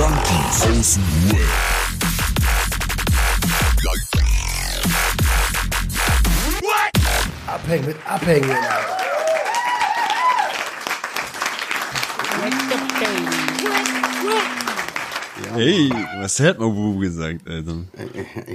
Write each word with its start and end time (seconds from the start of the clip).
Junkies 0.00 0.62
aus 0.64 0.94
dem 0.94 1.30
Web. 1.30 1.40
Abhängen 7.46 7.84
mit 7.84 7.96
Abhängen. 8.06 8.56
Hey, 15.54 15.90
was 16.22 16.40
hat 16.40 16.58
man 16.58 16.74
Wu 16.74 16.98
gesagt, 16.98 17.46
Alter? 17.46 17.84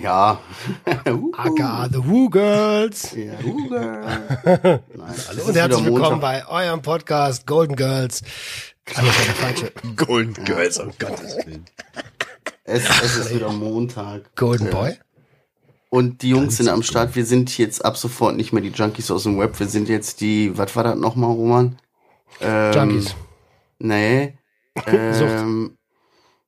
Ja. 0.02 0.40
Aka 1.38 1.88
the 1.91 2.04
Woo 2.04 2.27
Girls. 2.27 3.16
ja. 3.16 3.34
Hugo. 3.44 3.76
Nein, 3.76 4.82
Hallo 5.27 5.44
und 5.46 5.55
herzlich 5.55 5.86
willkommen 5.86 6.20
bei 6.20 6.48
eurem 6.48 6.82
Podcast 6.82 7.46
Golden 7.46 7.76
Girls. 7.76 8.23
Das 8.85 8.98
war 8.98 9.03
der 9.03 9.35
falsche. 9.35 9.71
Golden 9.95 10.45
Girls, 10.45 10.80
um 10.80 10.91
Gottes 10.99 11.38
Willen. 11.45 11.66
Es, 12.63 12.84
es 13.03 13.17
ist 13.17 13.34
wieder 13.34 13.52
Montag. 13.52 14.35
Golden 14.35 14.70
Boy. 14.70 14.98
Und 15.89 16.23
die 16.23 16.30
Jungs 16.30 16.58
sind 16.58 16.67
am 16.67 16.84
Start. 16.84 17.16
Wir 17.16 17.25
sind 17.25 17.58
jetzt 17.58 17.85
ab 17.85 17.95
sofort 17.98 18.35
nicht 18.35 18.52
mehr 18.52 18.61
die 18.61 18.70
Junkies 18.70 19.11
aus 19.11 19.23
dem 19.23 19.39
Web. 19.39 19.59
Wir 19.59 19.67
sind 19.67 19.88
jetzt 19.88 20.20
die, 20.20 20.58
was 20.58 20.75
war 20.75 20.84
das 20.84 20.98
nochmal, 20.98 21.31
Roman? 21.31 21.77
Ähm, 22.41 22.73
Junkies. 22.73 23.16
Nee. 23.80 24.38
Ähm, 24.88 25.77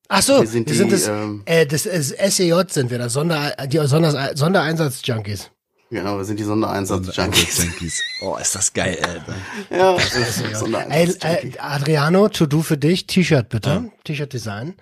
Ach 0.09 0.21
so, 0.21 0.39
wir 0.39 0.47
sind 0.47 0.67
wir 0.67 0.75
sind 0.75 0.88
die, 0.88 0.91
das, 0.91 1.07
ähm, 1.07 1.43
äh, 1.45 1.65
das 1.65 1.85
ist 1.85 2.17
SEJ 2.17 2.53
sind 2.69 2.89
wir, 2.89 2.97
das 2.97 3.13
Sonder, 3.13 3.53
die 3.67 3.77
Sonder, 3.88 4.35
Sondereinsatz-Junkies. 4.35 5.51
Genau, 5.89 6.17
wir 6.17 6.25
sind 6.25 6.39
die 6.39 6.43
Sondereinsatz-Junkies. 6.43 7.63
Junkies. 7.63 8.01
Oh, 8.21 8.35
ist 8.37 8.55
das 8.55 8.73
geil, 8.73 8.97
Alter. 9.01 9.35
Ja, 9.69 9.93
das 9.93 10.16
ist 10.16 11.23
Ey, 11.23 11.49
äh, 11.53 11.59
Adriano, 11.59 12.29
to 12.29 12.45
do 12.45 12.61
für 12.61 12.77
dich, 12.77 13.07
T-Shirt 13.07 13.49
bitte, 13.49 13.91
T-Shirt-Design. 14.03 14.75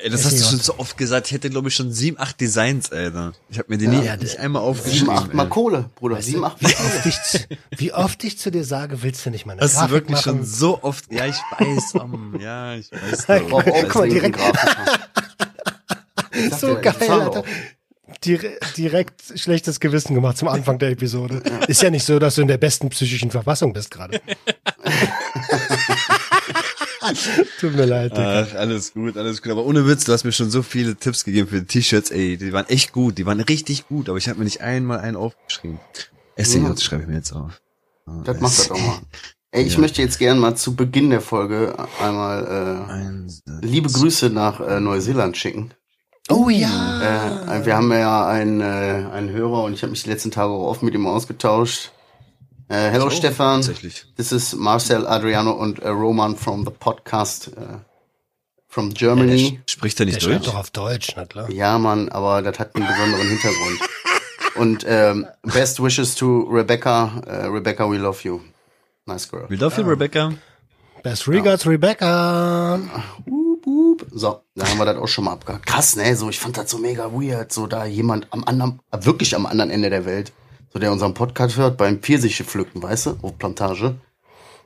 Ey, 0.00 0.10
das 0.10 0.24
hast 0.24 0.38
du 0.38 0.44
schon 0.44 0.60
so 0.60 0.78
oft 0.78 0.96
gesagt. 0.96 1.26
Ich 1.26 1.32
hätte, 1.32 1.50
glaube 1.50 1.68
ich, 1.70 1.74
schon 1.74 1.90
sieben, 1.90 2.20
acht 2.20 2.40
Designs, 2.40 2.92
Alter. 2.92 3.32
Ich 3.50 3.58
habe 3.58 3.66
mir 3.68 3.78
die 3.78 3.88
nie, 3.88 4.04
Ja, 4.04 4.16
nicht 4.16 4.38
einmal 4.38 4.62
Sieben, 4.62 4.70
aufgeschrieben. 4.70 5.10
acht 5.10 5.34
Mal 5.34 5.42
ey. 5.42 5.48
Kohle, 5.48 5.90
Bruder. 5.96 6.22
Sieben, 6.22 6.44
acht 6.44 6.62
Mal 6.62 6.68
Wie 6.70 6.74
oft, 6.76 7.06
ich, 7.06 7.22
zu- 7.24 7.38
wie 7.76 7.92
oft 7.92 8.22
ich 8.22 8.38
zu 8.38 8.50
dir 8.52 8.62
sage, 8.64 9.02
willst 9.02 9.26
du 9.26 9.30
nicht 9.30 9.44
mal 9.44 9.54
eine 9.54 9.62
Hast 9.62 9.74
du 9.74 9.78
Grafik 9.80 9.92
wirklich 9.94 10.24
machen? 10.24 10.36
schon 10.38 10.44
so 10.44 10.78
oft, 10.84 11.12
ja, 11.12 11.26
ich 11.26 11.34
weiß, 11.58 11.94
um, 12.00 12.38
ja, 12.40 12.74
ich 12.76 12.92
weiß. 12.92 13.26
Ich 13.42 13.48
brauche 13.48 13.72
auch 13.72 13.82
Guck 13.88 13.94
mal, 13.96 14.08
direkt-. 14.08 14.38
Ich 16.32 16.54
So 16.54 16.74
geil, 16.80 16.94
ich 17.00 17.10
Alter. 17.10 17.42
Dire 18.24 18.58
direkt 18.76 19.22
schlechtes 19.36 19.80
Gewissen 19.80 20.14
gemacht 20.14 20.36
zum 20.38 20.48
Anfang 20.48 20.78
der 20.78 20.90
Episode. 20.90 21.42
Ist 21.68 21.82
ja 21.82 21.90
nicht 21.90 22.04
so, 22.04 22.18
dass 22.18 22.34
du 22.36 22.42
in 22.42 22.48
der 22.48 22.56
besten 22.58 22.88
psychischen 22.88 23.30
Verfassung 23.30 23.72
bist 23.72 23.90
gerade. 23.90 24.20
Tut 27.60 27.74
mir 27.74 27.84
leid. 27.86 28.12
Ach, 28.16 28.54
alles 28.54 28.92
gut, 28.92 29.16
alles 29.16 29.40
gut. 29.42 29.52
Aber 29.52 29.64
ohne 29.64 29.86
Witz, 29.86 30.04
du 30.04 30.12
hast 30.12 30.24
mir 30.24 30.32
schon 30.32 30.50
so 30.50 30.62
viele 30.62 30.96
Tipps 30.96 31.24
gegeben 31.24 31.48
für 31.48 31.60
die 31.60 31.66
T-Shirts, 31.66 32.10
ey. 32.10 32.36
Die 32.36 32.52
waren 32.52 32.68
echt 32.68 32.92
gut, 32.92 33.18
die 33.18 33.26
waren 33.26 33.40
richtig 33.40 33.88
gut, 33.88 34.08
aber 34.08 34.18
ich 34.18 34.28
habe 34.28 34.38
mir 34.38 34.44
nicht 34.44 34.60
einmal 34.60 34.98
einen 35.00 35.16
aufgeschrieben. 35.16 35.78
SCJ 36.36 36.58
Ja. 36.58 36.76
schreibe 36.76 37.02
ich 37.02 37.08
mir 37.08 37.16
jetzt 37.16 37.32
auf. 37.32 37.60
Das 38.24 38.40
macht 38.40 38.58
das 38.58 38.70
auch 38.70 38.78
mal. 38.80 38.98
Ey, 39.50 39.64
ich 39.64 39.74
Ja. 39.74 39.80
möchte 39.80 40.02
jetzt 40.02 40.18
gerne 40.18 40.38
mal 40.38 40.56
zu 40.56 40.76
Beginn 40.76 41.08
der 41.08 41.22
Folge 41.22 41.74
einmal 42.02 42.86
Eins, 42.86 43.40
äh, 43.48 43.64
liebe 43.64 43.88
Grüße 43.90 44.28
nach 44.28 44.60
äh, 44.60 44.78
Neuseeland 44.78 45.38
schicken. 45.38 45.72
Oh 46.30 46.48
ja. 46.50 47.56
Äh, 47.60 47.64
wir 47.66 47.76
haben 47.76 47.90
ja 47.92 48.26
einen, 48.26 48.60
äh, 48.60 48.64
einen 49.12 49.30
Hörer 49.30 49.62
und 49.64 49.72
ich 49.72 49.82
habe 49.82 49.90
mich 49.90 50.02
die 50.02 50.10
letzten 50.10 50.30
Tage 50.30 50.52
auch 50.52 50.68
oft 50.68 50.82
mit 50.82 50.94
ihm 50.94 51.06
ausgetauscht. 51.06 51.92
Äh, 52.68 52.90
hello 52.90 53.06
Oh, 53.06 53.10
Stefan, 53.10 53.62
Tatsächlich. 53.62 54.04
this 54.16 54.30
is 54.30 54.54
Marcel, 54.54 55.06
Adriano 55.06 55.52
und 55.52 55.78
äh, 55.78 55.88
Roman 55.88 56.36
from 56.36 56.64
the 56.66 56.70
podcast 56.70 57.48
äh, 57.56 57.78
from 58.66 58.90
Der 58.92 58.98
Germany. 58.98 59.58
sch- 59.66 59.70
spricht 59.72 59.98
er 60.00 60.04
Der 60.06 60.14
nicht 60.14 60.22
schreibt 60.24 60.40
Deutsch? 60.44 60.46
doch 60.52 60.54
auf 60.60 60.70
Deutsch, 60.70 61.12
na 61.16 61.24
klar. 61.24 61.50
Ja, 61.50 61.78
Mann, 61.78 62.10
aber 62.10 62.42
das 62.42 62.58
hat 62.58 62.76
einen 62.76 62.86
besonderen 62.86 63.26
Hintergrund. 63.26 63.80
Und 64.56 64.84
ähm, 64.88 65.26
best 65.44 65.82
wishes 65.82 66.14
to 66.16 66.42
Rebecca. 66.50 67.22
Äh, 67.26 67.46
Rebecca, 67.46 67.90
we 67.90 67.96
love 67.96 68.18
you. 68.24 68.40
Nice 69.06 69.30
girl. 69.30 69.46
We 69.48 69.56
love 69.56 69.80
you, 69.80 69.88
Rebecca. 69.88 70.34
Best 71.02 71.26
regards, 71.28 71.64
Rebecca. 71.64 72.78
Wup, 73.24 73.47
wup. 74.00 74.06
So, 74.12 74.40
da 74.54 74.68
haben 74.68 74.78
wir 74.78 74.84
das 74.84 74.96
auch 74.96 75.08
schon 75.08 75.24
mal 75.24 75.32
abgehakt. 75.32 75.66
Krass, 75.66 75.96
ne? 75.96 76.14
So, 76.16 76.28
ich 76.28 76.38
fand 76.38 76.56
das 76.56 76.70
so 76.70 76.78
mega 76.78 77.12
weird, 77.12 77.52
so 77.52 77.66
da 77.66 77.84
jemand 77.84 78.26
am 78.30 78.44
anderen, 78.44 78.80
wirklich 78.92 79.34
am 79.34 79.46
anderen 79.46 79.70
Ende 79.70 79.90
der 79.90 80.04
Welt, 80.04 80.32
so 80.72 80.78
der 80.78 80.92
unseren 80.92 81.14
Podcast 81.14 81.56
hört 81.56 81.76
beim 81.76 82.00
Pfirsiche 82.00 82.44
pflücken, 82.44 82.82
weißt 82.82 83.06
du, 83.06 83.18
auf 83.22 83.38
Plantage. 83.38 83.96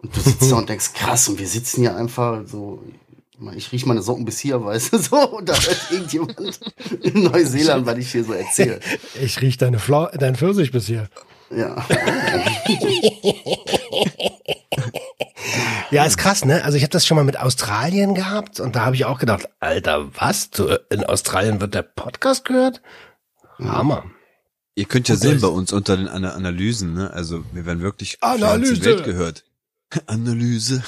Und 0.03 0.17
du 0.17 0.21
sitzt 0.21 0.51
da 0.51 0.57
und 0.57 0.69
denkst, 0.69 0.95
krass, 0.95 1.29
und 1.29 1.39
wir 1.39 1.47
sitzen 1.47 1.83
hier 1.83 1.97
einfach 1.97 2.43
so, 2.47 2.83
ich 3.33 3.39
mein, 3.39 3.57
ich 3.57 3.73
riech 3.73 3.87
meine 3.87 4.03
Socken 4.03 4.25
bis 4.25 4.39
hier, 4.41 4.63
weißt 4.63 4.93
du, 4.93 4.99
so, 4.99 5.17
und 5.37 5.49
da 5.49 5.55
hört 5.55 5.87
irgendjemand 5.91 6.61
in 7.03 7.25
Neuseeland, 7.25 7.87
was 7.87 7.99
ich 7.99 8.11
hier 8.11 8.25
so 8.25 8.33
erzähle. 8.33 8.81
Ich 9.21 9.41
riech 9.41 9.59
deine 9.59 9.79
Flau 9.79 10.09
dein 10.19 10.37
Pfirsich 10.37 10.73
bis 10.73 10.87
hier. 10.87 11.09
Ja. 11.55 11.87
Ja, 15.91 16.07
ist 16.07 16.17
krass, 16.17 16.47
ne? 16.47 16.65
Also 16.65 16.79
ich 16.79 16.85
habe 16.85 16.91
das 16.93 17.07
schon 17.07 17.17
mal 17.19 17.25
mit 17.25 17.39
Australien 17.39 18.15
gehabt 18.15 18.61
und 18.61 18.75
da 18.77 18.87
habe 18.87 18.97
ich 18.97 19.05
auch 19.05 19.19
gedacht, 19.19 19.51
Alter, 19.61 20.09
was? 20.15 20.49
In 20.89 21.05
Australien 21.05 21.61
wird 21.61 21.75
der 21.75 21.83
Podcast 21.83 22.47
gehört? 22.47 22.81
Hammer. 23.59 24.05
Ihr 24.75 24.87
könnt 24.87 25.09
ja 25.09 25.17
Und 25.17 25.21
sehen 25.21 25.41
bei 25.43 25.49
uns 25.49 25.71
unter 25.71 25.99
den 25.99 26.09
Ana 26.09 26.33
Analysen, 26.33 26.95
ne? 26.95 27.13
Also 27.13 27.45
wir 27.53 27.67
werden 27.67 27.83
wirklich 27.83 28.17
Analyse. 28.23 28.83
Welt 28.87 29.05
gehört. 29.05 29.45
Analyse. 30.07 30.83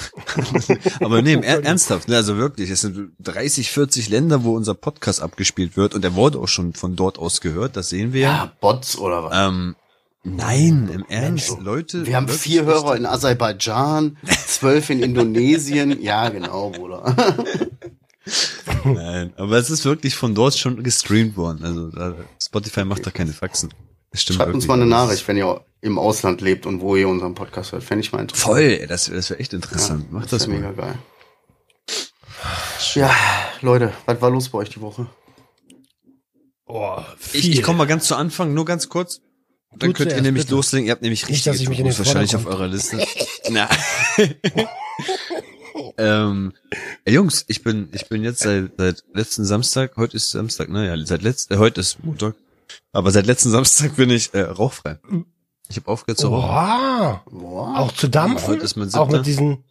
Aber 0.99 1.21
nee, 1.21 1.35
er 1.35 1.63
ernsthaft, 1.63 2.07
ne? 2.07 2.15
Also 2.15 2.37
wirklich, 2.37 2.71
es 2.71 2.81
sind 2.81 3.11
30, 3.19 3.69
40 3.69 4.09
Länder, 4.09 4.43
wo 4.43 4.55
unser 4.55 4.73
Podcast 4.73 5.21
abgespielt 5.21 5.77
wird 5.77 5.93
und 5.93 6.01
der 6.01 6.15
wurde 6.15 6.39
auch 6.39 6.47
schon 6.47 6.73
von 6.73 6.95
dort 6.95 7.19
aus 7.19 7.41
gehört, 7.41 7.77
das 7.77 7.89
sehen 7.89 8.11
wir 8.11 8.21
ja. 8.21 8.31
Ja, 8.31 8.51
Bots 8.59 8.97
oder 8.97 9.25
was? 9.25 9.33
Ähm, 9.35 9.75
nein, 10.25 10.89
im 10.93 11.05
Ernst, 11.07 11.49
Menschen. 11.51 11.63
Leute. 11.63 12.05
Wir 12.05 12.15
haben 12.17 12.27
vier 12.27 12.65
Hörer 12.65 12.91
richtig- 12.93 12.99
in 12.99 13.05
Aserbaidschan, 13.05 14.17
zwölf 14.47 14.89
in 14.89 15.01
Indonesien. 15.01 15.99
Ja, 16.01 16.29
genau, 16.29 16.71
Bruder. 16.71 17.15
Nein, 18.83 19.33
aber 19.37 19.57
es 19.57 19.69
ist 19.69 19.85
wirklich 19.85 20.15
von 20.15 20.33
dort 20.35 20.57
schon 20.57 20.83
gestreamt 20.83 21.37
worden. 21.37 21.63
Also 21.63 21.91
Spotify 22.41 22.83
macht 22.85 23.05
da 23.05 23.11
keine 23.11 23.31
Faxen. 23.33 23.73
Das 24.11 24.21
stimmt 24.21 24.37
Schreibt 24.37 24.53
uns 24.53 24.63
wirklich. 24.63 24.67
mal 24.67 24.81
eine 24.81 24.89
Das 24.89 25.05
Nachricht, 25.07 25.27
wenn 25.27 25.37
ihr 25.37 25.63
im 25.81 25.99
Ausland 25.99 26.41
lebt 26.41 26.65
und 26.65 26.81
wo 26.81 26.95
ihr 26.95 27.07
unseren 27.07 27.35
Podcast 27.35 27.71
hört. 27.71 27.83
Fände 27.83 28.03
ich 28.03 28.11
mal 28.11 28.21
interessant. 28.21 28.47
Voll, 28.47 28.61
ey, 28.61 28.87
das, 28.87 29.05
das 29.05 29.29
wäre 29.29 29.39
echt 29.39 29.53
interessant. 29.53 30.11
Macht 30.11 30.31
das, 30.33 30.47
wär 30.47 30.59
mal. 30.59 30.69
mega 30.71 30.81
geil. 30.81 30.97
Ja, 32.95 33.13
Leute, 33.61 33.93
was 34.05 34.21
war 34.21 34.29
los 34.29 34.49
bei 34.49 34.59
euch 34.59 34.69
die 34.69 34.81
Woche? 34.81 35.07
Oh, 36.65 36.97
Ich, 37.33 37.49
ich 37.51 37.61
komme 37.61 37.77
mal 37.79 37.85
ganz 37.87 38.07
zu 38.07 38.15
Anfang, 38.15 38.53
nur 38.53 38.65
ganz 38.65 38.89
kurz. 38.89 39.21
Dann 39.77 39.89
Du 39.91 39.93
könnt 39.97 40.11
ihr 40.11 40.21
nämlich 40.21 40.45
bitte. 40.45 40.55
loslegen. 40.55 40.85
Ihr 40.87 40.91
habt 40.91 41.01
nämlich 41.01 41.23
Nicht, 41.23 41.31
richtig 41.31 41.45
dass 41.45 41.59
ich 41.61 41.69
mich 41.69 41.79
in 41.79 41.85
den 41.85 41.97
wahrscheinlich 41.97 42.35
auf 42.35 42.45
eurer 42.45 42.67
Liste. 42.67 42.97
Na. 43.49 43.69
ähm, 45.97 46.53
ey, 47.03 47.13
Jungs, 47.13 47.45
ich 47.47 47.63
bin 47.63 47.89
ich 47.91 48.07
bin 48.07 48.23
jetzt 48.23 48.39
seit 48.41 48.71
seit 48.77 49.03
letzten 49.13 49.45
Samstag, 49.45 49.97
heute 49.97 50.17
ist 50.17 50.31
Samstag, 50.31 50.69
ne? 50.69 50.87
Ja, 50.87 51.05
seit 51.05 51.21
letzt, 51.21 51.51
äh, 51.51 51.57
heute 51.57 51.81
ist 51.81 52.03
Montag. 52.03 52.35
Aber 52.91 53.11
seit 53.11 53.25
letzten 53.25 53.51
Samstag 53.51 53.95
bin 53.95 54.09
ich 54.09 54.33
äh, 54.33 54.41
rauchfrei. 54.41 54.97
Ich 55.67 55.77
habe 55.77 55.87
aufgehört 55.91 56.19
zu 56.19 56.27
rauchen. 56.29 57.19
Wow. 57.25 57.77
Auch 57.77 57.91
zu 57.91 58.07
dampfen? 58.07 58.47
Heute 58.47 58.63
ist 58.63 58.75
mein 58.75 58.93
Auch 58.93 59.09
mit 59.09 59.25
diesen, 59.25 59.63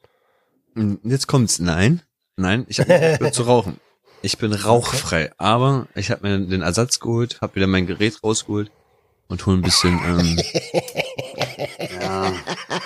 Und 0.75 1.01
Jetzt 1.05 1.27
kommt's. 1.27 1.59
Nein, 1.59 2.03
nein, 2.37 2.67
ich 2.69 2.81
habe 2.81 2.93
nicht 2.93 3.13
aufgehört 3.13 3.35
zu 3.35 3.43
rauchen. 3.45 3.81
Ich 4.23 4.39
bin 4.39 4.53
rauchfrei, 4.53 5.33
aber 5.39 5.87
ich 5.95 6.11
habe 6.11 6.27
mir 6.27 6.39
den 6.47 6.63
Ersatz 6.63 6.99
geholt, 7.01 7.41
habe 7.41 7.57
wieder 7.57 7.67
mein 7.67 7.87
Gerät 7.87 8.23
rausgeholt 8.23 8.71
und 9.29 9.47
hol 9.47 9.57
ein 9.57 9.63
bisschen 9.63 9.99
ähm, 10.07 10.39
Ja, 12.01 12.33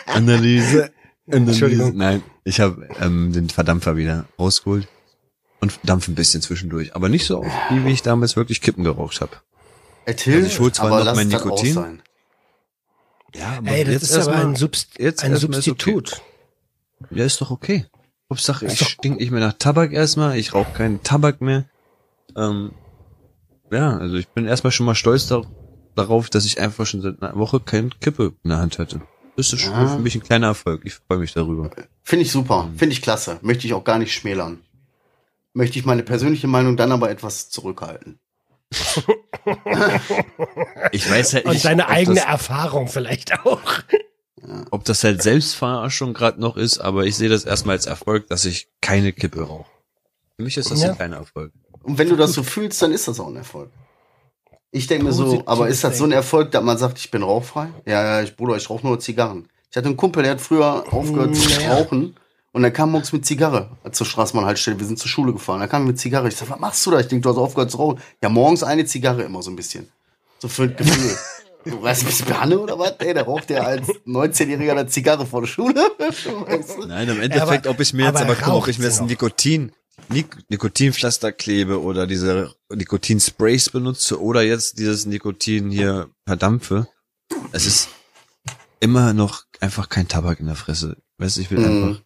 Analyse. 0.06 0.90
Analyse. 1.30 1.92
Nein, 1.94 2.22
ich 2.44 2.60
habe 2.60 2.88
ähm, 3.00 3.32
den 3.32 3.50
Verdampfer 3.50 3.96
wieder 3.96 4.26
rausgeholt 4.38 4.88
und 5.60 5.78
dampf 5.82 6.08
ein 6.08 6.14
bisschen 6.14 6.40
zwischendurch, 6.40 6.94
aber 6.94 7.08
nicht 7.08 7.26
so 7.26 7.40
oft, 7.40 7.50
wie 7.70 7.84
wie 7.84 7.92
ich 7.92 8.02
damals 8.02 8.36
wirklich 8.36 8.60
Kippen 8.60 8.84
geraucht 8.84 9.20
habe. 9.20 9.36
Also 10.06 10.30
ich 10.30 10.58
hol 10.58 10.72
zwar 10.72 10.86
aber 10.86 11.04
noch 11.04 11.14
mein 11.14 11.28
Nikotin. 11.28 12.02
Ja, 13.34 13.58
aber 13.58 13.70
ey, 13.70 13.84
das 13.84 14.04
ist 14.04 14.16
aber 14.16 14.36
ein, 14.36 14.56
Subst 14.56 14.98
jetzt 14.98 15.22
ein 15.22 15.36
Substitut. 15.36 16.22
Ja, 17.10 17.24
ist 17.24 17.40
doch 17.40 17.50
okay. 17.50 17.86
Hauptsache, 18.30 18.66
ich 18.66 18.78
stink 18.78 19.20
nicht 19.20 19.30
mehr 19.30 19.40
nach 19.40 19.54
Tabak 19.54 19.92
erstmal, 19.92 20.38
ich 20.38 20.54
rauche 20.54 20.72
keinen 20.72 21.02
Tabak 21.02 21.40
mehr. 21.40 21.66
Ähm, 22.36 22.72
ja, 23.70 23.98
also 23.98 24.16
ich 24.16 24.28
bin 24.28 24.46
erstmal 24.46 24.70
schon 24.70 24.86
mal 24.86 24.94
stolz 24.94 25.26
dar 25.26 25.46
darauf, 25.98 26.30
dass 26.30 26.44
ich 26.44 26.60
einfach 26.60 26.86
schon 26.86 27.00
seit 27.02 27.22
einer 27.22 27.36
Woche 27.36 27.60
keine 27.60 27.90
Kippe 28.00 28.34
in 28.42 28.50
der 28.50 28.58
Hand 28.58 28.78
hatte. 28.78 29.00
Das 29.36 29.52
ist 29.52 29.60
schon 29.60 29.72
Ja. 29.72 29.86
für 29.88 29.98
mich 29.98 30.14
ein 30.14 30.22
kleiner 30.22 30.48
Erfolg. 30.48 30.82
Ich 30.84 30.94
freue 30.94 31.18
mich 31.18 31.32
darüber. 31.32 31.70
Finde 32.02 32.24
ich 32.24 32.32
super, 32.32 32.70
finde 32.76 32.92
ich 32.94 33.02
klasse. 33.02 33.38
Möchte 33.42 33.66
ich 33.66 33.74
auch 33.74 33.84
gar 33.84 33.98
nicht 33.98 34.12
schmälern. 34.14 34.60
Möchte 35.54 35.78
ich 35.78 35.84
meine 35.84 36.02
persönliche 36.02 36.46
Meinung 36.46 36.76
dann 36.76 36.92
aber 36.92 37.10
etwas 37.10 37.50
zurückhalten. 37.50 38.18
Ich 40.92 41.08
weiß 41.10 41.34
halt 41.34 41.44
Und 41.46 41.52
nicht, 41.52 41.62
seine 41.62 41.84
ob 41.84 41.90
eigene 41.90 42.16
das, 42.16 42.24
Erfahrung 42.26 42.88
vielleicht 42.88 43.38
auch. 43.46 43.60
ob 44.70 44.84
das 44.84 45.04
halt 45.04 45.22
Selbstverarschung 45.22 46.14
gerade 46.14 46.40
noch 46.40 46.56
ist, 46.56 46.78
aber 46.78 47.04
ich 47.06 47.16
sehe 47.16 47.28
das 47.28 47.44
erstmal 47.44 47.76
als 47.76 47.86
Erfolg, 47.86 48.28
dass 48.28 48.44
ich 48.44 48.68
keine 48.80 49.12
Kippe 49.12 49.42
rauche. 49.42 49.70
Für 50.36 50.42
mich 50.42 50.56
ist 50.56 50.70
das 50.70 50.82
Ja. 50.82 50.90
ein 50.90 50.96
kleiner 50.96 51.16
Erfolg. 51.16 51.52
Und 51.82 51.98
wenn 51.98 52.08
du 52.08 52.16
das 52.16 52.32
so 52.32 52.42
fühlst, 52.42 52.80
dann 52.82 52.92
ist 52.92 53.08
das 53.08 53.18
auch 53.20 53.28
ein 53.28 53.36
Erfolg. 53.36 53.70
Ich 54.70 54.86
denke 54.86 55.04
mir 55.06 55.12
so, 55.12 55.42
aber 55.46 55.68
ist 55.68 55.82
das 55.84 55.96
so 55.98 56.04
ein. 56.04 56.12
Erfolg, 56.12 56.50
dass 56.50 56.62
man 56.62 56.76
sagt, 56.76 56.98
ich 56.98 57.10
bin 57.10 57.22
rauchfrei? 57.22 57.68
Ja, 57.86 58.02
ja, 58.04 58.22
ich, 58.22 58.36
Bruder, 58.36 58.56
ich 58.56 58.68
rauche 58.68 58.86
nur 58.86 59.00
Zigarren. 59.00 59.48
Ich 59.70 59.76
hatte 59.76 59.86
einen 59.86 59.96
Kumpel, 59.96 60.22
der 60.22 60.32
hat 60.32 60.40
früher 60.40 60.84
aufgehört 60.92 61.36
zu 61.36 61.60
rauchen 61.68 62.14
und 62.52 62.62
dann 62.62 62.72
kam 62.72 62.90
morgens 62.90 63.12
mit 63.12 63.24
Zigarre 63.24 63.70
zur 63.92 64.06
Straßenbahnhaltestelle. 64.06 64.78
Wir 64.78 64.86
sind 64.86 64.98
zur 64.98 65.08
Schule 65.08 65.32
gefahren. 65.32 65.60
Dann 65.60 65.68
kam 65.68 65.82
er 65.82 65.86
mit 65.88 65.98
Zigarre. 65.98 66.28
Ich 66.28 66.36
sag, 66.36 66.50
was 66.50 66.58
machst 66.58 66.84
du 66.86 66.90
da? 66.90 67.00
Ich 67.00 67.08
denke, 67.08 67.22
du 67.22 67.30
hast 67.30 67.38
aufgehört 67.38 67.70
zu 67.70 67.76
rauchen. 67.78 68.00
Ja, 68.22 68.28
morgens 68.28 68.62
eine 68.62 68.84
Zigarre 68.84 69.22
immer 69.22 69.42
so 69.42 69.50
ein 69.50 69.56
bisschen. 69.56 69.88
So 70.38 70.48
für 70.48 70.64
ein 70.64 70.76
Gefühl. 70.76 71.16
Du 71.64 71.82
weißt, 71.82 72.06
bist 72.06 72.20
du 72.20 72.24
Banne 72.32 72.58
oder 72.58 72.78
was? 72.78 72.94
Ey, 73.00 73.12
da 73.12 73.22
raucht 73.24 73.50
der 73.50 73.66
als 73.66 73.88
19-Jähriger 74.06 74.70
eine 74.70 74.86
Zigarre 74.86 75.26
vor 75.26 75.40
der 75.42 75.48
Schule. 75.48 75.74
Weißt 75.98 76.76
du? 76.78 76.86
Nein, 76.86 77.08
im 77.08 77.20
Endeffekt, 77.20 77.66
aber- 77.66 77.74
ob 77.74 77.80
ich 77.80 77.92
mir 77.92 78.06
jetzt, 78.06 78.22
aber 78.22 78.30
aber 78.32 78.40
ob 78.40 78.46
raucht 78.46 78.68
ich 78.68 78.78
mir 78.78 78.84
jetzt 78.86 79.00
noch? 79.00 79.08
Nikotin, 79.08 79.72
Nik 80.08 80.36
Nikotinpflaster 80.48 81.32
klebe 81.32 81.80
oder 81.82 82.06
diese 82.06 82.54
Nikotinsprays 82.72 83.70
benutze 83.70 84.20
oder 84.20 84.42
jetzt 84.42 84.78
dieses 84.78 85.04
Nikotin 85.06 85.70
hier 85.70 86.08
verdampfe. 86.26 86.88
Es 87.52 87.66
ist 87.66 87.88
immer 88.80 89.12
noch 89.12 89.44
einfach 89.60 89.88
kein 89.88 90.08
Tabak 90.08 90.40
in 90.40 90.46
der 90.46 90.54
Fresse. 90.56 90.96
Weißt 91.18 91.36
du, 91.36 91.40
ich 91.42 91.50
will 91.50 91.58
Mhm. 91.58 91.64
einfach 91.92 92.02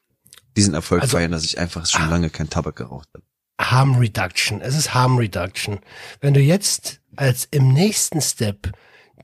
diesen 0.56 0.74
Erfolg 0.74 1.02
Also- 1.02 1.16
feiern, 1.16 1.30
dass 1.30 1.44
ich 1.44 1.58
einfach 1.58 1.86
schon 1.86 2.08
lange 2.10 2.28
kein 2.30 2.50
Tabak 2.50 2.76
geraucht 2.76 3.08
habe. 3.14 3.24
Harm 3.60 3.96
Reduction. 3.98 4.60
Es 4.60 4.76
ist 4.76 4.92
Harm 4.94 5.16
Reduction. 5.18 5.78
Wenn 6.20 6.34
du 6.34 6.40
jetzt 6.40 7.00
als 7.16 7.46
im 7.50 7.72
nächsten 7.72 8.20
Step 8.20 8.72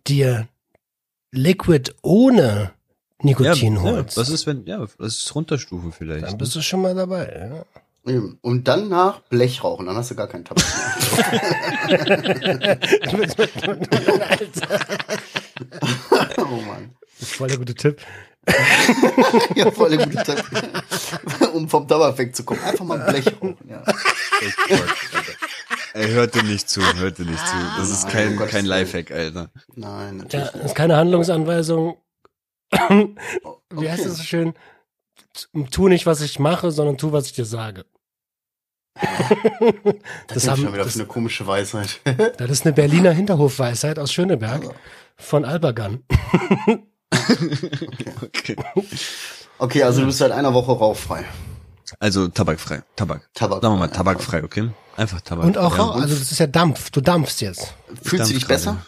dir 0.07 0.49
Liquid 1.33 1.93
ohne 2.03 2.73
Nikotin 3.23 3.83
holst, 3.83 4.17
was 4.17 4.29
ist, 4.29 4.47
wenn, 4.47 4.65
ja, 4.67 4.79
das 4.79 5.17
ist 5.17 5.35
Runterstufe 5.35 5.91
vielleicht. 5.91 6.25
dann 6.25 6.33
ne? 6.33 6.39
bist 6.39 6.55
du 6.55 6.63
schon 6.63 6.83
mal 6.83 6.95
dabei. 6.95 7.51
Ja. 7.51 7.83
Eben. 8.09 8.39
Und 8.43 8.69
danach 8.69 9.21
Blech 9.29 9.63
rauchen, 9.63 9.87
dann 9.87 9.97
hast 9.97 10.11
du 10.11 10.15
gar 10.15 10.29
keinen 10.29 10.45
Tabak 10.45 10.65
mehr. 10.65 12.79
oh 16.39 16.61
Mann. 16.67 16.95
Das 17.19 17.29
ist 17.29 17.37
voll 17.37 17.49
der 17.49 17.59
gute 17.59 17.75
Tipp. 17.75 18.01
Ja, 19.55 19.71
voll 19.71 19.97
der 19.97 20.07
gute 20.07 20.23
Tipp. 20.23 20.45
um 21.53 21.69
vom 21.69 21.87
Tabak 21.87 22.17
wegzukommen. 22.19 22.63
Einfach 22.65 22.85
mal 22.85 22.99
Blech 22.99 23.27
rauchen, 23.27 23.57
ja. 23.69 23.83
Er 25.95 26.09
hörte 26.09 26.45
nicht 26.45 26.69
zu, 26.69 26.81
hörte 26.97 27.23
nicht 27.23 27.47
zu. 27.47 27.55
Das 27.77 27.91
ist 27.91 28.05
Nein, 28.05 28.13
kein, 28.13 28.37
Gottes 28.37 28.53
kein. 28.53 28.67
Lifehack, 28.67 29.11
Alter. 29.11 29.51
Nein, 29.75 30.19
Ja, 30.19 30.25
natürlich 30.25 30.51
das 30.51 30.65
ist 30.65 30.75
keine 30.75 30.97
Handlungsanweisung. 30.97 31.97
Wie 33.71 33.91
heißt 33.91 34.05
das 34.05 34.19
so 34.19 34.23
schön? 34.23 34.55
Tu 35.71 35.89
nicht, 35.89 36.07
was 36.07 36.21
ich 36.21 36.39
mache, 36.39 36.71
sondern 36.71 36.99
tu, 36.99 37.13
was 37.13 37.27
ich 37.27 37.33
dir 37.33 37.45
sage. 37.45 37.85
Das, 40.29 40.35
das, 40.35 40.37
ist 40.37 40.51
haben, 40.51 40.63
schon 40.63 40.73
wieder 40.73 40.85
das, 40.85 40.93
für 40.93 41.01
eine 41.01 41.09
komische 41.09 41.47
Weisheit. 41.47 42.01
das 42.37 42.51
ist 42.51 42.67
eine 42.67 42.73
Berliner 42.73 43.13
Hinterhofweisheit 43.13 43.99
aus 43.99 44.13
Schöneberg 44.13 44.75
von 45.17 45.45
Albagan. 45.45 46.05
Okay. 48.23 48.57
Okay, 49.59 49.83
also 49.83 50.01
du 50.01 50.07
bist 50.07 50.19
seit 50.19 50.31
einer 50.33 50.55
Woche 50.55 50.73
rauchfrei. 50.73 51.25
Also 52.01 52.29
tabakfrei. 52.29 52.83
Tabak. 52.97 53.29
Tabak. 53.35 53.63
Sagen 53.63 53.75
wir 53.75 53.79
mal 53.79 53.89
tabakfrei, 53.89 54.45
okay? 54.45 54.71
Einfach 54.97 55.21
Tabak. 55.21 55.47
Und 55.47 55.59
auch, 55.59 55.77
ja. 55.77 55.85
rauch, 55.85 55.97
also 55.97 56.15
das 56.15 56.31
ist 56.31 56.39
ja 56.39 56.47
Dampf. 56.47 56.91
Du 56.91 57.01
dampfst 57.01 57.41
jetzt. 57.41 57.75
Fühlst 58.03 58.31
du 58.31 58.35
dich 58.35 58.47
besser? 58.47 58.73
gerade. 58.73 58.87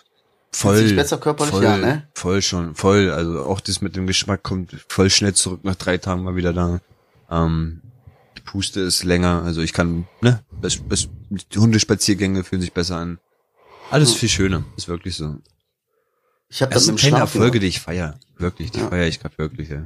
Voll. 0.52 0.74
Fühlst 0.74 0.84
du 0.84 0.88
dich 0.88 1.02
besser 1.02 1.18
körperlich? 1.18 1.52
Voll, 1.52 1.64
Ja, 1.64 1.76
ne? 1.76 2.08
voll 2.14 2.42
schon, 2.42 2.74
voll. 2.74 3.10
Also 3.10 3.44
auch 3.44 3.60
das 3.60 3.80
mit 3.80 3.96
dem 3.96 4.06
Geschmack 4.06 4.42
kommt 4.42 4.76
voll 4.88 5.08
schnell 5.08 5.34
zurück 5.34 5.60
nach 5.62 5.76
drei 5.76 5.98
Tagen 5.98 6.24
mal 6.24 6.36
wieder 6.36 6.52
da. 6.52 6.80
Ähm, 7.30 7.80
Puste 8.50 8.80
ist 8.80 9.04
länger, 9.04 9.42
also 9.44 9.60
ich 9.60 9.72
kann, 9.72 10.06
ne, 10.20 10.42
das, 10.60 10.80
das, 10.88 11.08
Hundespaziergänge 11.56 12.42
fühlen 12.42 12.60
sich 12.60 12.72
besser 12.72 12.96
an. 12.96 13.18
Alles 13.90 14.12
viel 14.12 14.28
schöner, 14.28 14.64
ist 14.76 14.88
wirklich 14.88 15.14
so. 15.16 15.36
Ich 16.48 16.60
habe 16.62 16.74
Das 16.74 16.84
sind 16.84 16.98
keine 16.98 17.16
Schlafen. 17.18 17.38
Erfolge, 17.38 17.60
die 17.60 17.68
ich 17.68 17.80
feier. 17.80 18.18
Wirklich, 18.38 18.72
die 18.72 18.80
Ja. 18.80 18.88
feier 18.88 19.06
ich 19.06 19.20
gerade 19.20 19.38
wirklich, 19.38 19.68
ja. 19.68 19.84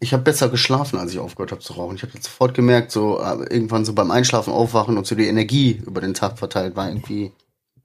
Ich 0.00 0.14
habe 0.14 0.22
besser 0.22 0.48
geschlafen, 0.48 0.98
als 0.98 1.12
ich 1.12 1.18
aufgehört 1.18 1.52
habe 1.52 1.60
zu 1.60 1.74
rauchen. 1.74 1.96
Ich 1.96 2.02
habe 2.02 2.12
sofort 2.18 2.54
gemerkt, 2.54 2.90
so 2.90 3.20
äh, 3.20 3.44
irgendwann 3.52 3.84
so 3.84 3.92
beim 3.92 4.10
Einschlafen 4.10 4.52
aufwachen 4.52 4.96
und 4.96 5.06
so 5.06 5.14
die 5.14 5.26
Energie 5.26 5.82
über 5.86 6.00
den 6.00 6.14
Tag 6.14 6.38
verteilt 6.38 6.74
war 6.74 6.88
irgendwie 6.88 7.32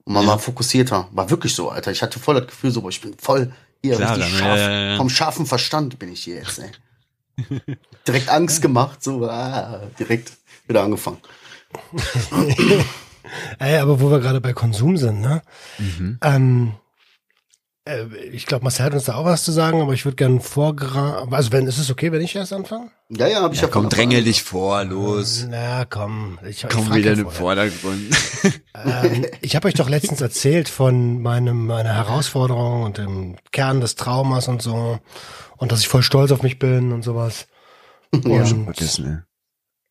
und 0.04 0.14
man 0.14 0.26
war 0.26 0.38
fokussierter. 0.38 1.08
War 1.12 1.28
wirklich 1.30 1.54
so, 1.54 1.68
Alter. 1.70 1.90
Ich 1.92 2.00
hatte 2.02 2.18
voll 2.18 2.34
das 2.36 2.46
Gefühl, 2.46 2.70
so, 2.70 2.80
boah, 2.80 2.88
ich 2.90 3.00
bin 3.02 3.14
voll 3.18 3.52
hier 3.82 3.96
Klar, 3.96 4.16
richtig 4.16 4.30
dann, 4.32 4.38
scharf. 4.40 4.58
ja, 4.58 4.70
ja, 4.70 4.90
ja. 4.92 4.96
Vom 4.96 5.10
scharfen 5.10 5.44
Verstand 5.46 5.98
bin 5.98 6.10
ich 6.12 6.24
hier 6.24 6.36
jetzt, 6.36 6.58
ey. 6.58 6.70
Direkt 8.06 8.28
Angst 8.28 8.62
gemacht, 8.62 9.02
so 9.02 9.26
ah, 9.28 9.80
direkt 9.98 10.32
wieder 10.66 10.82
angefangen. 10.82 11.18
Ey, 13.58 13.78
aber 13.78 14.00
wo 14.00 14.10
wir 14.10 14.20
gerade 14.20 14.40
bei 14.40 14.52
Konsum 14.52 14.96
sind, 14.96 15.20
ne? 15.20 15.42
Mhm. 15.78 16.18
Ähm, 16.22 16.72
äh, 16.72 16.81
ich 18.30 18.46
glaube, 18.46 18.62
Marcel 18.62 18.86
hat 18.86 18.94
uns 18.94 19.04
da 19.04 19.16
auch 19.16 19.24
was 19.24 19.42
zu 19.42 19.50
sagen, 19.50 19.80
aber 19.80 19.92
ich 19.92 20.04
würde 20.04 20.14
gerne 20.14 20.38
vorgraben. 20.38 21.34
Also, 21.34 21.50
wenn, 21.50 21.66
ist 21.66 21.78
es 21.78 21.90
okay, 21.90 22.12
wenn 22.12 22.20
ich 22.20 22.36
erst 22.36 22.52
anfange? 22.52 22.92
Ja, 23.08 23.26
ja, 23.26 23.42
habe 23.42 23.54
ich 23.54 23.60
Ja, 23.60 23.66
ja 23.66 23.72
komm, 23.72 23.88
drängel 23.88 24.22
dich 24.22 24.44
vor, 24.44 24.84
los. 24.84 25.46
Na, 25.48 25.84
komm. 25.84 26.38
Ich, 26.48 26.64
Komm 26.68 26.94
wieder 26.94 27.12
in 27.12 27.18
den. 27.18 27.30
Vordergrund. 27.30 28.14
Ähm, 28.74 29.26
ich 29.42 29.54
habe 29.54 29.68
euch 29.68 29.74
doch 29.74 29.90
letztens 29.90 30.22
erzählt 30.22 30.70
von 30.70 31.20
meinem 31.20 31.66
meiner 31.66 31.94
Herausforderung 31.94 32.84
und 32.84 32.96
dem 32.96 33.36
Kern 33.52 33.82
des 33.82 33.96
Traumas 33.96 34.48
und 34.48 34.62
so 34.62 34.98
und 35.58 35.70
dass 35.70 35.80
ich 35.80 35.88
voll 35.88 36.02
stolz 36.02 36.32
auf 36.32 36.42
mich 36.42 36.58
bin 36.58 36.90
und 36.90 37.02
sowas. 37.02 37.46
Ja. 38.24 38.42
Und, 38.42 38.64
Vergessen, 38.64 39.24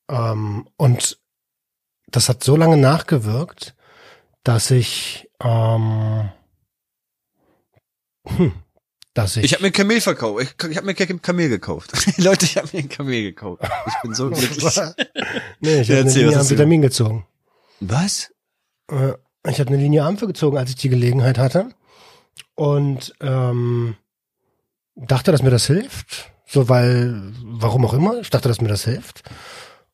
ähm, 0.09 0.67
und 0.77 1.19
das 2.07 2.27
hat 2.27 2.43
so 2.43 2.55
lange 2.55 2.77
nachgewirkt, 2.77 3.75
dass 4.43 4.69
ich 4.71 5.29
ähm, 5.43 6.29
hm, 8.27 8.53
dass 9.13 9.37
ich, 9.37 9.43
Ich 9.43 9.53
habe 9.53 9.63
mir 9.63 9.69
ein 9.69 9.73
Kamel 9.73 10.01
verkauft. 10.01 10.43
Ich, 10.43 10.69
ich 10.69 10.77
habe 10.77 10.85
mir 10.85 10.95
ein 10.97 11.21
Kamel 11.21 11.49
gekauft. 11.49 11.91
Leute, 12.17 12.45
ich 12.45 12.57
habe 12.57 12.69
mir 12.73 12.79
ein 12.79 12.89
Kamel 12.89 13.21
gekauft. 13.23 13.63
Ich 13.87 14.01
bin 14.03 14.13
so 14.13 14.29
glücklich. 14.29 14.63
nee, 15.59 15.81
ich 15.81 15.89
habe 15.91 16.01
eine 16.01 16.11
Linie 16.11 16.39
am 16.39 16.49
Vitamin 16.49 16.81
gezogen. 16.81 17.25
Was? 17.79 18.31
Äh, 18.89 19.13
Ich 19.47 19.59
habe 19.59 19.69
eine 19.69 19.77
Linie 19.77 20.03
Ampel 20.03 20.27
gezogen, 20.27 20.57
als 20.57 20.69
ich 20.69 20.75
die 20.77 20.89
Gelegenheit 20.89 21.37
hatte. 21.37 21.69
Und 22.55 23.13
ähm, 23.21 23.95
dachte, 24.95 25.31
dass 25.31 25.41
mir 25.41 25.49
das 25.49 25.65
hilft. 25.67 26.31
So, 26.45 26.69
weil, 26.69 27.33
warum 27.43 27.85
auch 27.85 27.93
immer, 27.93 28.19
ich 28.19 28.29
dachte, 28.29 28.49
dass 28.49 28.61
mir 28.61 28.67
das 28.67 28.83
hilft. 28.83 29.23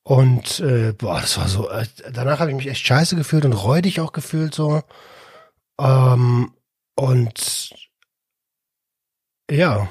Und 0.04 0.60
äh, 0.60 0.94
boah, 0.94 1.22
das 1.22 1.38
war 1.38 1.48
so, 1.48 1.70
äh, 1.70 1.86
danach 2.12 2.40
habe 2.40 2.50
ich 2.52 2.58
mich 2.58 2.68
echt 2.68 2.86
scheiße 2.86 3.16
gefühlt 3.16 3.46
und 3.46 3.54
räudig 3.54 4.00
auch 4.00 4.12
gefühlt 4.12 4.56
so. 4.56 4.82
Ähm, 5.80 6.54
und 6.96 7.74
ja. 9.50 9.90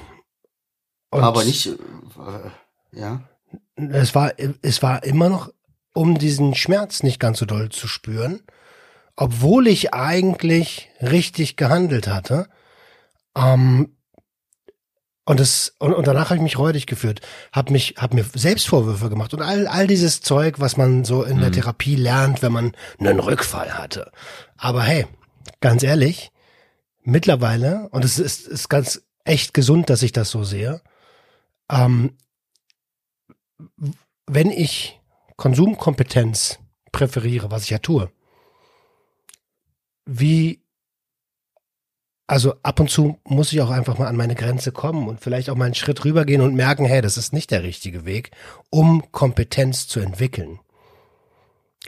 Und 1.11 1.23
Aber 1.23 1.45
nicht, 1.45 1.67
äh, 1.67 1.77
ja. 2.93 3.21
es 3.77 4.15
war, 4.15 4.33
es 4.63 4.83
war 4.83 5.05
immer 5.05 5.29
noch, 5.29 5.53
um 5.95 6.19
diesen 6.19 6.55
Schmerz 6.55 7.03
nicht 7.03 7.21
ganz 7.21 7.39
so 7.39 7.47
doll 7.47 7.71
zu 7.71 7.89
spüren, 7.89 8.43
obwohl 9.17 9.67
ich 9.67 9.95
eigentlich 9.95 10.91
richtig 11.01 11.57
gehandelt 11.57 12.07
hatte. 12.09 12.49
Ähm, 13.35 13.97
und, 15.25 15.41
es, 15.41 15.75
und, 15.79 15.93
und 15.95 16.07
danach 16.07 16.27
habe 16.27 16.37
ich 16.37 16.43
mich 16.43 16.59
räudig 16.59 16.87
gefühlt, 16.87 17.21
habe 17.51 17.73
mich, 17.73 17.95
habe 17.99 18.15
mir 18.15 18.25
Selbstvorwürfe 18.25 19.09
gemacht 19.09 19.33
und 19.35 19.43
all, 19.43 19.67
all 19.67 19.87
dieses 19.87 20.21
Zeug, 20.21 20.61
was 20.61 20.77
man 20.77 21.05
so 21.05 21.23
in 21.25 21.39
der 21.41 21.49
Mhm. 21.49 21.55
Therapie 21.55 21.97
lernt, 21.97 22.43
wenn 22.43 22.53
man 22.53 22.73
einen 22.99 23.19
Rückfall 23.21 23.77
hatte. 23.79 24.13
Aber 24.57 24.83
hey, 24.83 25.07
ganz 25.61 25.83
ehrlich, 25.83 26.31
mittlerweile, 27.03 27.89
und 27.91 28.05
es 28.05 28.19
ist, 28.19 28.47
ist 28.47 28.69
ganz 28.69 29.03
echt 29.26 29.54
gesund, 29.54 29.90
dass 29.90 30.02
ich 30.02 30.12
das 30.12 30.30
so 30.30 30.45
sehe, 30.45 30.80
ähm, 31.71 32.16
wenn 34.26 34.50
ich 34.50 35.00
Konsumkompetenz 35.37 36.59
präferiere, 36.92 37.50
was 37.50 37.64
ich 37.64 37.71
ja 37.71 37.78
tue, 37.78 38.11
wie, 40.04 40.62
also 42.26 42.54
ab 42.62 42.80
und 42.80 42.90
zu 42.90 43.18
muss 43.25 43.52
ich 43.52 43.61
auch 43.61 43.71
einfach 43.71 43.99
mal 43.99 44.06
an 44.06 44.16
meine 44.16 44.35
Grenze 44.35 44.73
kommen 44.73 45.09
und 45.09 45.21
vielleicht 45.21 45.50
auch 45.50 45.56
mal 45.56 45.66
einen 45.66 45.75
Schritt 45.75 46.04
rübergehen 46.04 46.40
und 46.40 46.54
merken, 46.54 46.85
hey, 46.85 47.02
das 47.02 47.16
ist 47.16 47.33
nicht 47.33 47.50
der 47.50 47.62
richtige 47.62 48.04
Weg, 48.04 48.30
um 48.71 49.11
Kompetenz 49.12 49.88
zu 49.88 50.00
entwickeln. 50.00 50.61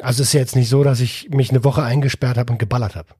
Also 0.00 0.23
ist 0.23 0.33
jetzt 0.33 0.57
nicht 0.57 0.68
so, 0.68 0.85
dass 0.85 1.00
ich 1.00 1.28
mich 1.30 1.50
eine 1.50 1.64
Woche 1.64 1.83
eingesperrt 1.83 2.38
habe 2.38 2.52
und 2.52 2.59
geballert 2.59 2.95
habe. 2.95 3.14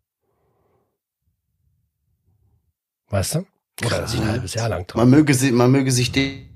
Weißt 3.09 3.37
du? 3.37 3.47
Oder 3.85 4.05
ein 4.09 4.29
halbes 4.29 4.55
Jahr 4.55 4.69
lang 4.69 4.87
drauf. 4.87 4.97
Man 4.97 5.11
möge, 5.11 5.35
sie, 5.35 5.53
man 5.53 5.71
möge 5.71 5.93
sich 5.93 6.11
den, 6.13 6.49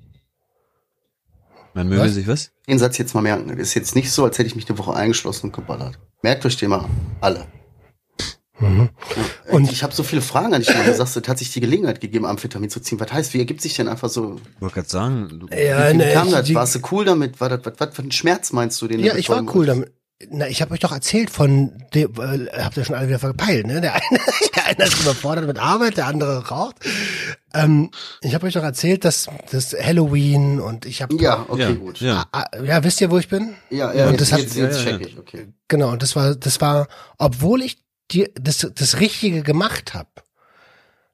Man 1.75 1.89
möge 1.89 2.03
Was? 2.03 2.15
sich 2.15 2.27
was? 2.27 2.51
den 2.69 2.79
Satz 2.79 2.99
jetzt 2.99 3.15
mal 3.15 3.21
merken. 3.23 3.49
Das 3.49 3.59
ist 3.59 3.75
jetzt 3.75 3.95
nicht 3.95 4.11
so, 4.11 4.25
als 4.25 4.39
hätte 4.39 4.49
ich 4.49 4.57
mich 4.57 4.69
eine 4.69 4.79
Woche 4.79 4.95
eingeschlossen 4.95 5.47
und 5.47 5.53
geballert. 5.53 5.99
Merkt 6.23 6.45
euch 6.47 6.57
den 6.57 6.71
mal 6.71 6.85
alle. 7.21 7.47
Mhm. 8.61 8.91
Und 9.51 9.73
ich 9.73 9.83
habe 9.83 9.93
so 9.95 10.03
viele 10.05 10.23
Fragen 10.23 10.55
an 10.55 10.61
dich. 10.61 10.73
weil 10.73 10.85
Du 10.85 10.95
sagst, 10.95 11.17
es 11.17 11.27
hat 11.29 11.39
sich 11.39 11.53
die 11.53 11.61
Gelegenheit 11.61 12.01
gegeben, 12.01 12.27
Amphetamin 12.27 12.71
zu 12.71 12.81
ziehen. 12.81 13.01
Was 13.01 13.13
heißt, 13.13 13.35
wie 13.35 13.39
ergibt 13.39 13.61
sich 13.61 13.75
denn 13.75 13.89
einfach 13.89 14.09
so? 14.09 14.37
Ich 14.55 14.61
wollte 14.61 14.75
gerade 14.77 14.89
sagen, 14.89 15.29
du, 15.41 15.47
Ja, 15.49 15.91
wie 15.93 15.97
ne, 15.97 16.13
kam 16.13 16.29
ich- 16.29 16.33
das? 16.35 16.47
die- 16.47 16.55
Warst 16.55 16.75
du 16.77 16.81
cool 16.93 17.05
damit? 17.05 17.41
War 17.41 17.49
das, 17.49 17.61
was, 17.65 17.75
was 17.79 17.95
für 17.97 18.03
ein 18.03 18.13
Schmerz 18.13 18.53
meinst 18.53 18.81
du? 18.81 18.87
Den 18.89 18.99
du 18.99 19.05
Ja, 19.07 19.17
ich 19.17 19.29
war 19.29 19.43
cool 19.55 19.67
damit. 19.67 19.93
Na, 20.31 20.47
ich 20.49 20.63
habe 20.63 20.73
euch 20.73 20.81
doch 20.81 20.93
erzählt 20.93 21.31
von 21.31 21.73
dem, 21.95 22.13
äh, 22.21 22.47
habt 22.63 22.77
ihr 22.77 22.85
schon 22.85 22.95
alle 22.95 23.09
wieder 23.09 23.19
verpeilt, 23.19 23.67
ne? 23.67 23.81
Der 23.81 23.95
eine, 23.95 24.03
der 24.57 24.67
eine 24.67 24.85
ist 24.85 25.01
überfordert 25.01 25.47
mit 25.47 25.59
Arbeit, 25.59 25.97
der 25.97 26.07
andere 26.07 26.47
raucht. 26.49 26.77
Ähm, 27.55 27.91
ich 28.21 28.35
habe 28.35 28.47
euch 28.47 28.55
doch 28.55 28.63
erzählt, 28.63 29.05
dass 29.05 29.29
das 29.51 29.75
Halloween 29.79 30.61
und 30.61 30.87
ich 30.87 31.03
habe 31.03 31.15
Ja, 31.17 31.45
okay, 31.49 31.61
ja, 31.63 31.73
gut. 31.73 32.01
Ja. 32.01 32.25
Ah, 32.33 32.45
ja, 32.65 32.83
wisst 32.85 33.01
ihr, 33.01 33.11
wo 33.11 33.19
ich 33.19 33.29
bin? 33.29 33.55
Ja, 33.71 33.93
ja, 33.93 34.05
Und 34.07 34.13
jetzt, 34.13 34.21
das 34.23 34.33
hat- 34.33 34.41
jetzt, 34.41 34.57
jetzt 34.57 34.85
ja, 34.85 34.91
ja, 34.93 34.99
check 34.99 35.07
ich, 35.09 35.19
okay. 35.19 35.49
Genau, 35.69 35.91
und 35.91 36.03
das 36.03 36.17
war, 36.17 36.35
das 36.35 36.61
war, 36.61 36.89
obwohl 37.19 37.63
ich 37.63 37.83
die, 38.11 38.31
das, 38.35 38.67
das 38.75 39.01
Richtige 39.01 39.43
gemacht 39.43 39.95
habe, 39.95 40.09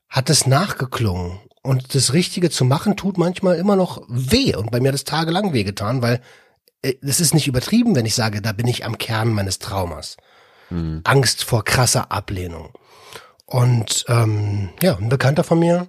hat 0.08 0.30
es 0.30 0.46
nachgeklungen. 0.46 1.40
Und 1.62 1.94
das 1.94 2.12
Richtige 2.12 2.50
zu 2.50 2.64
machen 2.64 2.96
tut 2.96 3.18
manchmal 3.18 3.56
immer 3.56 3.76
noch 3.76 4.02
weh. 4.08 4.54
Und 4.56 4.70
bei 4.70 4.80
mir 4.80 4.88
hat 4.88 4.94
es 4.94 5.04
tagelang 5.04 5.52
wehgetan, 5.52 6.00
weil 6.02 6.20
äh, 6.82 6.94
es 7.02 7.20
ist 7.20 7.34
nicht 7.34 7.48
übertrieben, 7.48 7.94
wenn 7.94 8.06
ich 8.06 8.14
sage, 8.14 8.42
da 8.42 8.52
bin 8.52 8.66
ich 8.66 8.84
am 8.84 8.98
Kern 8.98 9.32
meines 9.32 9.58
Traumas. 9.58 10.16
Hm. 10.68 11.00
Angst 11.04 11.44
vor 11.44 11.64
krasser 11.64 12.12
Ablehnung. 12.12 12.70
Und 13.46 14.04
ähm, 14.08 14.70
ja, 14.82 14.96
ein 14.96 15.08
Bekannter 15.08 15.44
von 15.44 15.58
mir, 15.58 15.88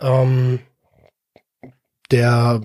ähm, 0.00 0.60
der 2.10 2.60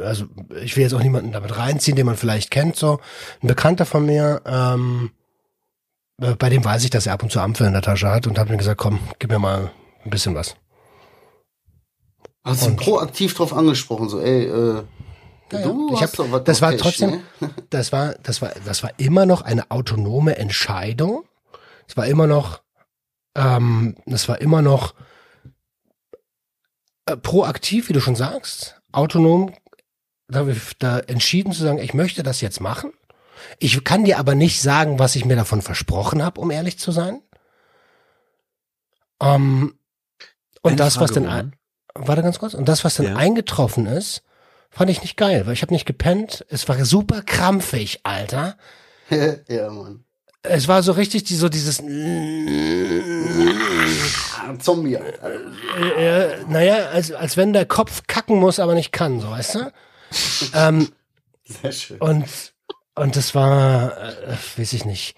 also 0.00 0.26
ich 0.62 0.76
will 0.76 0.84
jetzt 0.84 0.94
auch 0.94 1.02
niemanden 1.02 1.32
damit 1.32 1.56
reinziehen, 1.56 1.96
den 1.96 2.06
man 2.06 2.16
vielleicht 2.16 2.50
kennt, 2.50 2.76
so 2.76 3.00
ein 3.42 3.48
Bekannter 3.48 3.84
von 3.84 4.06
mir, 4.06 4.42
ähm, 4.46 5.10
äh, 6.20 6.34
bei 6.34 6.48
dem 6.48 6.64
weiß 6.64 6.84
ich, 6.84 6.90
dass 6.90 7.06
er 7.06 7.14
ab 7.14 7.22
und 7.22 7.32
zu 7.32 7.40
Ampel 7.40 7.66
in 7.66 7.72
der 7.72 7.82
Tasche 7.82 8.08
hat 8.10 8.26
und 8.26 8.38
habe 8.38 8.50
mir 8.50 8.58
gesagt, 8.58 8.80
komm, 8.80 9.00
gib 9.18 9.30
mir 9.30 9.38
mal 9.38 9.72
ein 10.04 10.10
bisschen 10.10 10.34
was. 10.34 10.56
Hast 12.44 12.66
du 12.66 12.76
proaktiv 12.76 13.34
drauf 13.34 13.52
angesprochen, 13.52 14.08
so, 14.08 14.20
ey, 14.20 14.44
äh, 14.44 14.82
Ja, 15.52 15.62
du. 15.62 15.88
Ich 15.94 16.02
hast 16.02 16.12
hab- 16.18 16.26
doch 16.26 16.32
was 16.32 16.44
das 16.44 16.60
war 16.62 16.76
trotzdem, 16.76 17.10
ne? 17.40 17.50
das 17.70 17.92
war, 17.92 18.14
das 18.22 18.42
war, 18.42 18.50
das 18.64 18.82
war 18.82 18.90
immer 18.98 19.26
noch 19.26 19.42
eine 19.42 19.70
autonome 19.70 20.36
Entscheidung. 20.36 21.24
Es 21.86 21.96
war 21.96 22.06
immer 22.06 22.26
noch, 22.26 22.60
ähm, 23.34 23.96
es 24.06 24.28
war 24.28 24.40
immer 24.40 24.62
noch 24.62 24.94
äh, 27.06 27.16
proaktiv, 27.16 27.88
wie 27.88 27.92
du 27.94 28.00
schon 28.00 28.16
sagst, 28.16 28.80
autonom, 28.92 29.54
da, 30.28 30.46
da 30.78 30.98
entschieden 31.00 31.52
zu 31.52 31.62
sagen, 31.62 31.78
ich 31.78 31.94
möchte 31.94 32.22
das 32.22 32.40
jetzt 32.40 32.60
machen. 32.60 32.92
Ich 33.58 33.82
kann 33.84 34.04
dir 34.04 34.18
aber 34.18 34.34
nicht 34.34 34.60
sagen, 34.60 34.98
was 34.98 35.16
ich 35.16 35.24
mir 35.24 35.36
davon 35.36 35.62
versprochen 35.62 36.22
habe, 36.22 36.40
um 36.40 36.50
ehrlich 36.50 36.78
zu 36.78 36.90
sein. 36.92 37.22
Ähm, 39.22 39.78
und 40.62 40.72
Eine 40.72 40.76
das, 40.76 40.96
was 41.00 41.12
Frage, 41.12 41.14
dann, 41.14 41.24
Roman. 41.24 41.52
ein- 41.94 42.06
warte 42.06 42.22
ganz 42.22 42.38
kurz, 42.38 42.54
und 42.54 42.68
das, 42.68 42.84
was 42.84 42.96
dann 42.96 43.06
Ja. 43.06 43.16
eingetroffen 43.16 43.86
ist, 43.86 44.22
fand 44.78 44.90
ich 44.90 45.02
nicht 45.02 45.16
geil, 45.16 45.44
weil 45.44 45.54
ich 45.54 45.62
habe 45.62 45.74
nicht 45.74 45.86
gepennt. 45.86 46.46
Es 46.50 46.68
war 46.68 46.84
super 46.84 47.22
krampfig, 47.22 47.98
Alter. 48.04 48.56
ja, 49.48 49.70
Mann. 49.70 50.04
Es 50.44 50.68
war 50.68 50.84
so 50.84 50.92
richtig 50.92 51.24
die, 51.24 51.34
so 51.34 51.48
dieses, 51.48 51.78
Zombie, 54.60 54.96
Alter. 54.96 55.32
äh, 55.96 56.44
naja, 56.48 56.90
als, 56.90 57.10
als 57.10 57.36
wenn 57.36 57.52
der 57.52 57.66
Kopf 57.66 58.04
kacken 58.06 58.38
muss, 58.38 58.60
aber 58.60 58.74
nicht 58.74 58.92
kann, 58.92 59.18
so, 59.18 59.28
weißt 59.30 59.56
du? 59.56 59.72
ähm, 60.54 60.88
Sehr 61.44 61.72
schön. 61.72 61.98
und, 61.98 62.24
und 62.94 63.16
das 63.16 63.34
war, 63.34 63.98
äh, 64.00 64.36
weiß 64.56 64.74
ich 64.74 64.84
nicht, 64.84 65.16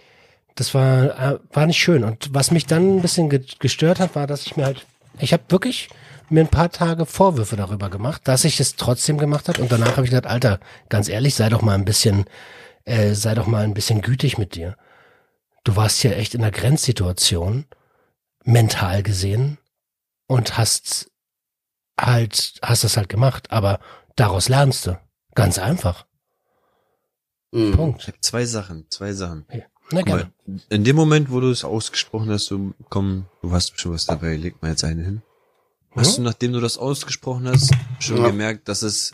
das 0.54 0.72
war, 0.72 1.34
äh, 1.34 1.38
war 1.52 1.66
nicht 1.66 1.78
schön. 1.78 2.02
Und 2.04 2.32
was 2.32 2.50
mich 2.50 2.64
dann 2.64 2.96
ein 2.96 3.02
bisschen 3.02 3.28
ge 3.28 3.44
gestört 3.58 4.00
hat, 4.00 4.14
war, 4.14 4.26
dass 4.26 4.46
ich 4.46 4.56
mir 4.56 4.64
halt, 4.64 4.86
ich 5.18 5.34
habe 5.34 5.42
wirklich 5.50 5.90
mir 6.30 6.40
ein 6.40 6.48
paar 6.48 6.70
Tage 6.70 7.06
Vorwürfe 7.06 7.56
darüber 7.56 7.90
gemacht, 7.90 8.22
dass 8.26 8.44
ich 8.44 8.60
es 8.60 8.76
trotzdem 8.76 9.18
gemacht 9.18 9.48
habe. 9.48 9.60
Und 9.60 9.70
danach 9.72 9.96
habe 9.96 10.04
ich 10.04 10.10
gedacht, 10.10 10.30
Alter, 10.30 10.60
ganz 10.88 11.08
ehrlich, 11.08 11.34
sei 11.34 11.48
doch 11.48 11.62
mal 11.62 11.74
ein 11.74 11.84
bisschen, 11.84 12.24
äh, 12.84 13.14
sei 13.14 13.34
doch 13.34 13.46
mal 13.46 13.64
ein 13.64 13.74
bisschen 13.74 14.00
gütig 14.02 14.38
mit 14.38 14.54
dir. 14.54 14.76
Du 15.64 15.76
warst 15.76 15.98
hier 16.00 16.16
echt 16.16 16.34
in 16.34 16.42
einer 16.42 16.50
Grenzsituation, 16.50 17.66
mental 18.44 19.02
gesehen, 19.02 19.58
und 20.26 20.56
hast 20.56 21.10
halt, 22.00 22.60
hast 22.62 22.84
das 22.84 22.96
halt 22.96 23.08
gemacht. 23.08 23.50
Aber 23.50 23.80
daraus 24.14 24.48
lernst 24.48 24.86
du. 24.86 24.98
Ganz 25.34 25.58
einfach. 25.58 26.06
Mhm. 27.50 27.70
Ich 27.70 27.76
Punkt. 27.76 28.06
habe 28.06 28.20
zwei 28.20 28.44
Sachen, 28.44 28.86
zwei 28.90 29.12
Sachen. 29.12 29.44
Na 29.90 30.00
Guck 30.02 30.06
gerne. 30.06 30.32
mal, 30.46 30.60
in 30.68 30.84
dem 30.84 30.94
Moment, 30.94 31.32
wo 31.32 31.40
du 31.40 31.50
es 31.50 31.64
ausgesprochen 31.64 32.30
hast, 32.30 32.46
so, 32.46 32.72
komm, 32.88 33.26
du 33.42 33.50
hast 33.50 33.80
schon 33.80 33.92
was 33.92 34.06
dabei, 34.06 34.36
leg 34.36 34.62
mal 34.62 34.70
jetzt 34.70 34.84
eine 34.84 35.02
hin. 35.02 35.22
Hast 35.96 36.18
du, 36.18 36.22
nachdem 36.22 36.52
du 36.52 36.60
das 36.60 36.78
ausgesprochen 36.78 37.48
hast, 37.48 37.70
schon 38.00 38.18
Ja. 38.18 38.28
gemerkt, 38.28 38.68
dass 38.68 38.82
es 38.82 39.12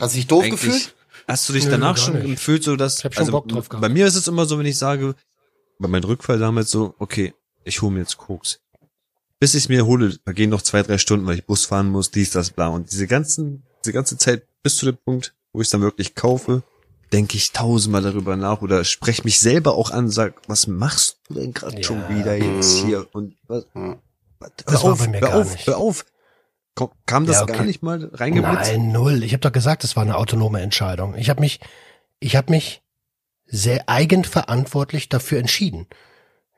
Hast 0.00 0.14
du 0.14 0.16
dich 0.16 0.26
doof 0.26 0.48
gefühlt? 0.48 0.94
Hast 1.28 1.48
du 1.48 1.52
dich 1.52 1.64
Nö, 1.64 1.70
danach 1.70 1.96
schon 1.96 2.14
nicht. 2.14 2.30
gefühlt, 2.36 2.62
so 2.62 2.76
dass 2.76 2.98
Ich 2.98 3.04
hab 3.04 3.14
schon 3.14 3.30
Bock 3.30 3.48
drauf 3.48 3.68
gehabt. 3.68 3.82
bei 3.82 3.88
mir 3.88 4.06
ist 4.06 4.14
es 4.14 4.28
immer 4.28 4.46
so, 4.46 4.58
wenn 4.58 4.66
ich 4.66 4.78
sage, 4.78 5.14
bei 5.78 5.88
meinem 5.88 6.04
Rückfall 6.04 6.38
damals 6.38 6.70
so, 6.70 6.94
okay, 6.98 7.34
ich 7.64 7.82
hole 7.82 7.92
mir 7.92 8.00
jetzt 8.00 8.16
Koks. 8.16 8.60
Bis 9.40 9.54
ich 9.54 9.68
mir 9.68 9.84
hole, 9.86 10.18
da 10.24 10.32
gehen 10.32 10.50
noch 10.50 10.62
zwei, 10.62 10.82
drei 10.82 10.98
Stunden, 10.98 11.26
weil 11.26 11.36
ich 11.38 11.44
Bus 11.44 11.64
fahren 11.66 11.90
muss, 11.90 12.10
dies, 12.10 12.30
das, 12.30 12.50
bla. 12.50 12.68
Und 12.68 12.90
diese 12.90 13.06
ganzen, 13.06 13.64
diese 13.84 13.92
ganze 13.92 14.16
Zeit 14.16 14.46
bis 14.62 14.76
zu 14.76 14.86
dem 14.86 14.96
Punkt, 14.96 15.34
wo 15.52 15.60
ich 15.60 15.66
es 15.66 15.70
dann 15.70 15.82
wirklich 15.82 16.14
kaufe, 16.14 16.62
denke 17.12 17.36
ich 17.36 17.52
tausendmal 17.52 18.02
darüber 18.02 18.36
nach 18.36 18.62
oder 18.62 18.84
spreche 18.84 19.22
mich 19.24 19.38
selber 19.40 19.74
auch 19.74 19.90
an, 19.90 20.08
sag, 20.10 20.40
was 20.48 20.66
machst 20.66 21.18
du 21.28 21.34
denn 21.34 21.52
gerade 21.52 21.76
Ja. 21.76 21.82
schon 21.82 22.08
wieder 22.08 22.34
jetzt 22.36 22.82
Mhm. 22.82 22.86
hier? 22.86 23.06
Und 23.12 23.36
was, 23.46 23.64
Ja. 23.74 23.88
was, 23.90 23.96
Das 24.38 24.74
hör 24.74 24.82
war 24.84 24.92
auf, 24.92 24.98
bei 24.98 25.08
mir 25.08 25.20
gar 25.20 25.34
auf, 25.40 25.52
nicht. 25.52 25.66
hör 25.66 25.78
auf. 25.78 26.04
Kam 27.06 27.24
das 27.26 27.36
Ja, 27.36 27.42
okay. 27.44 27.52
gar 27.54 27.64
nicht 27.64 27.82
mal 27.82 28.10
reingeblitzt? 28.12 28.72
Nein, 28.72 28.92
null. 28.92 29.22
Ich 29.22 29.32
habe 29.32 29.40
doch 29.40 29.52
gesagt, 29.52 29.82
es 29.84 29.96
war 29.96 30.02
eine 30.02 30.16
autonome 30.16 30.60
Entscheidung. 30.60 31.14
Ich 31.16 31.30
habe 31.30 31.40
mich, 31.40 31.60
ich 32.20 32.36
habe 32.36 32.50
mich 32.50 32.82
sehr 33.46 33.88
eigenverantwortlich 33.88 35.08
dafür 35.08 35.38
entschieden. 35.38 35.86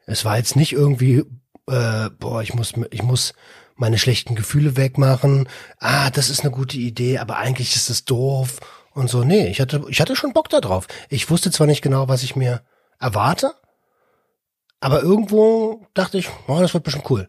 Es 0.06 0.24
war 0.24 0.36
jetzt 0.36 0.56
nicht 0.56 0.72
irgendwie, 0.72 1.24
äh, 1.68 2.10
boah, 2.18 2.42
ich 2.42 2.54
muss, 2.54 2.72
ich 2.90 3.02
muss 3.02 3.34
meine 3.76 3.98
schlechten 3.98 4.34
Gefühle 4.34 4.76
wegmachen. 4.76 5.48
Ah, 5.78 6.10
das 6.10 6.30
ist 6.30 6.40
eine 6.40 6.50
gute 6.50 6.78
Idee, 6.78 7.18
aber 7.18 7.36
eigentlich 7.36 7.76
ist 7.76 7.88
es 7.88 8.04
doof 8.04 8.58
und 8.94 9.08
so. 9.08 9.22
Nee, 9.22 9.46
ich 9.48 9.60
hatte, 9.60 9.84
ich 9.88 10.00
hatte 10.00 10.16
schon 10.16 10.32
Bock 10.32 10.48
da 10.48 10.60
drauf. 10.60 10.88
Ich 11.10 11.30
wusste 11.30 11.52
zwar 11.52 11.68
nicht 11.68 11.82
genau, 11.82 12.08
was 12.08 12.24
ich 12.24 12.34
mir 12.34 12.62
erwarte, 12.98 13.54
aber 14.80 15.02
irgendwo 15.02 15.86
dachte 15.94 16.18
ich, 16.18 16.28
oh, 16.48 16.58
das 16.58 16.74
wird 16.74 16.84
bestimmt 16.84 17.08
cool. 17.10 17.28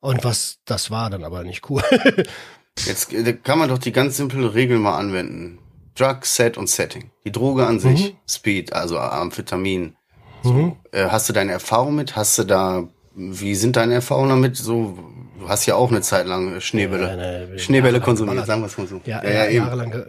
Und 0.00 0.24
was 0.24 0.58
das 0.64 0.90
war 0.90 1.10
dann 1.10 1.24
aber 1.24 1.44
nicht 1.44 1.68
cool. 1.70 1.82
Jetzt 2.84 3.12
äh, 3.12 3.32
kann 3.34 3.58
man 3.58 3.68
doch 3.68 3.78
die 3.78 3.92
ganz 3.92 4.16
simple 4.16 4.54
Regel 4.54 4.78
mal 4.78 4.96
anwenden. 4.96 5.58
Drug, 5.94 6.24
Set 6.24 6.56
und 6.56 6.68
Setting. 6.68 7.10
Die 7.24 7.32
Droge 7.32 7.66
an 7.66 7.78
sich, 7.78 8.16
Speed, 8.26 8.72
also 8.72 8.98
Amphetamin. 8.98 9.96
mhm. 10.44 10.76
Äh, 10.92 11.06
hast 11.08 11.28
du 11.28 11.32
deine 11.32 11.52
Erfahrung 11.52 11.94
mit? 11.94 12.16
Hast 12.16 12.38
du 12.38 12.44
da, 12.44 12.88
wie 13.14 13.54
sind 13.54 13.76
deine 13.76 13.94
Erfahrungen 13.94 14.30
damit? 14.30 14.56
So, 14.56 14.96
du 15.38 15.48
hast 15.48 15.66
ja 15.66 15.74
auch 15.74 15.90
eine 15.90 16.00
Zeit 16.00 16.26
lang 16.26 16.60
Schneebälle. 16.60 17.08
Ja, 17.08 17.16
ne, 17.16 17.58
Schneebälle 17.58 18.00
konsumiert, 18.00 18.46
geballert. 18.46 18.46
sagen 18.46 18.62
wir 18.62 18.66
es 18.66 18.78
mal 18.78 18.86
so. 18.86 19.00
Ja, 19.04 19.22
ja, 19.22 19.30
ja, 19.30 19.50
jahrelang. 19.50 20.02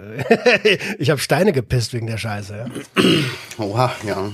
ich 1.00 1.10
habe 1.10 1.19
Steine 1.19 1.51
gepisst 1.51 1.93
wegen 1.93 2.07
der 2.07 2.17
Scheiße. 2.17 2.57
Ja. 2.57 3.63
Oha, 3.65 3.91
ja. 4.05 4.31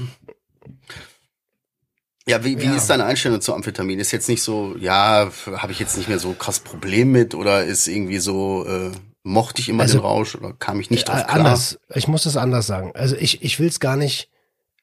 Ja, 2.27 2.43
wie, 2.43 2.60
wie 2.60 2.65
Ja. 2.65 2.75
ist 2.75 2.88
deine 2.89 3.05
Einstellung 3.05 3.39
zu 3.41 3.53
Amphetamin? 3.53 4.00
Ist 4.00 4.12
jetzt 4.12 4.27
nicht 4.29 4.43
so, 4.43 4.75
ja, 4.77 5.29
habe 5.55 5.72
ich 5.72 5.79
jetzt 5.79 5.98
nicht 5.98 6.10
mehr 6.10 6.19
so 6.19 6.34
krass 6.34 6.60
Problem 6.60 7.12
mit 7.12 7.34
oder 7.34 7.63
ist 7.63 7.88
irgendwie 7.88 8.19
so, 8.19 8.65
äh, 8.65 8.91
mochte 9.24 9.62
ich 9.62 9.69
immer 9.69 9.84
Also, 9.84 10.00
den 10.00 10.05
Rausch 10.05 10.36
oder 10.36 10.53
kam 10.53 10.79
ich 10.79 10.89
nicht 10.89 11.07
drauf 11.07 11.19
Äh, 11.22 11.24
klar? 11.24 11.36
anders. 11.38 11.79
Ich 11.93 12.07
muss 12.07 12.24
das 12.24 12.38
anders 12.38 12.67
sagen. 12.67 12.91
Also 12.96 13.15
ich, 13.15 13.43
ich 13.43 13.60
will 13.60 13.67
es 13.67 13.79
gar 13.79 13.96
nicht. 13.96 14.29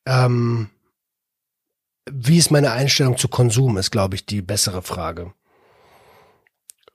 Ähm, 0.06 0.70
wie 2.10 2.38
ist 2.38 2.50
meine 2.50 2.72
Einstellung 2.72 3.16
zu 3.16 3.28
Konsum, 3.28 3.76
ist, 3.78 3.90
glaube 3.90 4.14
ich, 4.16 4.26
die 4.26 4.42
bessere 4.42 4.82
Frage. 4.82 5.32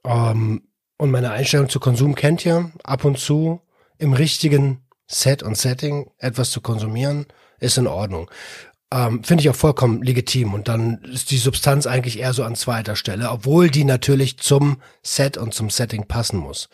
Ähm, 0.04 0.62
und 0.98 1.10
meine 1.10 1.30
Einstellung 1.32 1.68
zu 1.68 1.80
Konsum 1.80 2.14
kennt 2.14 2.44
ihr 2.44 2.70
ab 2.84 3.04
und 3.04 3.18
zu 3.18 3.60
im 3.98 4.12
richtigen 4.12 4.84
Set 5.06 5.42
und 5.42 5.56
Setting 5.56 6.10
etwas 6.18 6.50
zu 6.50 6.60
konsumieren, 6.60 7.26
ist 7.58 7.78
in 7.78 7.86
Ordnung. 7.86 8.30
Ähm, 8.92 9.22
Finde 9.22 9.42
ich 9.42 9.50
auch 9.50 9.56
vollkommen 9.56 10.02
legitim. 10.02 10.52
Und 10.52 10.68
dann 10.68 11.02
ist 11.04 11.30
die 11.30 11.38
Substanz 11.38 11.86
eigentlich 11.86 12.18
eher 12.18 12.32
so 12.32 12.42
an 12.44 12.56
zweiter 12.56 12.96
Stelle, 12.96 13.30
obwohl 13.30 13.70
die 13.70 13.84
natürlich 13.84 14.38
zum 14.38 14.82
Set 15.02 15.36
und 15.36 15.54
zum 15.54 15.70
Setting 15.70 16.06
passen 16.06 16.38
muss. 16.38 16.68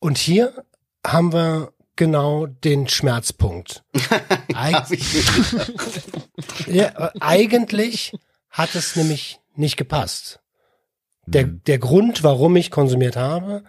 Und 0.00 0.18
hier 0.18 0.64
haben 1.06 1.32
wir 1.32 1.72
genau 1.96 2.46
den 2.46 2.88
Schmerzpunkt. 2.88 3.84
Eig 4.54 4.84
ja, 6.66 7.12
eigentlich 7.20 8.12
hat 8.50 8.74
es 8.74 8.96
nämlich 8.96 9.40
nicht 9.54 9.76
gepasst. 9.76 10.40
Der, 11.26 11.44
der 11.44 11.78
Grund, 11.78 12.22
warum 12.22 12.56
ich 12.56 12.70
konsumiert 12.70 13.16
habe, 13.16 13.64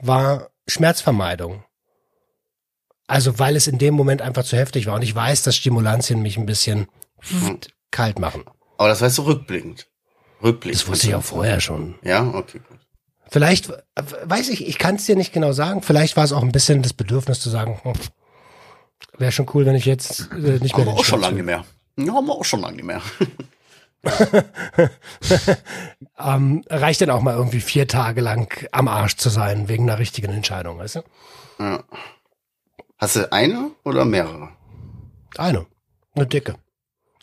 war 0.00 0.50
Schmerzvermeidung. 0.66 1.64
Also 3.06 3.38
weil 3.38 3.56
es 3.56 3.66
in 3.66 3.78
dem 3.78 3.94
Moment 3.94 4.20
einfach 4.20 4.44
zu 4.44 4.56
heftig 4.56 4.86
war. 4.86 4.94
Und 4.94 5.02
ich 5.02 5.14
weiß, 5.14 5.42
dass 5.42 5.56
Stimulantien 5.56 6.20
mich 6.20 6.36
ein 6.36 6.46
bisschen 6.46 6.88
kalt 7.90 8.18
machen. 8.18 8.44
Aber 8.76 8.88
das 8.88 9.00
weißt 9.00 9.18
du 9.18 9.22
rückblickend. 9.22 9.88
Rückblickend. 10.42 10.82
Das 10.82 10.88
wusste 10.88 11.08
ich 11.08 11.14
auch 11.14 11.22
vorher 11.22 11.60
schon. 11.60 11.96
Ja, 12.02 12.26
okay, 12.34 12.60
gut. 12.68 12.78
Vielleicht, 13.30 13.70
weiß 14.24 14.48
ich, 14.48 14.66
ich 14.66 14.78
kann 14.78 14.94
es 14.94 15.04
dir 15.04 15.16
nicht 15.16 15.32
genau 15.32 15.52
sagen. 15.52 15.82
Vielleicht 15.82 16.16
war 16.16 16.24
es 16.24 16.32
auch 16.32 16.42
ein 16.42 16.52
bisschen 16.52 16.82
das 16.82 16.94
Bedürfnis 16.94 17.40
zu 17.40 17.50
sagen, 17.50 17.78
hm, 17.82 17.92
Wäre 19.16 19.32
schon 19.32 19.48
cool, 19.54 19.66
wenn 19.66 19.74
ich 19.74 19.84
jetzt 19.84 20.30
äh, 20.32 20.58
nicht 20.60 20.76
mehr 20.76 20.86
Haben 20.86 20.86
wir 20.86 21.00
auch 21.00 21.04
schon 21.04 21.20
lange 21.20 21.42
mehr. 21.42 21.64
Ja, 21.96 22.14
haben 22.14 22.26
wir 22.26 22.34
auch 22.34 22.44
schon 22.44 22.60
lange 22.60 22.76
nicht 22.76 22.84
mehr. 22.84 23.02
ähm, 26.18 26.62
reicht 26.68 27.00
dann 27.00 27.10
auch 27.10 27.20
mal 27.20 27.34
irgendwie 27.34 27.60
vier 27.60 27.88
Tage 27.88 28.20
lang 28.20 28.68
am 28.70 28.86
Arsch 28.86 29.16
zu 29.16 29.28
sein, 29.28 29.68
wegen 29.68 29.88
einer 29.88 29.98
richtigen 29.98 30.32
Entscheidung, 30.32 30.78
weißt 30.78 30.96
du? 30.96 31.02
Ja. 31.58 31.82
Hast 32.96 33.16
du 33.16 33.32
eine 33.32 33.72
oder 33.84 34.04
mehrere? 34.04 34.50
Eine. 35.36 35.66
Eine 36.14 36.26
dicke. 36.26 36.54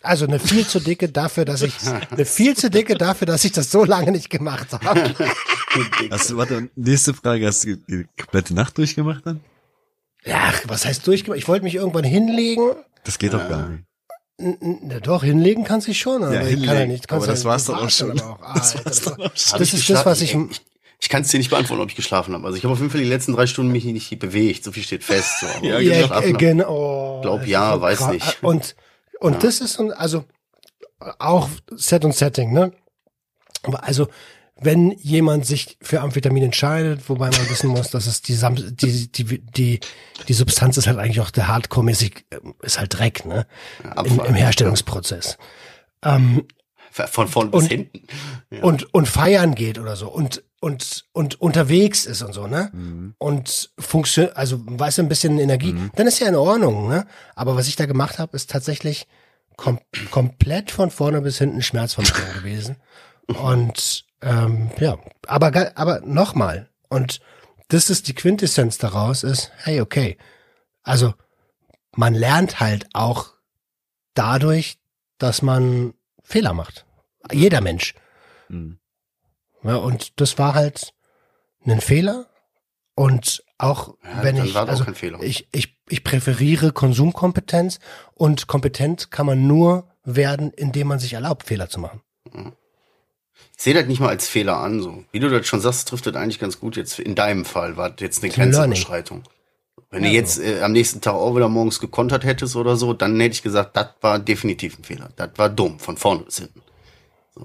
Also 0.05 0.25
eine 0.25 0.39
viel 0.39 0.65
zu 0.67 0.79
dicke 0.79 1.09
dafür, 1.09 1.45
dass 1.45 1.61
ich, 1.61 1.73
eine 2.11 2.25
viel 2.25 2.55
zu 2.55 2.69
dicke 2.69 2.95
dafür, 2.95 3.27
dass 3.27 3.43
ich 3.43 3.51
das 3.51 3.71
so 3.71 3.83
lange 3.83 4.11
nicht 4.11 4.29
gemacht 4.29 4.67
habe. 4.71 5.13
Hast 6.11 6.29
du, 6.29 6.37
warte, 6.37 6.69
nächste 6.75 7.13
Frage, 7.13 7.45
hast 7.47 7.65
du 7.65 7.75
die 7.75 8.05
komplette 8.17 8.53
Nacht 8.53 8.77
durchgemacht 8.77 9.25
dann? 9.25 9.41
Ja, 10.23 10.53
was 10.67 10.85
heißt 10.85 11.05
durchgemacht? 11.05 11.37
Ich 11.39 11.47
wollte 11.49 11.63
mich 11.65 11.75
irgendwann 11.75 12.05
hinlegen. 12.05 12.71
Das 13.03 13.19
geht 13.19 13.33
doch 13.33 13.47
gar 13.49 13.67
nicht. 13.69 13.83
N- 14.37 14.57
n- 14.61 14.79
Na 14.83 14.99
doch, 14.99 15.23
hinlegen 15.23 15.63
kannst 15.65 15.87
du 15.87 15.93
schon, 15.93 16.23
aber 16.23 16.33
Ja, 16.33 16.41
ich 16.47 16.55
kann 16.55 16.63
ja 16.63 16.71
hinlegen. 16.71 16.91
nicht. 16.93 17.11
Aber 17.11 17.25
ja 17.25 17.31
das 17.31 17.43
war's 17.45 17.67
nicht 17.67 17.77
auch 17.77 17.89
schon. 17.89 18.19
aber 18.19 18.39
Das 18.55 18.75
Alter, 18.75 18.85
war's 18.85 19.01
dann 19.01 19.13
auch 19.13 19.35
schon. 19.35 19.59
Das 19.59 19.67
ich 19.67 19.73
ist 19.73 19.89
das, 19.89 20.05
was 20.05 20.21
ich, 20.21 20.33
ich, 20.35 20.61
ich 20.99 21.09
kann 21.09 21.23
es 21.23 21.27
dir 21.29 21.37
nicht 21.39 21.49
beantworten, 21.49 21.81
ob 21.83 21.89
ich 21.89 21.95
geschlafen 21.95 22.33
habe. 22.33 22.45
Also 22.45 22.57
ich 22.57 22.63
habe 22.63 22.71
auf 22.73 22.79
jeden 22.79 22.91
Fall 22.91 23.01
die 23.01 23.07
letzten 23.07 23.33
drei 23.33 23.47
Stunden 23.47 23.71
mich 23.71 23.83
nicht 23.85 24.17
bewegt. 24.19 24.63
So 24.63 24.71
viel 24.71 24.83
steht 24.83 25.03
fest. 25.03 25.41
So. 25.41 25.47
Ja, 25.67 25.79
ich 25.79 25.87
ja, 25.89 26.19
äh, 26.21 26.31
genau. 26.33 27.19
Glaub 27.21 27.41
Das 27.41 27.49
ja, 27.49 27.69
ist 27.71 27.75
so 27.75 27.81
weiß 27.81 28.07
nicht. 28.09 28.43
Und, 28.43 28.75
und 29.19 29.33
Ja. 29.33 29.39
das 29.39 29.61
ist 29.61 29.79
ein- 29.79 29.91
also, 29.93 30.25
auch 31.19 31.49
Set 31.75 32.05
und 32.05 32.15
Setting, 32.15 32.53
ne? 32.53 32.71
Aber 33.63 33.83
also, 33.83 34.07
wenn 34.57 34.91
jemand 34.91 35.45
sich 35.45 35.77
für 35.81 35.99
Amphetamin 36.01 36.43
entscheidet, 36.43 37.09
wobei 37.09 37.29
man 37.29 37.49
wissen 37.49 37.67
muss, 37.69 37.89
dass 37.89 38.07
es 38.07 38.21
die, 38.21 38.33
Sam 38.33 38.55
die, 38.55 39.11
die, 39.11 39.41
die, 39.41 39.79
die 40.27 40.33
Substanz 40.33 40.77
ist 40.77 40.87
halt 40.87 40.97
eigentlich 40.97 41.19
auch 41.19 41.31
der 41.31 41.47
Hardcore-mäßig, 41.49 42.25
äh, 42.29 42.37
ist 42.61 42.79
halt 42.79 42.97
Dreck, 42.97 43.25
ne? 43.25 43.45
Im, 44.05 44.19
im 44.21 44.33
Herstellungsprozess. 44.35 45.37
Ähm, 46.03 46.45
Von 46.91 47.27
vorn 47.27 47.51
bis 47.51 47.63
Und- 47.63 47.67
hinten. 47.69 48.07
Ja. 48.51 48.63
und, 48.63 48.93
und 48.93 49.07
feiern 49.07 49.53
geht 49.55 49.77
oder 49.79 49.97
so 49.97 50.07
und, 50.07 50.43
und, 50.65 51.05
und 51.11 51.39
unterwegs 51.39 52.07
ist 52.07 52.23
und 52.23 52.33
so, 52.33 52.47
ne? 52.47 52.71
Mhm. 52.73 53.13
Und 53.19 53.69
funktioniert, 53.77 54.35
also 54.35 54.59
weißt 54.65 54.97
du, 54.97 55.03
ein 55.03 55.09
bisschen 55.09 55.37
Energie, 55.37 55.75
dann 55.95 56.07
ist 56.07 56.19
ja 56.19 56.27
in 56.27 56.35
Ordnung, 56.35 56.89
ne? 56.89 57.05
Aber 57.35 57.55
was 57.55 57.67
ich 57.67 57.75
da 57.75 57.85
gemacht 57.85 58.17
habe, 58.17 58.35
ist 58.35 58.49
tatsächlich 58.49 59.05
kom 59.57 59.79
komplett 60.09 60.71
von 60.71 60.89
vorne 60.89 61.21
bis 61.21 61.37
hinten 61.37 61.61
Schmerzvermittlung 61.61 62.33
gewesen. 62.33 62.77
Und 63.27 64.05
ähm, 64.23 64.71
ja, 64.79 64.97
aber 65.27 65.71
aber 65.75 66.01
nochmal. 66.01 66.67
Und 66.89 67.19
das 67.67 67.91
ist 67.91 68.07
die 68.07 68.15
Quintessenz 68.15 68.79
daraus, 68.79 69.21
ist, 69.21 69.51
hey, 69.57 69.81
okay. 69.81 70.17
Also 70.81 71.13
man 71.95 72.15
lernt 72.15 72.59
halt 72.59 72.87
auch 72.93 73.33
dadurch, 74.15 74.79
dass 75.19 75.43
man 75.43 75.93
Fehler 76.23 76.53
macht. 76.53 76.87
Jeder 77.31 77.61
Mensch. 77.61 77.93
Mhm. 78.49 78.79
Ja, 79.65 79.77
und 79.77 80.19
das 80.21 80.37
war 80.37 80.53
halt 80.53 80.93
ein 81.65 81.81
Fehler. 81.81 82.27
Und 82.95 83.43
auch 83.57 83.95
Ja, 84.03 84.23
wenn 84.23 84.37
ich, 84.37 84.55
auch 84.55 84.67
also 84.67 84.85
kein 84.85 84.95
Fehler. 84.95 85.21
ich, 85.21 85.47
ich, 85.51 85.77
ich 85.89 86.03
präferiere 86.03 86.71
Konsumkompetenz 86.71 87.79
und 88.13 88.47
kompetent 88.47 89.11
kann 89.11 89.25
man 89.25 89.47
nur 89.47 89.87
werden, 90.05 90.51
indem 90.51 90.87
man 90.87 90.99
sich 90.99 91.13
erlaubt, 91.13 91.47
Fehler 91.47 91.67
zu 91.69 91.79
machen. 91.79 92.01
Ich 93.57 93.63
sehe 93.63 93.73
das 93.73 93.85
nicht 93.87 93.99
mal 93.99 94.09
als 94.09 94.27
Fehler 94.27 94.57
an. 94.57 94.81
So. 94.81 95.03
Wie 95.11 95.19
du 95.19 95.29
das 95.29 95.45
schon 95.47 95.59
sagst, 95.61 95.87
trifft 95.89 96.05
das 96.05 96.15
eigentlich 96.15 96.39
ganz 96.39 96.59
gut. 96.59 96.77
Jetzt 96.77 96.99
in 96.99 97.15
deinem 97.15 97.43
Fall 97.43 97.75
war 97.75 97.89
das 97.89 97.99
jetzt 98.01 98.23
eine. 98.23 98.31
Grenzüberschreitung. 98.31 99.23
Wenn 99.89 100.03
Ja, 100.03 100.09
du 100.09 100.15
jetzt 100.15 100.39
äh, 100.39 100.61
am 100.61 100.71
nächsten 100.71 101.01
Tag 101.01 101.13
auch 101.15 101.35
wieder 101.35 101.47
morgens 101.49 101.79
gekontert 101.79 102.23
hättest 102.23 102.55
oder 102.55 102.75
so, 102.75 102.93
dann 102.93 103.19
hätte 103.19 103.33
ich 103.35 103.43
gesagt, 103.43 103.75
das 103.77 103.87
war 104.01 104.19
definitiv 104.19 104.77
ein 104.79 104.83
Fehler. 104.83 105.09
Das 105.15 105.29
war 105.37 105.49
dumm, 105.49 105.79
von 105.79 105.97
vorne 105.97 106.23
bis 106.23 106.37
hinten. 106.39 106.61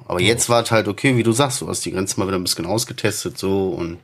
Aber 0.07 0.21
jetzt 0.21 0.49
war 0.49 0.63
es 0.63 0.71
halt 0.71 0.89
okay, 0.89 1.17
wie 1.17 1.23
du 1.23 1.33
sagst, 1.33 1.61
du 1.61 1.69
hast 1.69 1.85
die 1.85 1.93
Grenze 1.93 2.19
mal 2.19 2.27
wieder 2.27 2.39
ein 2.39 2.45
bisschen 2.45 2.67
ausgetestet 2.67 3.39
so 3.39 3.71
und 3.71 3.99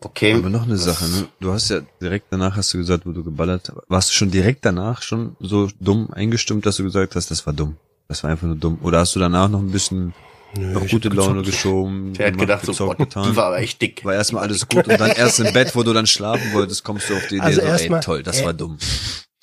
okay. 0.00 0.34
Aber 0.34 0.48
noch 0.48 0.64
eine 0.64 0.78
Sache, 0.78 1.04
ne? 1.06 1.28
Du 1.40 1.52
hast 1.52 1.70
ja 1.70 1.80
direkt 2.00 2.26
danach 2.30 2.56
hast 2.56 2.72
du 2.72 2.78
gesagt, 2.78 3.04
wo 3.06 3.12
du 3.12 3.22
geballert 3.22 3.68
hast. 3.68 3.78
Warst 3.88 4.10
du 4.10 4.14
schon 4.14 4.30
direkt 4.30 4.64
danach 4.64 5.02
schon 5.02 5.36
so 5.40 5.68
dumm 5.80 6.10
eingestimmt, 6.10 6.64
dass 6.66 6.76
du 6.76 6.84
gesagt 6.84 7.16
hast, 7.16 7.30
das 7.30 7.46
war 7.46 7.52
dumm? 7.52 7.76
Das 8.08 8.22
war 8.22 8.30
einfach 8.30 8.46
nur 8.46 8.56
dumm. 8.56 8.78
Oder 8.82 9.00
hast 9.00 9.14
du 9.14 9.20
danach 9.20 9.48
noch 9.48 9.60
ein 9.60 9.70
bisschen 9.70 10.14
noch 10.56 10.84
ich 10.84 10.90
gute 10.90 11.08
Laune 11.08 11.42
geschoben? 11.42 12.12
Der 12.18 12.28
hat 12.28 12.38
gedacht, 12.38 12.66
so, 12.66 12.86
boah, 12.86 12.94
getan? 12.94 13.30
die 13.30 13.36
war 13.36 13.46
aber 13.46 13.58
echt 13.58 13.82
dick. 13.82 14.04
war 14.04 14.14
erstmal 14.14 14.44
alles 14.44 14.68
gut 14.68 14.86
und 14.88 15.00
dann 15.00 15.10
erst 15.10 15.40
im 15.40 15.52
Bett, 15.52 15.74
wo 15.74 15.82
du 15.82 15.92
dann 15.92 16.06
schlafen 16.06 16.52
wolltest, 16.52 16.84
kommst 16.84 17.10
du 17.10 17.14
auf 17.14 17.26
die 17.28 17.36
Idee, 17.36 17.44
Also 17.44 17.60
so, 17.60 17.66
ey, 17.66 18.00
toll, 18.00 18.22
das 18.22 18.40
äh, 18.40 18.44
war 18.46 18.54
dumm. 18.54 18.78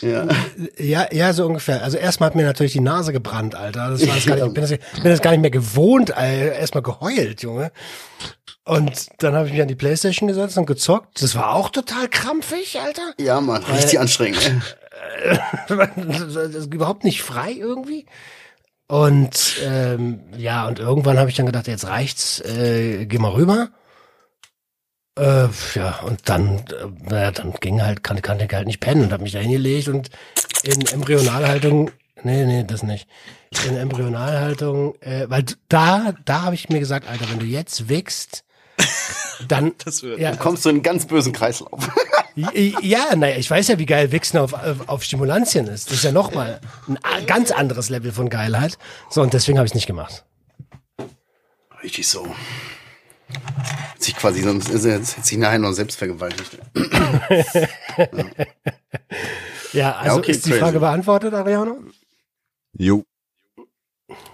Ja. 0.02 0.28
Ja, 0.78 1.08
ja, 1.12 1.34
so 1.34 1.46
ungefähr. 1.46 1.84
Also 1.84 1.98
erstmal 1.98 2.28
hat 2.28 2.36
mir 2.36 2.44
natürlich 2.44 2.74
die 2.74 2.80
Nase 2.80 3.14
gebrannt, 3.14 3.56
Alter. 3.56 3.90
Das 3.90 4.08
war 4.08 4.16
das 4.16 4.26
gar 4.26 4.36
nicht, 4.36 4.46
ich 4.48 4.54
bin 4.54 4.62
das, 4.62 4.70
bin 4.70 5.12
das 5.12 5.22
gar 5.22 5.32
nicht 5.32 5.42
mehr 5.42 5.52
gewohnt, 5.52 6.16
Alter. 6.16 6.54
Erstmal 6.54 6.84
geheult, 6.84 7.42
Junge. 7.42 7.72
Und 8.64 9.08
dann 9.20 9.36
habe 9.36 9.48
ich 9.48 9.54
mich 9.54 9.62
an 9.62 9.68
die 9.68 9.76
Playstation 9.76 10.28
gesetzt 10.28 10.58
und 10.58 10.66
gezockt. 10.66 11.22
Das 11.22 11.36
war 11.36 11.56
auch 11.56 11.70
total 11.70 12.08
krampfig, 12.08 12.80
Alter. 12.80 13.14
ja, 13.20 13.42
Mann, 13.42 13.64
richtig 13.64 14.00
anstrengend. 14.00 14.52
das 15.68 16.36
ist 16.36 16.74
überhaupt 16.74 17.04
nicht 17.04 17.22
frei 17.24 17.52
irgendwie. 17.52 18.06
Und 18.88 19.56
ähm, 19.64 20.20
ja, 20.38 20.68
und 20.68 20.80
irgendwann 20.80 21.18
habe 21.18 21.30
ich 21.30 21.36
dann 21.36 21.46
gedacht, 21.46 21.68
jetzt 21.68 21.88
reicht's, 21.88 22.42
äh, 22.42 23.06
geh 23.06 23.20
mal 23.20 23.32
rüber. 23.32 23.70
Äh, 25.22 25.50
ja, 25.76 26.00
und 26.04 26.22
dann, 26.26 26.58
äh, 26.58 26.88
naja, 27.10 27.30
dann 27.32 27.54
ging 27.60 27.82
halt, 27.84 28.04
kann, 28.04 28.20
kann 28.24 28.40
ich 28.40 28.52
halt 28.52 28.66
nicht 28.66 28.80
pennen 28.80 29.04
und 29.04 29.14
habe 29.14 29.22
mich 29.22 29.34
da 29.34 29.40
hingelegt 29.40 29.88
und 29.88 30.10
in 30.64 30.84
Embryonalhaltung, 30.88 31.92
nee, 32.24 32.44
nee, 32.46 32.64
das 32.64 32.82
nicht. 32.82 33.08
In 33.68 33.78
Embryonalhaltung, 33.78 34.96
äh, 35.02 35.26
weil 35.30 35.46
da, 35.70 36.14
da 36.26 36.42
habe 36.42 36.56
ich 36.56 36.70
mir 36.70 36.80
gesagt, 36.80 37.08
Alter, 37.08 37.30
wenn 37.30 37.38
du 37.38 37.46
jetzt 37.46 37.88
wickst, 37.88 38.44
dann, 39.48 39.74
ja, 40.18 40.32
Du 40.32 40.38
kommst 40.38 40.64
so 40.64 40.70
in 40.70 40.78
einen 40.78 40.84
ganz 40.84 41.06
bösen 41.06 41.34
Kreislauf. 41.34 41.88
ja, 42.82 43.16
naja, 43.16 43.36
ich 43.38 43.52
weiß 43.52 43.68
ja, 43.68 43.78
wie 43.78 43.86
geil 43.86 44.12
Wichsen 44.12 44.40
auf, 44.40 44.56
auf, 44.88 45.04
Stimulantien 45.04 45.68
ist. 45.68 45.90
Das 45.90 45.98
ist 45.98 46.04
ja 46.04 46.12
nochmal 46.12 46.62
ein 46.88 46.98
a- 47.04 47.24
ganz 47.28 47.52
anderes 47.52 47.90
Level 47.90 48.12
von 48.12 48.30
Geilheit. 48.30 48.80
So, 49.12 49.22
und 49.22 49.34
deswegen 49.34 49.60
habe 49.60 49.68
ich 49.68 49.72
es 49.72 49.76
nicht 49.76 49.88
gemacht. 49.88 50.26
Richtig 51.84 52.08
so. 52.08 52.26
Hat 53.34 54.02
sich 54.04 54.15
quasi 54.15 54.41
sonst 54.41 54.70
ist 54.70 54.86
er 54.86 54.98
jetzt 54.98 55.17
hat 55.17 55.26
sich 55.26 55.38
nachher 55.38 55.60
noch 55.60 55.74
selbst 55.74 55.98
vergewaltigt. 55.98 56.58
Ja, 59.74 59.94
also 59.96 60.17
okay, 60.17 60.32
ist 60.32 60.46
die 60.46 60.50
crazy. 60.50 60.62
Frage 60.62 60.80
beantwortet, 60.80 61.34
Ariano? 61.34 61.78
Jo. 62.74 63.06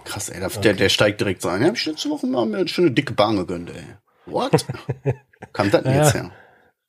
Krass, 0.04 0.28
ey, 0.30 0.40
der, 0.40 0.48
der, 0.48 0.74
der 0.74 0.88
steigt 0.88 1.20
direkt 1.20 1.42
so 1.42 1.48
ein. 1.48 1.60
Ja, 1.62 1.68
hab 1.68 1.76
ich 1.76 1.86
letzte 1.86 2.10
Woche 2.10 2.26
mal 2.26 2.46
mir 2.46 2.58
eine 2.58 2.68
schöne 2.68 2.90
dicke 2.90 3.12
Bahn 3.12 3.36
gegönnt, 3.36 3.70
ey. 3.70 3.84
What? 4.26 4.66
Kam 5.52 5.70
das 5.70 5.84
denn 5.84 5.94
jetzt 5.94 6.14
her? 6.14 6.32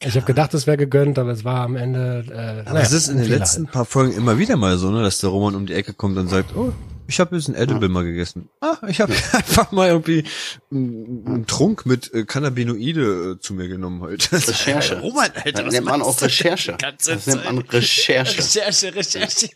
Ich 0.02 0.16
habe 0.16 0.26
gedacht, 0.26 0.54
es 0.54 0.66
wäre 0.66 0.78
gegönnt, 0.78 1.20
aber 1.20 1.32
es 1.32 1.44
war 1.44 1.62
am 1.62 1.76
Ende. 1.76 2.24
Äh, 2.30 2.62
Aber 2.62 2.74
naja, 2.74 2.86
es 2.86 2.94
ist 2.94 3.10
in 3.10 3.18
den 3.18 3.26
Fehler 3.26 3.40
letzten 3.40 3.66
halt. 3.66 3.74
paar 3.74 3.86
Folgen 3.86 4.14
immer 4.14 4.38
wieder 4.38 4.56
mal 4.56 4.78
so, 4.78 4.92
ne, 4.92 5.02
dass 5.02 5.20
der 5.20 5.30
Roman 5.30 5.56
um 5.56 5.66
die 5.66 5.74
Ecke 5.74 5.94
kommt 5.94 6.18
und 6.18 6.30
sagt, 6.30 6.56
oh, 6.56 6.72
ich 7.08 7.20
habe 7.20 7.36
jetzt 7.36 7.50
ein 7.50 7.56
Edible 7.56 7.90
mal 7.90 8.06
gegessen. 8.06 8.50
Ah, 8.62 8.78
ich 8.88 9.02
habe 9.02 9.14
einfach 9.34 9.72
mal 9.74 9.90
irgendwie 9.90 10.24
einen 10.72 11.26
einen 11.28 11.48
Trunk 11.48 11.86
mit 11.86 12.14
äh, 12.14 12.24
Cannabinoide 12.24 13.36
äh, 13.38 13.40
zu 13.42 13.54
mir 13.54 13.68
genommen 13.68 14.00
heute. 14.02 14.32
Recherche. 14.48 15.00
Roman, 15.02 15.32
Alter, 15.36 15.64
Das 15.64 15.74
nennt 15.74 15.86
man 15.86 16.02
auch 16.02 16.22
Recherche. 16.22 16.78
Das 16.80 17.28
nennt 17.28 17.44
man? 17.44 17.58
Recherche. 17.58 18.38
Recherche, 18.38 18.96
Recherche. 18.96 19.50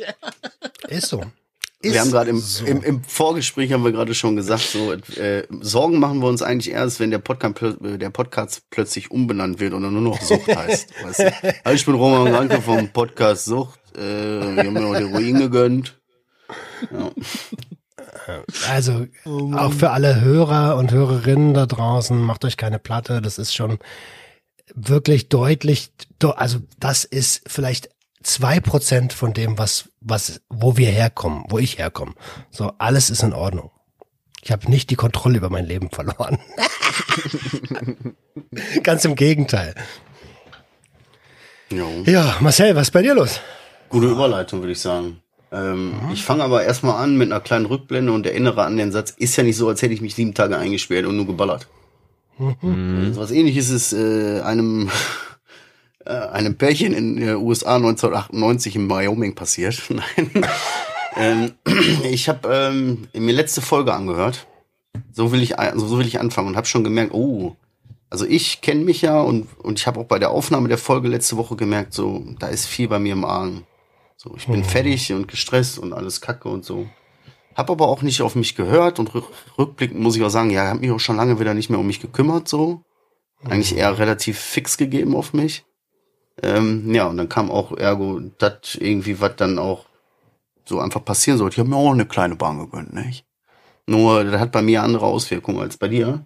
Ist 0.89 1.07
so. 1.07 1.23
Ist 1.83 1.93
Wir 1.93 1.99
haben 1.99 2.11
gerade 2.11 2.29
im, 2.29 2.39
so. 2.39 2.65
im, 2.65 2.81
im 2.81 3.03
Vorgespräch 3.03 3.73
haben 3.73 3.83
wir 3.83 3.91
gerade 3.91 4.15
schon 4.15 4.37
gesagt, 4.37 4.61
so 4.61 4.93
äh, 4.93 5.43
Sorgen 5.59 5.99
machen 5.99 6.19
wir 6.19 6.29
uns 6.29 6.41
eigentlich 6.41 6.73
erst, 6.73 7.01
wenn 7.01 7.11
der 7.11 7.19
Podcast, 7.19 7.57
äh, 7.81 7.97
der 7.97 8.09
Podcast 8.09 8.61
plötzlich 8.69 9.11
umbenannt 9.11 9.59
wird 9.59 9.73
oder 9.73 9.91
nur 9.91 10.01
noch 10.01 10.21
Sucht 10.21 10.47
heißt. 10.47 10.93
weißt 11.03 11.19
du? 11.19 11.55
Also 11.65 11.75
ich 11.75 11.85
bin 11.85 11.95
Roman 11.95 12.33
Ranke 12.33 12.61
vom 12.61 12.87
Podcast 12.87 13.43
Sucht. 13.43 13.81
Äh, 13.97 13.99
wir 13.99 14.63
haben 14.63 14.73
mir 14.73 14.79
noch 14.79 14.95
Heroin 14.95 15.37
gegönnt. 15.39 15.99
Ja. 16.89 17.11
Also 18.69 19.07
Oh 19.25 19.51
auch 19.53 19.73
für 19.73 19.89
alle 19.89 20.21
Hörer 20.21 20.77
und 20.77 20.93
Hörerinnen 20.93 21.53
da 21.53 21.65
draußen, 21.65 22.17
macht 22.17 22.45
euch 22.45 22.55
keine 22.55 22.79
Platte. 22.79 23.21
Das 23.21 23.37
ist 23.37 23.53
schon 23.53 23.79
wirklich 24.73 25.27
deutlich, 25.27 25.91
also 26.21 26.59
das 26.79 27.03
ist 27.03 27.41
vielleicht 27.45 27.89
zwei 28.23 28.59
Prozent 28.59 29.13
von 29.13 29.33
dem, 29.33 29.57
was, 29.57 29.89
was, 30.01 30.41
wo 30.49 30.77
wir 30.77 30.89
herkommen, 30.89 31.45
wo 31.49 31.59
ich 31.59 31.77
herkomme. 31.77 32.13
So, 32.51 32.73
alles 32.77 33.09
ist 33.09 33.23
in 33.23 33.33
Ordnung. 33.33 33.71
Ich 34.41 34.51
habe 34.51 34.69
nicht 34.69 34.89
die 34.89 34.95
Kontrolle 34.95 35.37
über 35.37 35.49
mein 35.49 35.65
Leben 35.65 35.89
verloren. 35.89 36.37
Ganz 38.83 39.05
im 39.05 39.15
Gegenteil. 39.15 39.73
Jo. 41.69 41.87
Ja, 42.05 42.35
Marcel, 42.39 42.75
was 42.75 42.87
ist 42.87 42.91
bei 42.91 43.01
dir 43.01 43.15
los? 43.15 43.39
Gute 43.89 44.07
Überleitung, 44.07 44.59
würde 44.59 44.73
ich 44.73 44.79
sagen. 44.79 45.21
Ähm, 45.51 45.93
Ich 46.11 46.23
fange 46.23 46.43
aber 46.43 46.63
erstmal 46.63 47.01
an 47.01 47.17
mit 47.17 47.31
einer 47.31 47.41
kleinen 47.41 47.65
Rückblende 47.65 48.11
und 48.11 48.25
erinnere 48.25 48.63
an 48.63 48.77
den 48.77 48.91
Satz, 48.91 49.11
ist 49.11 49.35
ja 49.37 49.43
nicht 49.43 49.57
so, 49.57 49.67
als 49.69 49.81
hätte 49.81 49.93
ich 49.93 50.01
mich 50.01 50.15
sieben 50.15 50.33
Tage 50.33 50.57
eingesperrt 50.57 51.05
und 51.05 51.15
nur 51.15 51.27
geballert. 51.27 51.67
Also 52.39 53.21
was 53.21 53.31
ähnliches 53.31 53.69
ist 53.69 53.93
äh, 53.93 54.41
einem 54.41 54.89
äh, 56.05 56.11
einem 56.11 56.57
Pärchen 56.57 56.93
in 56.93 57.15
den 57.17 57.35
USA 57.37 57.75
1998 57.75 58.75
in 58.75 58.89
Wyoming 58.89 59.35
passiert. 59.35 59.81
Nein. 59.89 60.45
ähm, 61.15 61.51
ich 62.03 62.29
habe 62.29 62.47
ähm, 62.53 63.07
mir 63.13 63.33
letzte 63.33 63.61
Folge 63.61 63.93
angehört. 63.93 64.47
So 65.11 65.31
will 65.31 65.41
ich 65.41 65.57
also 65.57 65.87
so 65.87 65.97
will 65.97 66.05
ich 66.07 66.19
anfangen 66.19 66.49
und 66.49 66.55
habe 66.55 66.67
schon 66.67 66.83
gemerkt, 66.83 67.13
oh, 67.13 67.55
also 68.09 68.25
ich 68.25 68.61
kenne 68.61 68.83
mich 68.83 69.01
ja 69.01 69.19
und 69.21 69.47
und 69.59 69.79
ich 69.79 69.87
habe 69.87 69.99
auch 69.99 70.05
bei 70.05 70.19
der 70.19 70.29
Aufnahme 70.31 70.67
der 70.69 70.77
Folge 70.77 71.07
letzte 71.07 71.35
Woche 71.37 71.55
gemerkt, 71.55 71.93
so 71.93 72.23
da 72.39 72.47
ist 72.47 72.65
viel 72.67 72.87
bei 72.87 72.99
mir 72.99 73.13
im 73.13 73.25
Argen. 73.25 73.63
So, 74.17 74.35
ich 74.37 74.45
bin 74.47 74.59
Mhm. 74.59 74.63
fertig 74.65 75.11
und 75.11 75.27
gestresst 75.27 75.79
und 75.79 75.93
alles 75.93 76.21
Kacke 76.21 76.47
und 76.47 76.63
so. 76.63 76.87
Hab 77.55 77.69
aber 77.69 77.87
auch 77.87 78.01
nicht 78.03 78.21
auf 78.21 78.35
mich 78.35 78.55
gehört 78.55 78.97
und 78.99 79.11
rück- 79.11 79.25
rückblickend 79.57 79.99
muss 79.99 80.15
ich 80.15 80.23
auch 80.23 80.29
sagen, 80.29 80.49
ja, 80.49 80.67
hab 80.69 80.79
mich 80.79 80.91
auch 80.91 80.99
schon 80.99 81.17
lange 81.17 81.39
wieder 81.39 81.53
nicht 81.53 81.69
mehr 81.69 81.79
um 81.79 81.87
mich 81.87 81.99
gekümmert, 81.99 82.47
so. 82.47 82.81
Eigentlich 83.43 83.75
eher 83.75 83.97
relativ 83.99 84.39
fix 84.39 84.77
gegeben 84.77 85.15
auf 85.15 85.33
mich. 85.33 85.65
Ähm, 86.41 86.93
ja, 86.93 87.05
und 87.07 87.17
dann 87.17 87.29
kam 87.29 87.51
auch 87.51 87.77
ergo 87.77 88.19
das 88.39 88.75
irgendwie, 88.75 89.19
was 89.21 89.35
dann 89.35 89.59
auch 89.59 89.85
so 90.65 90.79
einfach 90.79 91.03
passieren 91.03 91.37
sollte. 91.37 91.55
Ich 91.55 91.59
habe 91.59 91.69
mir 91.69 91.75
auch 91.75 91.91
eine 91.91 92.05
kleine 92.05 92.35
Bahn 92.35 92.59
gegönnt, 92.59 92.93
nicht? 92.93 93.25
Nur, 93.85 94.23
das 94.23 94.39
hat 94.39 94.51
bei 94.51 94.61
mir 94.61 94.81
andere 94.81 95.05
Auswirkungen 95.05 95.59
als 95.59 95.77
bei 95.77 95.89
dir. 95.89 96.25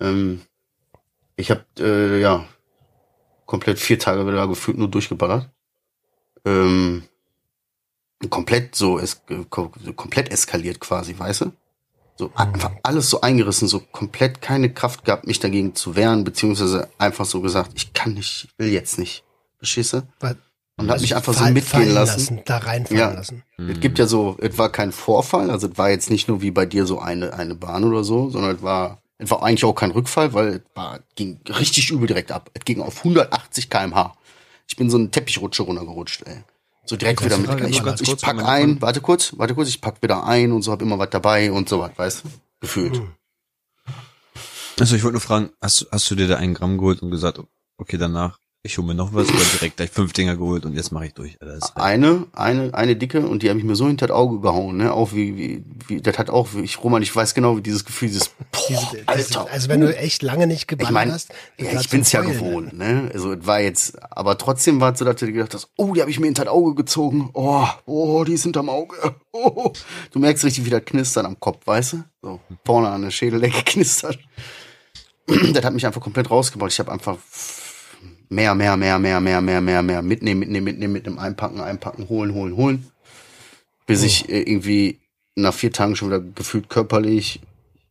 Ähm, 0.00 0.42
ich 1.36 1.50
habe 1.50 1.64
äh, 1.78 2.20
ja 2.20 2.46
komplett 3.46 3.78
vier 3.78 3.98
Tage 3.98 4.26
wieder 4.26 4.48
gefühlt 4.48 4.78
nur 4.78 4.88
durchgeballert. 4.88 5.50
Ähm, 6.44 7.04
komplett 8.30 8.74
so, 8.74 8.98
es, 8.98 9.22
so 9.28 9.92
komplett 9.92 10.30
eskaliert 10.30 10.80
quasi, 10.80 11.18
weißt 11.18 11.42
du? 11.42 11.52
So 12.18 12.30
einfach 12.34 12.70
alles 12.82 13.08
so 13.10 13.20
eingerissen, 13.22 13.68
so 13.68 13.80
komplett 13.80 14.42
keine 14.42 14.72
Kraft 14.72 15.04
gehabt, 15.04 15.26
mich 15.26 15.40
dagegen 15.40 15.74
zu 15.74 15.96
wehren, 15.96 16.24
beziehungsweise 16.24 16.88
einfach 16.98 17.24
so 17.24 17.40
gesagt, 17.40 17.72
ich 17.74 17.92
kann 17.94 18.14
nicht, 18.14 18.44
ich 18.44 18.58
will 18.58 18.68
jetzt 18.72 18.98
nicht. 18.98 19.24
Verstehst 19.58 19.94
du? 19.94 20.02
Weil- 20.20 20.36
Und 20.78 20.90
hab 20.90 21.00
mich 21.00 21.14
einfach 21.14 21.34
so 21.34 21.44
mitgehen 21.44 21.64
fallen 21.66 21.92
lassen. 21.94 22.40
Da 22.44 22.58
reinfallen 22.58 22.98
Ja. 23.00 23.10
lassen. 23.12 23.42
Es 23.58 23.78
gibt 23.80 23.98
ja 23.98 24.06
so, 24.06 24.36
es 24.40 24.56
war 24.58 24.70
kein 24.70 24.90
Vorfall, 24.92 25.50
also 25.50 25.68
es 25.68 25.78
war 25.78 25.90
jetzt 25.90 26.10
nicht 26.10 26.28
nur 26.28 26.40
wie 26.42 26.50
bei 26.50 26.66
dir 26.66 26.86
so 26.86 26.98
eine, 26.98 27.34
eine 27.34 27.54
Bahn 27.54 27.84
oder 27.84 28.04
so, 28.04 28.30
sondern 28.30 28.56
es 28.56 28.62
war, 28.62 29.00
es 29.18 29.30
war 29.30 29.42
eigentlich 29.42 29.64
auch 29.64 29.74
kein 29.74 29.90
Rückfall, 29.92 30.32
weil 30.34 30.48
es 30.48 30.60
war, 30.74 31.00
ging 31.14 31.38
richtig 31.48 31.90
übel 31.90 32.06
direkt 32.06 32.32
ab. 32.32 32.50
Es 32.54 32.64
ging 32.64 32.80
auf 32.80 33.04
180 33.04 33.70
kmh. 33.70 34.14
Ich 34.66 34.76
bin 34.76 34.90
so 34.90 34.96
eine 34.98 35.10
Teppich-Rutsche 35.10 35.62
runtergerutscht, 35.62 36.22
ey. 36.26 36.42
So 36.84 36.96
direkt 36.96 37.24
wieder 37.24 37.38
mit. 37.38 37.50
Ich, 37.70 37.80
ich 38.00 38.16
pack 38.20 38.44
ein, 38.44 38.80
warte 38.82 39.00
kurz, 39.00 39.32
warte 39.38 39.54
kurz, 39.54 39.68
ich 39.68 39.80
pack 39.80 40.02
wieder 40.02 40.24
ein 40.24 40.52
und 40.52 40.62
so, 40.62 40.72
hab 40.72 40.82
immer 40.82 40.98
was 40.98 41.10
dabei 41.10 41.52
und 41.52 41.68
so 41.68 41.78
was, 41.80 41.96
weißt 41.96 42.24
du? 42.24 42.28
Gefühlt. 42.60 42.96
Hm. 42.96 43.12
Also 44.80 44.96
ich 44.96 45.04
wollte 45.04 45.14
nur 45.14 45.20
fragen, 45.20 45.50
hast, 45.60 45.82
du- 45.82 45.86
hast 45.92 46.10
du 46.10 46.14
dir 46.16 46.26
da 46.26 46.36
einen 46.36 46.54
Gramm 46.54 46.78
geholt 46.78 47.02
und 47.02 47.10
gesagt, 47.10 47.40
okay, 47.78 47.98
danach, 47.98 48.38
ich 48.64 48.78
hole 48.78 48.86
mir 48.86 48.94
noch 48.94 49.12
was 49.12 49.28
oder 49.28 49.38
direkt 49.54 49.76
gleich 49.78 49.90
fünf 49.90 50.12
Dinger 50.12 50.36
geholt 50.36 50.64
und 50.64 50.74
jetzt 50.74 50.92
mache 50.92 51.06
ich 51.06 51.14
durch. 51.14 51.36
Alter, 51.42 51.76
Eine, 51.82 52.26
eine, 52.32 52.72
eine 52.74 52.94
dicke 52.94 53.26
und 53.26 53.42
die 53.42 53.48
habe 53.50 53.58
ich 53.58 53.64
mir 53.64 53.74
so 53.74 53.88
hinter 53.88 54.06
das 54.06 54.16
Auge 54.16 54.38
gehauen, 54.40 54.76
ne? 54.76 54.92
Auch 54.92 55.12
wie, 55.12 55.36
wie, 55.36 55.64
wie, 55.88 56.00
das 56.00 56.16
hat 56.16 56.30
auch, 56.30 56.50
wie- 56.54 56.60
ich, 56.60 56.80
Roman, 56.84 57.02
ich 57.02 57.14
weiß 57.14 57.34
genau, 57.34 57.56
wie 57.56 57.60
dieses 57.62 57.84
Gefühl, 57.84 58.06
dieses, 58.08 58.28
boah, 58.28 58.38
Diese, 58.68 58.80
diese, 58.92 59.08
Alter. 59.08 59.48
also 59.50 59.68
wenn 59.68 59.80
du 59.80 59.96
echt 59.96 60.22
lange 60.22 60.46
nicht 60.46 60.68
geballert 60.68 60.88
Ich 60.90 60.94
meine, 60.94 61.12
hast, 61.12 61.30
ja, 61.58 61.80
ich 61.80 61.90
bin's 61.90 62.12
ja 62.12 62.20
Heulen, 62.20 62.32
gewohnt, 62.38 62.78
ne? 62.78 63.10
Also 63.12 63.32
es 63.32 63.44
war 63.44 63.60
jetzt, 63.60 64.00
aber 64.12 64.38
trotzdem 64.38 64.80
war 64.80 64.92
es 64.92 65.00
so, 65.00 65.04
dass 65.04 65.16
du 65.16 65.26
dir 65.26 65.32
gedacht 65.32 65.54
hast, 65.54 65.68
oh, 65.76 65.92
die 65.94 66.00
habe 66.00 66.12
ich 66.12 66.20
mir 66.20 66.26
hinter 66.26 66.44
das 66.44 66.52
Auge 66.54 66.76
gezogen. 66.76 67.30
Oh, 67.34 67.66
oh, 67.86 68.22
die 68.22 68.34
ist 68.34 68.44
hinterm 68.44 68.68
Auge. 68.68 68.96
Oh. 69.34 69.72
Du 70.10 70.18
merkst 70.18 70.44
richtig, 70.44 70.66
wie 70.66 70.70
das 70.70 70.84
Knistern 70.84 71.24
am 71.24 71.40
Kopf, 71.40 71.66
weißt 71.66 71.94
du? 71.94 72.04
So, 72.20 72.40
vorne 72.66 72.90
an 72.90 73.00
der 73.00 73.10
Schädeldecke 73.10 73.62
knistert. 73.64 74.18
das 75.26 75.64
hat 75.64 75.72
mich 75.72 75.86
einfach 75.86 76.02
komplett 76.02 76.30
rausgebaut. 76.30 76.70
Ich 76.70 76.78
habe 76.78 76.92
einfach 76.92 77.16
mehr, 78.32 78.54
mehr, 78.54 78.76
mehr, 78.76 78.98
mehr, 78.98 79.20
mehr, 79.20 79.40
mehr, 79.40 79.60
mehr, 79.60 79.82
mehr 79.82 80.02
mitnehmen, 80.02 80.40
mitnehmen, 80.40 80.64
mitnehmen, 80.64 80.92
mitnehmen, 80.92 81.18
einpacken, 81.18 81.60
einpacken, 81.60 82.08
holen, 82.08 82.34
holen, 82.34 82.56
holen. 82.56 82.90
Bis 83.86 84.02
ich 84.02 84.28
äh, 84.28 84.42
irgendwie 84.42 85.00
nach 85.34 85.54
vier 85.54 85.72
Tagen 85.72 85.96
schon 85.96 86.08
wieder 86.08 86.20
gefühlt 86.20 86.68
körperlich, 86.68 87.40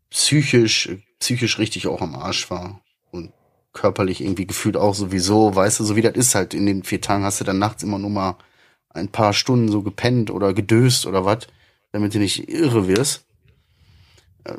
psychisch, 0.10 0.90
psychisch 1.20 1.60
richtig 1.60 1.88
auch 1.88 2.02
am 2.02 2.16
Arsch 2.16 2.50
war. 2.50 2.82
Und 3.12 3.32
körperlich 3.74 4.22
irgendwie 4.22 4.46
gefühlt 4.48 4.78
auch 4.78 4.96
sowieso, 4.96 5.56
weißt 5.56 5.80
du, 5.80 5.84
so 5.84 5.96
wie 5.96 6.02
das 6.02 6.16
ist 6.16 6.36
halt. 6.36 6.54
In 6.54 6.66
den 6.66 6.84
vier 6.84 7.02
Tagen 7.02 7.24
hast 7.24 7.40
du 7.40 7.44
dann 7.44 7.60
nachts 7.60 7.84
immer 7.84 8.00
nur 8.00 8.10
mal 8.10 8.38
ein 8.90 9.08
paar 9.10 9.34
Stunden 9.34 9.70
so 9.70 9.82
gepennt 9.82 10.32
oder 10.32 10.54
gedöst 10.54 11.06
oder 11.06 11.24
was, 11.24 11.48
damit 11.92 12.14
du 12.14 12.20
nicht 12.20 12.50
irre 12.50 12.88
wirst. 12.88 13.26
Äh, 14.44 14.56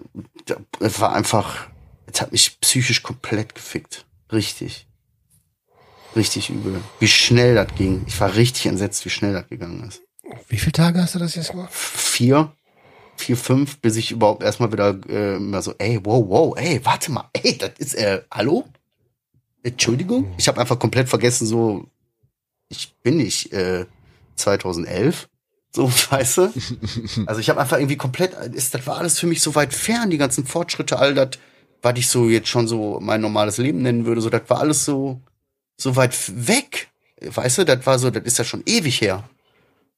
da- 0.47 0.57
Es 0.81 1.01
war 1.01 1.13
einfach, 1.13 1.69
es 2.07 2.21
hat 2.21 2.33
mich 2.33 2.59
psychisch 2.61 3.03
komplett 3.03 3.55
gefickt. 3.55 4.07
Richtig. 4.31 4.87
Richtig 6.15 6.51
übel. 6.51 6.81
Wie 6.99 7.09
schnell 7.09 7.55
das 7.55 7.75
ging. 7.77 8.05
Ich 8.07 8.21
war 8.21 8.35
richtig 8.35 8.67
entsetzt, 8.67 9.05
wie 9.05 9.11
schnell 9.11 9.33
das 9.33 9.49
gegangen 9.49 9.85
ist. 9.89 10.03
Wie 10.49 10.59
viele 10.59 10.73
Tage 10.73 11.01
hast 11.01 11.15
du 11.15 11.19
das 11.19 11.35
jetzt 11.35 11.51
gemacht? 11.51 11.73
Vier, 11.73 12.53
vier, 13.17 13.37
fünf, 13.37 13.79
bis 13.79 13.97
ich 13.97 14.11
überhaupt 14.11 14.43
erstmal 14.43 14.73
wieder 14.73 14.99
äh, 15.09 15.39
mal 15.39 15.63
so, 15.63 15.75
ey, 15.79 16.01
wow, 16.03 16.25
wow, 16.29 16.57
ey, 16.57 16.81
warte 16.85 17.11
mal, 17.13 17.29
ey, 17.33 17.57
das 17.57 17.73
ist, 17.79 17.95
äh, 17.95 18.23
hallo? 18.31 18.65
Entschuldigung? 19.63 20.35
Ich 20.39 20.49
habe 20.49 20.61
einfach 20.61 20.79
komplett 20.79 21.09
vergessen, 21.09 21.47
so, 21.47 21.87
ich 22.69 22.95
bin 23.03 23.17
nicht 23.17 23.53
äh, 23.53 23.87
2011, 24.37 25.29
so, 25.75 25.91
weißt 26.11 26.39
du? 26.39 26.53
Also 27.27 27.41
ich 27.41 27.49
habe 27.49 27.61
einfach 27.61 27.79
irgendwie 27.79 27.97
komplett, 27.97 28.35
ist, 28.55 28.75
das 28.75 28.87
war 28.87 28.99
alles 28.99 29.19
für 29.19 29.27
mich 29.27 29.41
so 29.41 29.55
weit 29.55 29.73
fern, 29.73 30.11
die 30.11 30.19
ganzen 30.19 30.47
Fortschritte, 30.47 30.99
all 30.99 31.15
das, 31.15 31.31
was 31.81 31.99
ich 31.99 32.09
so 32.09 32.29
jetzt 32.29 32.49
schon 32.49 32.69
so 32.69 33.01
mein 33.01 33.21
normales 33.21 33.59
Leben 33.59 33.83
nennen 33.83 34.05
würde, 34.05 34.21
so, 34.21 34.31
das 34.31 34.43
war 34.49 34.61
alles 34.61 34.85
so, 34.85 35.21
so 35.77 35.97
weit 35.97 36.15
weg. 36.47 36.89
Weißt 37.21 37.59
du, 37.59 37.65
das 37.65 37.85
war 37.87 37.99
so, 37.99 38.11
das 38.11 38.25
ist 38.25 38.39
ja 38.39 38.45
schon 38.45 38.63
ewig 38.67 39.01
her. 39.01 39.29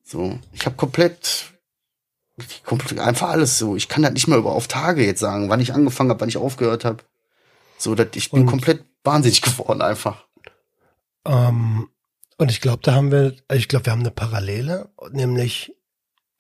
So, 0.03 0.39
ich 0.53 0.67
habe 0.67 0.77
komplett, 0.77 1.53
komplett 2.65 2.99
einfach 2.99 3.31
alles 3.31 3.59
so. 3.59 3.77
Ich 3.77 3.89
kann 3.89 4.03
das 4.03 4.13
nicht 4.13 4.29
mal 4.29 4.39
über 4.39 4.53
auf 4.53 4.69
Tage 4.69 5.05
jetzt 5.05 5.21
sagen, 5.21 5.49
wann 5.49 5.61
ich 5.61 5.73
angefangen 5.73 6.11
habe, 6.11 6.21
wann 6.21 6.29
ich 6.29 6.37
aufgehört 6.37 6.85
habe. 6.85 7.03
So, 7.79 7.95
dass 7.95 8.09
ich 8.15 8.31
bin 8.31 8.43
Und- 8.43 8.47
komplett 8.47 8.85
wahnsinnig 9.03 9.41
geworden 9.43 9.81
einfach. 9.83 10.25
Ähm, 11.27 11.89
und 12.37 12.51
ich 12.51 12.61
glaube, 12.61 12.83
da 12.83 12.95
haben 12.95 13.11
wir, 13.13 13.35
ich 13.53 13.69
glaube, 13.69 13.87
wir 13.87 13.93
haben 13.93 14.01
eine 14.01 14.11
Parallele, 14.11 14.91
nämlich 15.13 15.75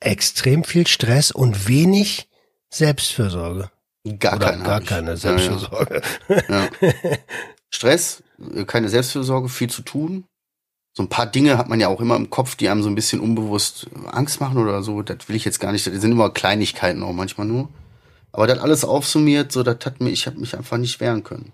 extrem 0.01 0.65
viel 0.65 0.87
Stress 0.87 1.31
und 1.31 1.67
wenig 1.69 2.29
Selbstfürsorge. 2.71 3.71
Gar 4.19 4.37
Oder 4.37 4.51
keine. 4.51 4.63
gar 4.65 4.81
keine 4.83 5.11
Ja, 5.13 5.17
Selbstfürsorge. 5.17 6.03
Ja, 6.29 6.45
ja. 6.49 6.69
Stress, 7.75 8.23
äh, 8.55 8.65
keine 8.65 8.89
Selbstfürsorge, 8.89 9.49
viel 9.49 9.69
zu 9.69 9.83
tun. 9.83 10.25
So 10.97 11.03
ein 11.03 11.09
paar 11.09 11.27
Dinge 11.27 11.59
hat 11.59 11.69
man 11.69 11.81
ja 11.81 11.89
auch 11.89 12.01
immer 12.01 12.15
im 12.15 12.31
Kopf, 12.31 12.55
die 12.55 12.69
einem 12.69 12.85
so 12.85 12.89
ein 12.89 12.95
bisschen 12.95 13.21
unbewusst 13.21 13.89
Angst 14.07 14.41
machen 14.41 14.59
oder 14.59 14.83
so. 14.83 15.03
Das 15.03 15.29
will 15.29 15.35
ich 15.35 15.45
jetzt 15.45 15.59
gar 15.59 15.73
nicht. 15.73 15.87
Das 15.87 16.01
sind 16.01 16.13
immer 16.13 16.31
Kleinigkeiten 16.31 17.03
auch 17.03 17.13
manchmal 17.13 17.49
nur. 17.49 17.69
Aber 18.31 18.47
das 18.47 18.59
alles 18.59 18.85
aufsummiert, 18.85 19.51
so 19.51 19.63
das 19.63 19.79
hat 19.85 20.01
mir, 20.01 20.11
ich 20.11 20.27
habe 20.27 20.39
mich 20.39 20.57
einfach 20.57 20.77
nicht 20.77 21.01
wehren 21.01 21.25
können. 21.25 21.53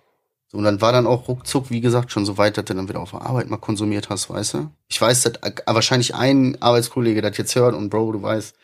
So, 0.48 0.59
und 0.59 0.64
dann 0.64 0.80
war 0.80 0.92
dann 0.92 1.06
auch 1.06 1.28
ruckzuck, 1.28 1.70
wie 1.70 1.80
gesagt, 1.80 2.11
schon 2.11 2.26
so 2.26 2.37
weit, 2.37 2.59
dass 2.59 2.64
du 2.64 2.74
dann 2.74 2.88
wieder 2.88 3.00
auf 3.00 3.12
der 3.12 3.22
Arbeit 3.22 3.48
mal 3.48 3.56
konsumiert 3.56 4.11
hast, 4.11 4.28
weißt 4.28 4.54
du? 4.54 4.70
Ich 4.88 5.00
weiß, 5.00 5.22
dass 5.22 5.35
äh, 5.42 5.52
wahrscheinlich 5.66 6.14
ein 6.14 6.61
Arbeitskollege 6.61 7.22
das 7.22 7.37
jetzt 7.38 7.54
hört 7.54 7.74
und 7.74 7.88
Bro, 7.88 8.12
du 8.12 8.22
weißt, 8.22 8.56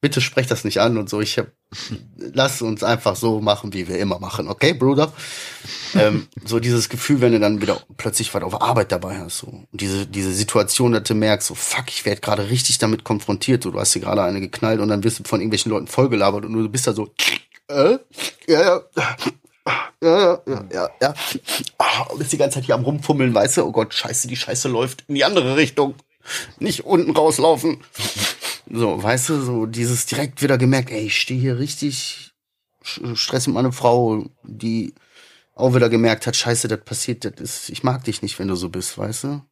bitte 0.00 0.20
sprech 0.20 0.46
das 0.46 0.64
nicht 0.64 0.80
an 0.80 0.96
und 0.96 1.08
so. 1.08 1.20
Ich 1.20 1.38
hab, 1.38 1.48
lass 2.16 2.62
uns 2.62 2.82
einfach 2.82 3.16
so 3.16 3.40
machen, 3.40 3.72
wie 3.72 3.88
wir 3.88 3.98
immer 3.98 4.18
machen, 4.18 4.48
okay, 4.48 4.72
Bruder? 4.72 5.12
ähm, 5.94 6.28
so 6.44 6.60
dieses 6.60 6.88
Gefühl, 6.88 7.20
wenn 7.20 7.32
du 7.32 7.40
dann 7.40 7.60
wieder 7.60 7.80
plötzlich 7.96 8.32
was 8.34 8.42
auf 8.42 8.60
Arbeit 8.62 8.92
dabei 8.92 9.18
hast, 9.18 9.38
so. 9.38 9.48
Und 9.48 9.66
diese, 9.72 10.06
diese 10.06 10.32
Situation, 10.32 10.92
dass 10.92 11.04
du 11.04 11.14
merkst, 11.14 11.48
so, 11.48 11.54
fuck, 11.54 11.88
ich 11.88 12.04
werde 12.04 12.20
gerade 12.20 12.50
richtig 12.50 12.78
damit 12.78 13.04
konfrontiert, 13.04 13.62
so, 13.62 13.70
du 13.70 13.80
hast 13.80 13.94
dir 13.94 14.00
gerade 14.00 14.22
eine 14.22 14.40
geknallt 14.40 14.80
und 14.80 14.88
dann 14.88 15.02
wirst 15.04 15.18
du 15.18 15.24
von 15.24 15.40
irgendwelchen 15.40 15.70
Leuten 15.70 15.86
vollgelabert 15.86 16.44
und 16.44 16.52
du 16.52 16.68
bist 16.68 16.86
da 16.86 16.92
so, 16.92 17.12
äh, 17.68 17.98
ja, 18.46 18.60
ja, 18.62 18.82
ja, 18.96 19.16
ja, 20.02 20.40
ja, 20.46 20.64
ja, 20.72 20.90
ja. 21.02 21.14
Ah, 21.78 22.02
Und 22.04 22.20
ist 22.20 22.32
die 22.32 22.38
ganze 22.38 22.56
Zeit 22.56 22.64
hier 22.64 22.74
am 22.74 22.84
rumfummeln, 22.84 23.34
weißt 23.34 23.58
du, 23.58 23.64
oh 23.64 23.72
Gott, 23.72 23.92
scheiße, 23.92 24.28
die 24.28 24.36
Scheiße 24.36 24.68
läuft 24.68 25.04
in 25.08 25.14
die 25.16 25.24
andere 25.24 25.56
Richtung. 25.56 25.94
Nicht 26.58 26.84
unten 26.84 27.10
rauslaufen. 27.10 27.78
So, 28.70 29.02
weißt 29.02 29.30
du, 29.30 29.40
so 29.40 29.66
dieses 29.66 30.06
direkt 30.06 30.42
wieder 30.42 30.58
gemerkt, 30.58 30.90
ey, 30.90 31.06
ich 31.06 31.18
stehe 31.18 31.40
hier 31.40 31.58
richtig 31.58 32.32
Stress 32.82 33.46
mit 33.46 33.54
meiner 33.54 33.72
Frau, 33.72 34.26
die 34.44 34.94
auch 35.54 35.74
wieder 35.74 35.88
gemerkt 35.88 36.26
hat, 36.26 36.36
scheiße, 36.36 36.68
das 36.68 36.80
passiert, 36.80 37.24
das 37.24 37.32
ist, 37.40 37.68
ich 37.70 37.82
mag 37.82 38.04
dich 38.04 38.22
nicht, 38.22 38.38
wenn 38.38 38.48
du 38.48 38.54
so 38.54 38.68
bist, 38.68 38.96
weißt 38.96 39.24
du? 39.24 39.42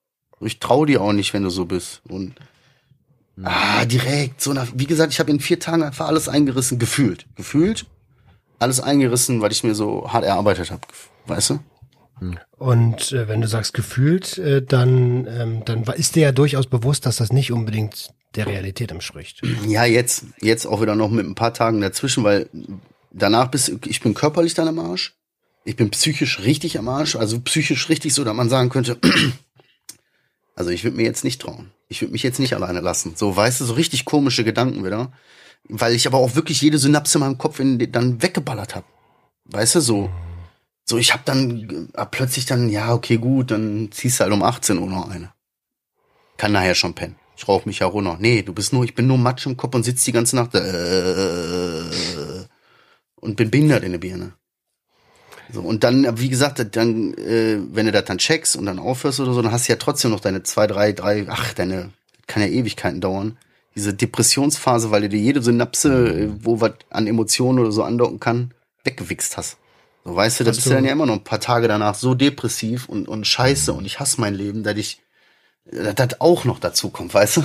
Ich 0.40 0.60
traue 0.60 0.86
dir 0.86 1.02
auch 1.02 1.12
nicht, 1.12 1.32
wenn 1.34 1.42
du 1.42 1.50
so 1.50 1.64
bist. 1.64 2.02
Und 2.08 2.34
ah, 3.42 3.84
direkt, 3.84 4.40
so 4.40 4.52
nach, 4.52 4.68
wie 4.74 4.86
gesagt, 4.86 5.12
ich 5.12 5.18
habe 5.18 5.30
in 5.30 5.40
vier 5.40 5.58
Tagen 5.58 5.82
einfach 5.82 6.06
alles 6.06 6.28
eingerissen, 6.28 6.78
gefühlt. 6.78 7.26
Gefühlt, 7.34 7.86
alles 8.58 8.80
eingerissen, 8.80 9.40
weil 9.40 9.52
ich 9.52 9.64
mir 9.64 9.74
so 9.74 10.12
hart 10.12 10.24
erarbeitet 10.24 10.70
habe, 10.70 10.82
weißt 11.26 11.50
du? 11.50 11.58
Und 12.56 13.12
äh, 13.12 13.28
wenn 13.28 13.40
du 13.40 13.48
sagst 13.48 13.74
gefühlt, 13.74 14.38
äh, 14.38 14.62
dann, 14.62 15.26
ähm, 15.26 15.64
dann 15.64 15.82
ist 15.82 16.16
dir 16.16 16.22
ja 16.22 16.32
durchaus 16.32 16.66
bewusst, 16.66 17.04
dass 17.04 17.16
das 17.16 17.32
nicht 17.32 17.52
unbedingt 17.52 18.10
der 18.36 18.46
Realität 18.46 18.90
entspricht. 18.90 19.42
Ja, 19.66 19.84
jetzt, 19.84 20.24
jetzt 20.40 20.66
auch 20.66 20.80
wieder 20.82 20.94
noch 20.94 21.10
mit 21.10 21.26
ein 21.26 21.34
paar 21.34 21.54
Tagen 21.54 21.80
dazwischen, 21.80 22.24
weil 22.24 22.48
danach 23.12 23.48
bist 23.48 23.72
ich 23.86 24.00
bin 24.00 24.14
körperlich 24.14 24.54
dann 24.54 24.68
am 24.68 24.78
Arsch. 24.78 25.14
Ich 25.64 25.76
bin 25.76 25.90
psychisch 25.90 26.40
richtig 26.40 26.78
am 26.78 26.88
Arsch, 26.88 27.16
also 27.16 27.40
psychisch 27.40 27.88
richtig 27.88 28.14
so, 28.14 28.22
dass 28.22 28.34
man 28.34 28.48
sagen 28.48 28.68
könnte, 28.68 28.98
Also 30.56 30.70
ich 30.70 30.82
würde 30.82 30.96
mir 30.96 31.04
jetzt 31.04 31.22
nicht 31.22 31.42
trauen. 31.42 31.70
Ich 31.88 32.00
würde 32.00 32.12
mich 32.12 32.22
jetzt 32.22 32.40
nicht 32.40 32.54
alleine 32.54 32.80
lassen. 32.80 33.12
So, 33.14 33.36
weißt 33.36 33.60
du, 33.60 33.66
so 33.66 33.74
richtig 33.74 34.06
komische 34.06 34.42
Gedanken 34.42 34.84
wieder. 34.84 35.12
Weil 35.68 35.94
ich 35.94 36.06
aber 36.06 36.18
auch 36.18 36.34
wirklich 36.34 36.62
jede 36.62 36.78
Synapse 36.78 37.18
in 37.18 37.20
meinem 37.20 37.38
Kopf 37.38 37.60
in, 37.60 37.92
dann 37.92 38.22
weggeballert 38.22 38.74
habe. 38.74 38.86
Weißt 39.44 39.76
du, 39.76 39.80
so. 39.80 40.10
So, 40.84 40.96
ich 40.96 41.12
habe 41.12 41.22
dann 41.26 41.90
äh, 41.92 42.06
plötzlich 42.06 42.46
dann, 42.46 42.70
ja, 42.70 42.94
okay, 42.94 43.18
gut, 43.18 43.50
dann 43.50 43.90
ziehst 43.92 44.18
du 44.18 44.24
halt 44.24 44.32
um 44.32 44.42
18 44.42 44.78
Uhr 44.78 44.88
noch 44.88 45.10
eine. 45.10 45.32
Kann 46.38 46.52
nachher 46.52 46.74
schon 46.74 46.94
pennen. 46.94 47.16
Ich 47.36 47.46
rauche 47.46 47.68
mich 47.68 47.80
ja 47.80 47.86
runter. 47.86 48.16
Nee, 48.18 48.42
du 48.42 48.52
bist 48.52 48.72
nur, 48.72 48.84
ich 48.84 48.94
bin 48.94 49.06
nur 49.06 49.18
Matsch 49.18 49.46
im 49.46 49.56
Kopf 49.56 49.74
und 49.74 49.82
sitz 49.82 50.04
die 50.04 50.12
ganze 50.12 50.36
Nacht 50.36 50.54
äh, 50.54 51.82
und 53.16 53.36
bin 53.36 53.50
behindert 53.50 53.84
in 53.84 53.92
der 53.92 53.98
Birne. 53.98 54.32
So, 55.52 55.60
und 55.60 55.84
dann, 55.84 56.18
wie 56.18 56.28
gesagt, 56.28 56.64
dann, 56.76 57.14
äh, 57.14 57.58
wenn 57.70 57.86
du 57.86 57.92
das 57.92 58.04
dann 58.04 58.18
checkst 58.18 58.56
und 58.56 58.66
dann 58.66 58.78
aufhörst 58.78 59.20
oder 59.20 59.32
so, 59.32 59.42
dann 59.42 59.52
hast 59.52 59.68
du 59.68 59.72
ja 59.72 59.78
trotzdem 59.78 60.10
noch 60.10 60.20
deine 60.20 60.42
zwei, 60.42 60.66
drei, 60.66 60.92
drei, 60.92 61.26
ach, 61.28 61.54
deine, 61.54 61.90
kann 62.26 62.42
ja 62.42 62.48
Ewigkeiten 62.48 63.00
dauern. 63.00 63.38
Diese 63.76 63.94
Depressionsphase, 63.94 64.90
weil 64.90 65.02
du 65.02 65.10
dir 65.10 65.20
jede 65.20 65.42
Synapse, 65.42 65.90
äh, 66.08 66.28
wo 66.40 66.60
was 66.60 66.72
an 66.90 67.06
Emotionen 67.06 67.58
oder 67.58 67.70
so 67.70 67.82
andocken 67.84 68.18
kann, 68.18 68.54
weggewichst 68.84 69.36
hast. 69.36 69.58
So, 70.04 70.16
weißt 70.16 70.40
du, 70.40 70.44
da 70.44 70.50
bist 70.50 70.66
du 70.66 70.70
dann 70.70 70.84
ja 70.84 70.92
immer 70.92 71.06
noch 71.06 71.14
ein 71.14 71.24
paar 71.24 71.40
Tage 71.40 71.68
danach 71.68 71.94
so 71.94 72.14
depressiv 72.14 72.88
und, 72.88 73.06
und 73.08 73.26
scheiße 73.26 73.72
und 73.72 73.84
ich 73.84 74.00
hasse 74.00 74.20
mein 74.20 74.34
Leben, 74.34 74.62
dass 74.62 74.76
ich, 74.76 75.02
das 75.70 76.20
auch 76.20 76.44
noch 76.44 76.58
dazu 76.58 76.90
kommt, 76.90 77.12
weißt 77.14 77.38
du? 77.38 77.44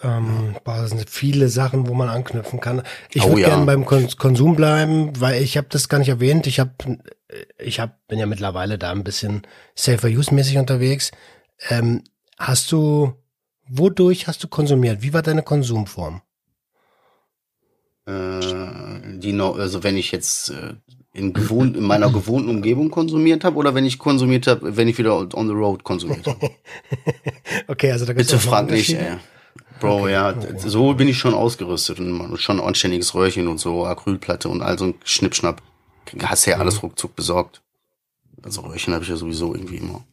Ähm, 0.00 0.56
boah, 0.64 0.78
das 0.78 0.90
sind 0.90 1.10
viele 1.10 1.48
Sachen, 1.48 1.88
wo 1.88 1.94
man 1.94 2.08
anknüpfen 2.08 2.60
kann. 2.60 2.82
Ich 3.10 3.24
Oh 3.24 3.30
würde 3.30 3.42
ja. 3.42 3.48
gerne 3.48 3.66
beim 3.66 3.84
Kon 3.84 4.08
Konsum 4.16 4.54
bleiben, 4.54 5.20
weil 5.20 5.42
ich 5.42 5.56
habe 5.56 5.66
das 5.70 5.88
gar 5.88 5.98
nicht 5.98 6.08
erwähnt. 6.08 6.46
Ich 6.46 6.60
habe, 6.60 6.72
ich 7.58 7.80
hab, 7.80 8.06
bin 8.06 8.18
ja 8.18 8.26
mittlerweile 8.26 8.78
da 8.78 8.92
ein 8.92 9.02
bisschen 9.02 9.42
safer 9.74 10.08
use 10.08 10.32
mäßig 10.32 10.58
unterwegs. 10.58 11.10
Ähm, 11.68 12.04
hast 12.38 12.70
du, 12.70 13.12
wodurch 13.68 14.28
hast 14.28 14.42
du 14.44 14.48
konsumiert? 14.48 15.02
Wie 15.02 15.12
war 15.12 15.22
deine 15.22 15.42
Konsumform? 15.42 16.22
Äh, 18.06 19.18
die 19.18 19.32
noch, 19.32 19.58
also 19.58 19.82
wenn 19.82 19.96
ich 19.96 20.12
jetzt 20.12 20.50
äh, 20.50 20.74
in, 21.18 21.32
gewohnt, 21.32 21.76
in 21.76 21.84
meiner 21.84 22.10
gewohnten 22.10 22.48
Umgebung 22.48 22.90
konsumiert 22.90 23.44
habe 23.44 23.56
oder 23.56 23.74
wenn 23.74 23.84
ich 23.84 23.98
konsumiert 23.98 24.46
habe, 24.46 24.76
wenn 24.76 24.88
ich 24.88 24.98
wieder 24.98 25.16
on 25.34 25.48
the 25.48 25.54
road 25.54 25.84
konsumiert 25.84 26.26
habe. 26.26 26.50
Okay, 27.66 27.90
also 27.90 28.04
da 28.04 28.12
gibt's 28.12 28.30
Bitte 28.30 28.42
frag 28.42 28.70
nicht, 28.70 28.92
ey. 28.92 29.16
Bro, 29.80 30.08
ja, 30.08 30.34
so 30.58 30.94
bin 30.94 31.08
ich 31.08 31.18
schon 31.18 31.34
ausgerüstet 31.34 31.98
und 32.00 32.38
schon 32.38 32.60
anständiges 32.60 33.14
Röhrchen 33.14 33.48
und 33.48 33.58
so, 33.58 33.86
Acrylplatte 33.86 34.48
und 34.48 34.62
all 34.62 34.78
so 34.78 34.86
ein 34.86 34.94
Schnippschnapp. 35.04 35.62
Hast 36.22 36.46
ja 36.46 36.58
alles 36.58 36.82
ruckzuck 36.82 37.14
besorgt. 37.14 37.62
Also 38.42 38.62
Röhrchen 38.62 38.94
habe 38.94 39.04
ich 39.04 39.10
ja 39.10 39.16
sowieso 39.16 39.54
irgendwie 39.54 39.76
immer. 39.76 40.04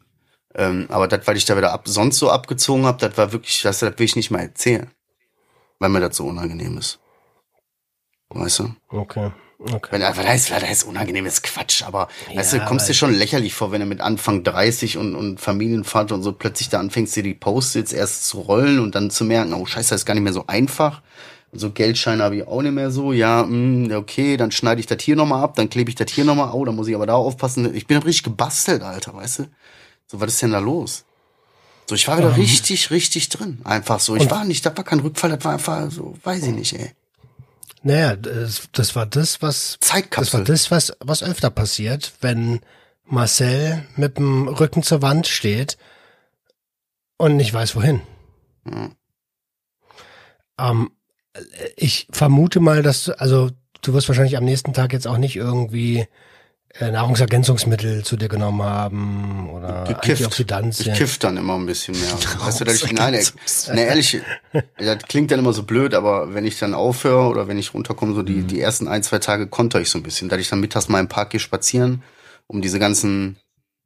Ähm, 0.54 0.86
aber 0.90 1.08
das, 1.08 1.26
weil 1.28 1.38
ich 1.38 1.46
da 1.46 1.58
wieder 1.58 1.74
ab, 1.74 1.88
sonst 1.88 2.20
so 2.20 2.30
abgezogen 2.30 2.86
habe, 2.86 3.00
das 3.00 3.18
war 3.18 3.32
wirklich, 3.32 3.62
das, 3.62 3.80
das 3.80 3.98
will 3.98 4.06
ich 4.06 4.16
nicht 4.16 4.32
mal 4.32 4.40
erzählen. 4.40 4.92
Weil 5.80 5.90
mir 5.90 6.00
das 6.02 6.18
so 6.18 6.26
unangenehm 6.26 6.78
ist. 6.78 7.00
Weißt 8.30 8.60
du? 8.60 8.76
Okay, 8.90 9.32
okay. 9.60 9.88
Wenn, 9.92 10.02
was 10.02 10.18
heißt, 10.52 10.84
unangenehm 10.86 11.26
ist 11.26 11.44
Quatsch, 11.44 11.84
aber 11.84 12.08
weißt 12.34 12.54
du, 12.54 12.58
Ja, 12.58 12.66
kommst 12.66 12.88
dir 12.90 12.94
schon 12.94 13.14
lächerlich 13.14 13.54
vor, 13.54 13.72
wenn 13.72 13.82
du 13.82 13.86
mit 13.88 14.02
Anfang 14.02 14.44
30 14.44 14.98
und, 14.98 15.16
und 15.16 15.40
Familienvater 15.40 16.16
und 16.16 16.24
so 16.24 16.32
plötzlich 16.34 16.70
da 16.70 16.80
anfängst, 16.80 17.16
dir 17.16 17.24
die 17.24 17.34
Post-its 17.34 17.94
erst 17.94 18.28
zu 18.28 18.42
rollen 18.42 18.80
und 18.80 18.96
dann 18.96 19.10
zu 19.10 19.24
merken, 19.24 19.54
oh 19.54 19.66
scheiße, 19.66 19.90
das 19.92 20.02
ist 20.02 20.06
gar 20.06 20.14
nicht 20.14 20.24
mehr 20.24 20.34
so 20.34 20.46
einfach. 20.48 21.02
Und 21.52 21.60
so 21.60 21.72
Geldscheine 21.72 22.24
habe 22.24 22.36
ich 22.38 22.48
auch 22.48 22.62
nicht 22.62 22.74
mehr 22.74 22.92
so. 22.92 23.14
Ja, 23.14 23.44
mh, 23.44 23.96
okay, 23.98 24.36
dann 24.38 24.52
schneide 24.52 24.80
ich 24.82 24.88
das 24.88 25.02
hier 25.02 25.16
nochmal 25.16 25.42
ab, 25.44 25.56
dann 25.56 25.70
klebe 25.70 25.90
ich 25.90 25.96
das 25.96 26.12
hier 26.12 26.26
nochmal. 26.26 26.52
Oh, 26.54 26.66
dann 26.66 26.76
muss 26.76 26.88
ich 26.88 26.96
aber 26.96 27.06
da 27.08 27.14
aufpassen. 27.16 27.74
Ich 27.76 27.88
bin 27.88 27.98
richtig 28.00 28.24
gebastelt, 28.24 28.82
Alter, 28.84 29.14
weißt 29.14 29.40
du? 29.40 29.44
So, 30.08 30.20
was 30.20 30.34
ist 30.34 30.42
denn 30.42 30.52
da 30.52 30.60
los? 30.60 31.06
So, 31.88 31.96
ich 31.96 32.08
war 32.08 32.18
wieder 32.18 32.36
richtig, 32.36 32.90
richtig 32.92 33.30
drin. 33.30 33.60
Einfach 33.64 34.00
so. 34.00 34.16
Ich 34.16 34.24
Und- 34.24 34.32
war 34.32 34.44
nicht, 34.44 34.66
das 34.66 34.76
war 34.76 34.84
kein 34.84 35.00
Rückfall, 35.00 35.30
das 35.30 35.46
war 35.46 35.54
einfach 35.54 35.90
so, 35.92 36.16
weiß 36.24 36.44
ich 36.48 36.54
nicht, 36.54 36.74
ey. 36.74 36.92
Naja, 37.88 38.16
das, 38.16 38.64
das 38.72 38.96
war 38.96 39.06
das, 39.06 39.44
was 39.44 39.78
Das 39.80 39.90
war 39.90 39.96
Zeitkapsel. 40.02 40.44
das, 40.44 40.72
was, 40.72 40.98
was 41.02 41.22
öfter 41.22 41.52
passiert, 41.52 42.14
wenn 42.20 42.62
Marcel 43.04 43.86
mit 43.96 44.18
dem 44.18 44.48
Rücken 44.48 44.82
zur 44.82 45.04
Wand 45.04 45.28
steht 45.28 45.78
und 47.18 47.36
nicht 47.36 47.54
weiß 47.54 47.76
wohin. 47.76 48.02
Ja. 48.68 48.90
Ähm, 50.58 50.90
ich 51.76 52.08
vermute 52.10 52.60
mal, 52.60 52.82
dass 52.82 53.04
du, 53.04 53.20
also 53.20 53.52
du 53.84 53.94
wirst 53.94 54.08
wahrscheinlich 54.08 54.38
am 54.38 54.46
nächsten 54.46 54.74
Tag 54.74 54.92
jetzt 54.92 55.06
auch 55.06 55.20
nicht 55.20 55.36
irgendwie 55.36 56.08
Nahrungsergänzungsmittel 56.80 58.04
zu 58.04 58.18
dir 58.18 58.28
genommen 58.28 58.62
haben 58.64 59.50
oder 59.50 59.86
gekifft. 59.86 60.06
Ich 60.06 60.12
Antioxidantien. 60.26 60.96
kiff 60.96 61.18
dann 61.20 61.38
immer 61.38 61.56
ein 61.56 61.66
bisschen 61.66 62.00
mehr. 62.00 62.12
weißt 62.40 62.60
du, 62.62 62.66
dass 62.66 62.84
ich, 62.84 62.92
nein, 62.92 63.14
ey, 63.14 63.26
na, 63.70 63.76
ehrlich, 63.82 64.20
das 64.78 64.98
klingt 65.08 65.32
dann 65.32 65.40
immer 65.40 65.54
so 65.54 65.64
blöd, 65.64 65.94
aber 65.94 66.34
wenn 66.34 66.46
ich 66.46 66.60
dann 66.60 66.74
aufhöre 66.74 67.30
oder 67.30 67.48
wenn 67.48 67.58
ich 67.58 67.74
runterkomme, 67.74 68.14
so 68.14 68.24
die, 68.24 68.42
die 68.44 68.60
ersten 68.60 68.88
ein, 68.88 69.04
zwei 69.04 69.20
Tage 69.20 69.48
konter 69.48 69.80
ich 69.80 69.90
so 69.90 70.00
ein 70.00 70.04
bisschen, 70.04 70.28
dass 70.30 70.40
ich 70.40 70.50
dann 70.50 70.60
mittags 70.60 70.90
mal 70.90 71.00
im 71.00 71.08
Park 71.08 71.30
gehe 71.30 71.40
spazieren, 71.40 72.04
um 72.48 72.62
diese 72.62 72.78
ganzen, 72.80 73.38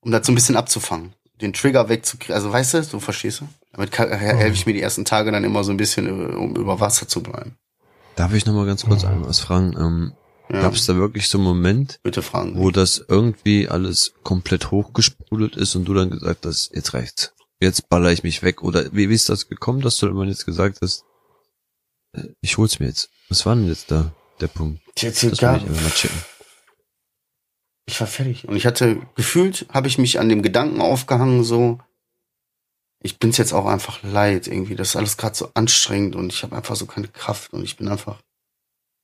um 0.01 0.11
das 0.11 0.25
so 0.25 0.31
ein 0.31 0.35
bisschen 0.35 0.55
abzufangen. 0.57 1.13
Den 1.41 1.53
Trigger 1.53 1.87
wegzukriegen, 1.89 2.35
also 2.35 2.51
weißt 2.51 2.73
du, 2.73 2.83
so 2.83 2.99
verstehst 2.99 3.41
du? 3.41 3.47
Damit 3.71 3.91
kann- 3.91 4.09
helfe 4.11 4.53
ich 4.53 4.65
mir 4.65 4.73
die 4.73 4.81
ersten 4.81 5.05
Tage 5.05 5.31
dann 5.31 5.43
immer 5.43 5.63
so 5.63 5.71
ein 5.71 5.77
bisschen, 5.77 6.07
äh, 6.07 6.35
um 6.35 6.55
über 6.55 6.79
Wasser 6.79 7.07
zu 7.07 7.21
bleiben. 7.23 7.55
Darf 8.15 8.33
ich 8.33 8.45
noch 8.45 8.53
mal 8.53 8.65
ganz 8.65 8.83
kurz 8.83 9.05
einmal 9.05 9.29
was 9.29 9.39
fragen? 9.39 10.11
Ja, 10.51 10.61
Gab 10.61 10.73
es 10.73 10.85
da 10.87 10.95
wirklich 10.95 11.29
so 11.29 11.37
einen 11.37 11.45
Moment, 11.45 11.99
fragen. 12.21 12.57
wo 12.57 12.71
das 12.71 13.05
irgendwie 13.07 13.67
alles 13.67 14.13
komplett 14.23 14.71
hochgesprudelt 14.71 15.55
ist 15.55 15.75
und 15.75 15.85
du 15.85 15.93
dann 15.93 16.09
gesagt 16.09 16.45
hast, 16.45 16.71
jetzt 16.73 16.93
reicht's. 16.93 17.33
Jetzt 17.61 17.89
baller 17.89 18.11
ich 18.11 18.23
mich 18.23 18.41
weg. 18.41 18.63
Oder 18.63 18.91
wie, 18.93 19.09
wie 19.09 19.13
ist 19.13 19.29
das 19.29 19.47
gekommen, 19.47 19.81
dass 19.81 19.97
du 19.97 20.07
immer 20.07 20.25
jetzt 20.25 20.45
gesagt 20.45 20.79
hast, 20.81 21.03
äh, 22.13 22.29
ich 22.41 22.57
hol's 22.57 22.79
mir 22.79 22.87
jetzt. 22.87 23.09
Was 23.27 23.45
war 23.45 23.55
denn 23.55 23.67
jetzt 23.67 23.91
da 23.91 24.11
der 24.39 24.47
Punkt? 24.47 24.81
Jetzt, 24.97 25.23
Das 25.23 25.39
ja, 25.39 25.61
will 25.61 25.69
ich 25.87 26.09
ich 27.89 27.99
war 27.99 28.07
fertig. 28.07 28.47
Und 28.47 28.55
ich 28.55 28.65
hatte 28.65 29.01
gefühlt, 29.15 29.65
habe 29.69 29.87
ich 29.87 29.97
mich 29.97 30.19
an 30.19 30.29
dem 30.29 30.41
Gedanken 30.41 30.81
aufgehangen, 30.81 31.43
so, 31.43 31.79
ich 33.01 33.17
bin's 33.17 33.37
jetzt 33.37 33.53
auch 33.53 33.65
einfach 33.65 34.03
leid 34.03 34.47
irgendwie. 34.47 34.75
Das 34.75 34.89
ist 34.89 34.95
alles 34.95 35.17
gerade 35.17 35.35
so 35.35 35.51
anstrengend 35.53 36.15
und 36.15 36.31
ich 36.31 36.43
habe 36.43 36.55
einfach 36.55 36.75
so 36.75 36.85
keine 36.85 37.07
Kraft 37.07 37.53
und 37.53 37.63
ich 37.63 37.77
bin 37.77 37.87
einfach, 37.87 38.19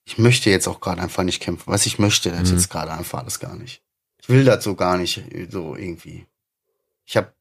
ich 0.05 0.17
möchte 0.17 0.49
jetzt 0.49 0.67
auch 0.67 0.79
gerade 0.79 1.01
einfach 1.01 1.23
nicht 1.23 1.41
kämpfen. 1.41 1.71
Was 1.71 1.85
ich 1.85 1.99
möchte 1.99 2.31
das 2.31 2.49
Mhm. 2.49 2.55
jetzt 2.57 2.69
gerade 2.69 2.91
einfach 2.93 3.19
alles 3.19 3.39
gar 3.39 3.55
nicht. 3.55 3.81
Ich 4.21 4.29
will 4.29 4.43
das 4.45 4.63
so 4.63 4.75
gar 4.75 4.97
nicht, 4.97 5.21
so 5.49 5.75
irgendwie. 5.75 6.25
Ich 7.05 7.17
habe 7.17 7.33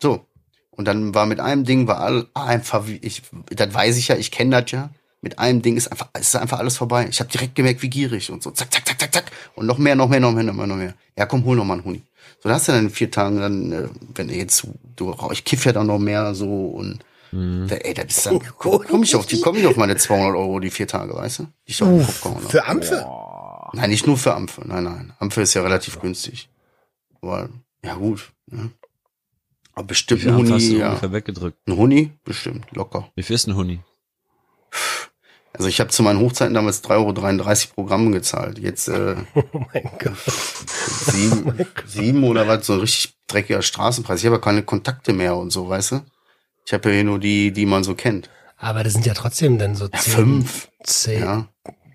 so 0.00 0.26
und 0.70 0.86
dann 0.86 1.14
war 1.14 1.26
mit 1.26 1.40
einem 1.40 1.64
Ding 1.64 1.86
war 1.86 2.00
all, 2.00 2.26
einfach 2.34 2.86
wie 2.86 2.96
ich, 2.96 3.22
das 3.50 3.72
weiß 3.74 3.96
ich 3.98 4.08
ja, 4.08 4.16
ich 4.16 4.30
kenne 4.30 4.62
das 4.62 4.70
ja. 4.72 4.90
Mit 5.20 5.38
einem 5.38 5.62
Ding 5.62 5.76
ist 5.76 5.86
einfach, 5.86 6.08
ist 6.18 6.34
einfach 6.34 6.58
alles 6.58 6.76
vorbei. 6.76 7.06
Ich 7.08 7.20
habe 7.20 7.30
direkt 7.30 7.54
gemerkt, 7.54 7.82
wie 7.82 7.90
gierig 7.90 8.30
und 8.32 8.42
so. 8.42 8.50
Zack, 8.50 8.72
zack, 8.72 8.84
zack, 8.88 8.98
zack, 8.98 9.14
zack. 9.14 9.32
Und 9.54 9.66
noch 9.66 9.78
mehr, 9.78 9.94
noch 9.94 10.08
mehr, 10.08 10.18
noch 10.18 10.32
mehr, 10.32 10.42
noch 10.42 10.54
mehr, 10.54 10.66
noch 10.66 10.74
mehr. 10.76 10.94
Ja, 11.16 11.26
komm, 11.26 11.44
hol 11.44 11.56
noch 11.56 11.64
mal 11.64 11.74
einen 11.74 11.84
Huni. 11.84 12.02
So, 12.42 12.48
da 12.48 12.56
hast 12.56 12.66
du 12.66 12.72
dann 12.72 12.86
in 12.86 12.90
vier 12.90 13.08
Tagen 13.08 13.38
dann, 13.38 13.70
äh, 13.72 13.88
wenn 14.16 14.26
du 14.26 14.34
jetzt, 14.34 14.66
du 14.96 15.16
ich 15.30 15.44
kiff 15.44 15.64
ja 15.64 15.72
dann 15.72 15.86
noch 15.86 16.00
mehr 16.00 16.34
so 16.34 16.66
und 16.66 17.04
Mhm. 17.32 17.66
da, 17.66 17.76
ey, 17.76 17.94
das 17.94 18.16
ist 18.16 18.26
dann, 18.26 18.40
komm, 18.58 18.84
komm 18.88 19.02
ich 19.02 19.16
auf 19.16 19.26
die, 19.26 19.40
komm 19.40 19.56
ich 19.56 19.66
auf 19.66 19.76
meine 19.76 19.96
200 19.96 20.36
Euro 20.36 20.60
die 20.60 20.70
vier 20.70 20.86
Tage, 20.86 21.14
weißt 21.14 21.40
du? 21.40 21.46
Ich 21.64 21.78
Kopf 21.78 22.22
gehauen 22.22 22.44
hab. 22.44 22.50
Für 22.50 22.66
Ampfe? 22.66 23.06
Nein, 23.72 23.90
nicht 23.90 24.06
nur 24.06 24.18
für 24.18 24.34
Ampfe. 24.34 24.62
Nein, 24.66 24.84
nein. 24.84 25.12
Ampfe 25.18 25.40
ist 25.40 25.54
ja 25.54 25.62
relativ 25.62 25.98
günstig. 25.98 26.50
Aber, 27.22 27.48
ja 27.82 27.94
gut. 27.94 28.32
Ne? 28.46 28.70
Aber 29.74 29.86
bestimmt 29.86 30.26
ein 30.26 30.34
Ampf 30.34 30.50
hast 30.50 30.62
Huni, 30.62 30.74
du 30.74 30.78
ja. 30.78 30.88
ungefähr 30.88 31.12
weggedrückt? 31.12 31.58
Ein 31.66 31.76
Huni? 31.76 32.12
Bestimmt, 32.24 32.66
locker. 32.72 33.08
Wie 33.14 33.22
viel 33.22 33.36
ist 33.36 33.46
ein 33.46 33.56
Huni? 33.56 33.80
Also 35.54 35.68
ich 35.68 35.80
habe 35.80 35.90
zu 35.90 36.02
meinen 36.02 36.20
Hochzeiten 36.20 36.54
damals 36.54 36.82
3,33 36.84 36.90
Euro 36.96 37.74
pro 37.74 37.84
Gramm 37.84 38.12
gezahlt. 38.12 38.58
Jetzt 38.58 38.88
äh, 38.88 39.16
Oh 39.34 39.64
mein 39.72 39.90
Gott. 39.98 40.16
sieben, 40.26 41.66
sieben 41.86 42.24
oder 42.24 42.48
was, 42.48 42.66
so 42.66 42.74
ein 42.74 42.80
richtig 42.80 43.14
dreckiger 43.26 43.62
Straßenpreis. 43.62 44.20
Ich 44.20 44.26
habe 44.26 44.36
ja 44.36 44.40
keine 44.40 44.62
Kontakte 44.62 45.12
mehr 45.12 45.36
und 45.36 45.50
so, 45.50 45.68
weißt 45.68 45.92
du? 45.92 46.00
Ich 46.64 46.72
habe 46.72 46.88
ja 46.90 46.94
hier 46.96 47.04
nur 47.04 47.18
die, 47.18 47.52
die 47.52 47.66
man 47.66 47.84
so 47.84 47.94
kennt. 47.94 48.30
Aber 48.56 48.84
das 48.84 48.92
sind 48.92 49.04
ja 49.06 49.14
trotzdem 49.14 49.58
dann 49.58 49.74
so 49.74 49.86
Ja, 49.86 49.98
zehn, 49.98 50.12
fünf. 50.14 50.68
zehn. 50.84 51.20
Ja, 51.22 51.48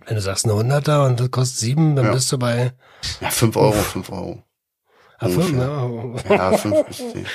Wenn 0.06 0.15
du 0.15 0.21
sagst 0.21 0.45
eine 0.45 0.56
Hunderter 0.56 1.06
und 1.06 1.19
das 1.19 1.32
kostet 1.32 1.60
sieben, 1.60 1.95
dann 1.95 2.06
Ja. 2.08 2.12
bist 2.13 2.32
du 2.32 2.38
bei 2.38 2.73
ja 3.21 3.30
fünf 3.30 3.56
Euro, 3.56 3.71
fünf 3.73 4.10
Euro. 4.12 4.43
ah, 5.19 5.27
fünf, 5.30 5.49
Ungefähr. 5.51 6.36
ja. 6.36 6.51
Fünf 6.58 6.86
bis 6.86 6.97
zehn. 6.97 7.25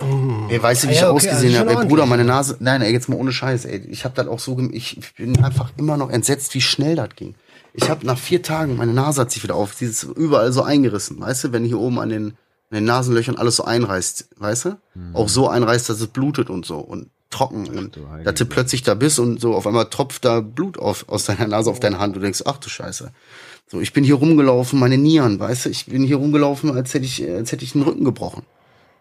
Mm. 0.00 0.48
Ey, 0.50 0.60
weißt 0.62 0.82
du, 0.84 0.88
wie 0.88 0.90
Ah, 0.90 0.94
ich 0.94 1.00
ja, 1.02 1.10
okay, 1.10 1.16
ausgesehen 1.28 1.56
also 1.56 1.70
habe? 1.70 1.82
Ey, 1.82 1.88
Bruder, 1.88 2.06
meine 2.06 2.24
Nase. 2.24 2.56
Nein, 2.60 2.82
ey, 2.82 2.92
jetzt 2.92 3.08
mal 3.08 3.16
ohne 3.16 3.32
Scheiß, 3.32 3.64
ey. 3.64 3.78
Ich 3.88 4.04
habe 4.04 4.14
das 4.16 4.26
auch 4.26 4.40
so, 4.40 4.58
ich 4.72 4.98
bin 5.16 5.42
einfach 5.44 5.70
immer 5.76 5.96
noch 5.96 6.10
entsetzt, 6.10 6.52
wie 6.54 6.60
schnell 6.60 6.96
das 6.96 7.10
ging. 7.14 7.34
Ich 7.74 7.88
habe 7.90 8.04
nach 8.06 8.18
vier 8.18 8.42
Tagen, 8.42 8.76
meine 8.76 8.92
Nase 8.92 9.20
hat 9.20 9.30
sich 9.30 9.42
wieder 9.42 9.54
auf, 9.54 9.74
sie 9.74 9.84
ist 9.86 10.02
überall 10.02 10.52
so 10.52 10.62
eingerissen, 10.62 11.20
weißt 11.20 11.44
du, 11.44 11.52
wenn 11.52 11.64
hier 11.64 11.78
oben 11.78 11.98
an 12.00 12.08
den, 12.08 12.36
an 12.74 12.80
den 12.82 12.84
Nasenlöchern 12.86 13.36
alles 13.36 13.56
so 13.56 13.64
einreißt, 13.64 14.28
weißt 14.36 14.64
du? 14.66 14.78
Auch 15.12 15.28
so 15.28 15.48
einreißt, 15.48 15.88
dass 15.88 16.00
es 16.00 16.08
blutet 16.08 16.50
und 16.50 16.66
so 16.66 16.78
und 16.78 17.08
trocken 17.30 17.66
und 17.68 17.96
du 17.96 18.08
Heilige. 18.08 18.24
dass 18.30 18.38
du 18.38 18.46
plötzlich 18.46 18.82
da 18.82 18.94
bist 18.94 19.18
und 19.18 19.40
so 19.40 19.54
auf 19.54 19.66
einmal 19.66 19.86
tropft 19.90 20.24
da 20.24 20.40
Blut 20.40 20.78
auf, 20.78 21.08
aus 21.08 21.24
deiner 21.24 21.46
Nase 21.48 21.70
auf 21.70 21.80
deine 21.80 21.98
Hand 21.98 22.14
und 22.14 22.20
du 22.20 22.24
denkst, 22.24 22.42
ach 22.46 22.58
du 22.58 22.68
Scheiße. 22.68 23.12
So, 23.66 23.80
ich 23.80 23.92
bin 23.92 24.04
hier 24.04 24.16
rumgelaufen, 24.16 24.78
meine 24.78 24.98
Nieren, 24.98 25.40
weißt 25.40 25.64
du, 25.66 25.70
ich 25.70 25.86
bin 25.86 26.04
hier 26.04 26.16
rumgelaufen, 26.16 26.70
als 26.76 26.94
hätte 26.94 27.06
ich, 27.06 27.28
als 27.28 27.50
hätte 27.50 27.64
ich 27.64 27.72
den 27.72 27.82
Rücken 27.82 28.04
gebrochen. 28.04 28.42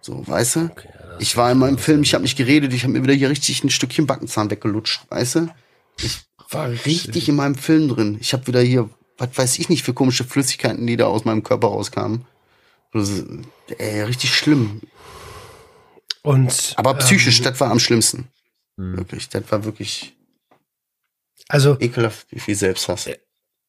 So, 0.01 0.23
weißt 0.25 0.55
du? 0.55 0.59
Okay, 0.71 0.89
Ich 1.19 1.37
war 1.37 1.51
in 1.51 1.59
meinem 1.59 1.77
Film, 1.77 2.01
ich 2.01 2.13
habe 2.13 2.23
nicht 2.23 2.37
geredet, 2.37 2.73
ich 2.73 2.83
habe 2.83 2.93
mir 2.93 3.03
wieder 3.03 3.13
hier 3.13 3.29
richtig 3.29 3.63
ein 3.63 3.69
Stückchen 3.69 4.07
Backenzahn 4.07 4.49
weggelutscht, 4.49 5.01
weißt 5.09 5.35
du? 5.35 5.47
Ich 6.01 6.21
war 6.49 6.69
richtig 6.69 7.29
in 7.29 7.35
meinem 7.35 7.55
Film 7.55 7.87
drin. 7.89 8.17
Ich 8.19 8.33
habe 8.33 8.47
wieder 8.47 8.61
hier, 8.61 8.89
was 9.17 9.29
weiß 9.35 9.59
ich 9.59 9.69
nicht 9.69 9.83
für 9.83 9.93
komische 9.93 10.23
Flüssigkeiten, 10.23 10.87
die 10.87 10.97
da 10.97 11.05
aus 11.05 11.23
meinem 11.25 11.43
Körper 11.43 11.67
rauskamen. 11.67 12.25
Ist, 12.93 13.25
ey, 13.77 14.01
richtig 14.03 14.35
schlimm. 14.35 14.81
Und 16.21 16.73
Aber 16.77 16.93
psychisch, 16.95 17.39
ähm, 17.39 17.45
das 17.45 17.59
war 17.59 17.71
am 17.71 17.79
schlimmsten. 17.79 18.29
Hm. 18.77 18.97
Wirklich, 18.97 19.29
das 19.29 19.43
war 19.51 19.65
wirklich 19.65 20.15
also 21.47 21.77
ekelhaft, 21.79 22.27
wie 22.31 22.39
viel 22.39 22.55
Selbsthass. 22.55 23.09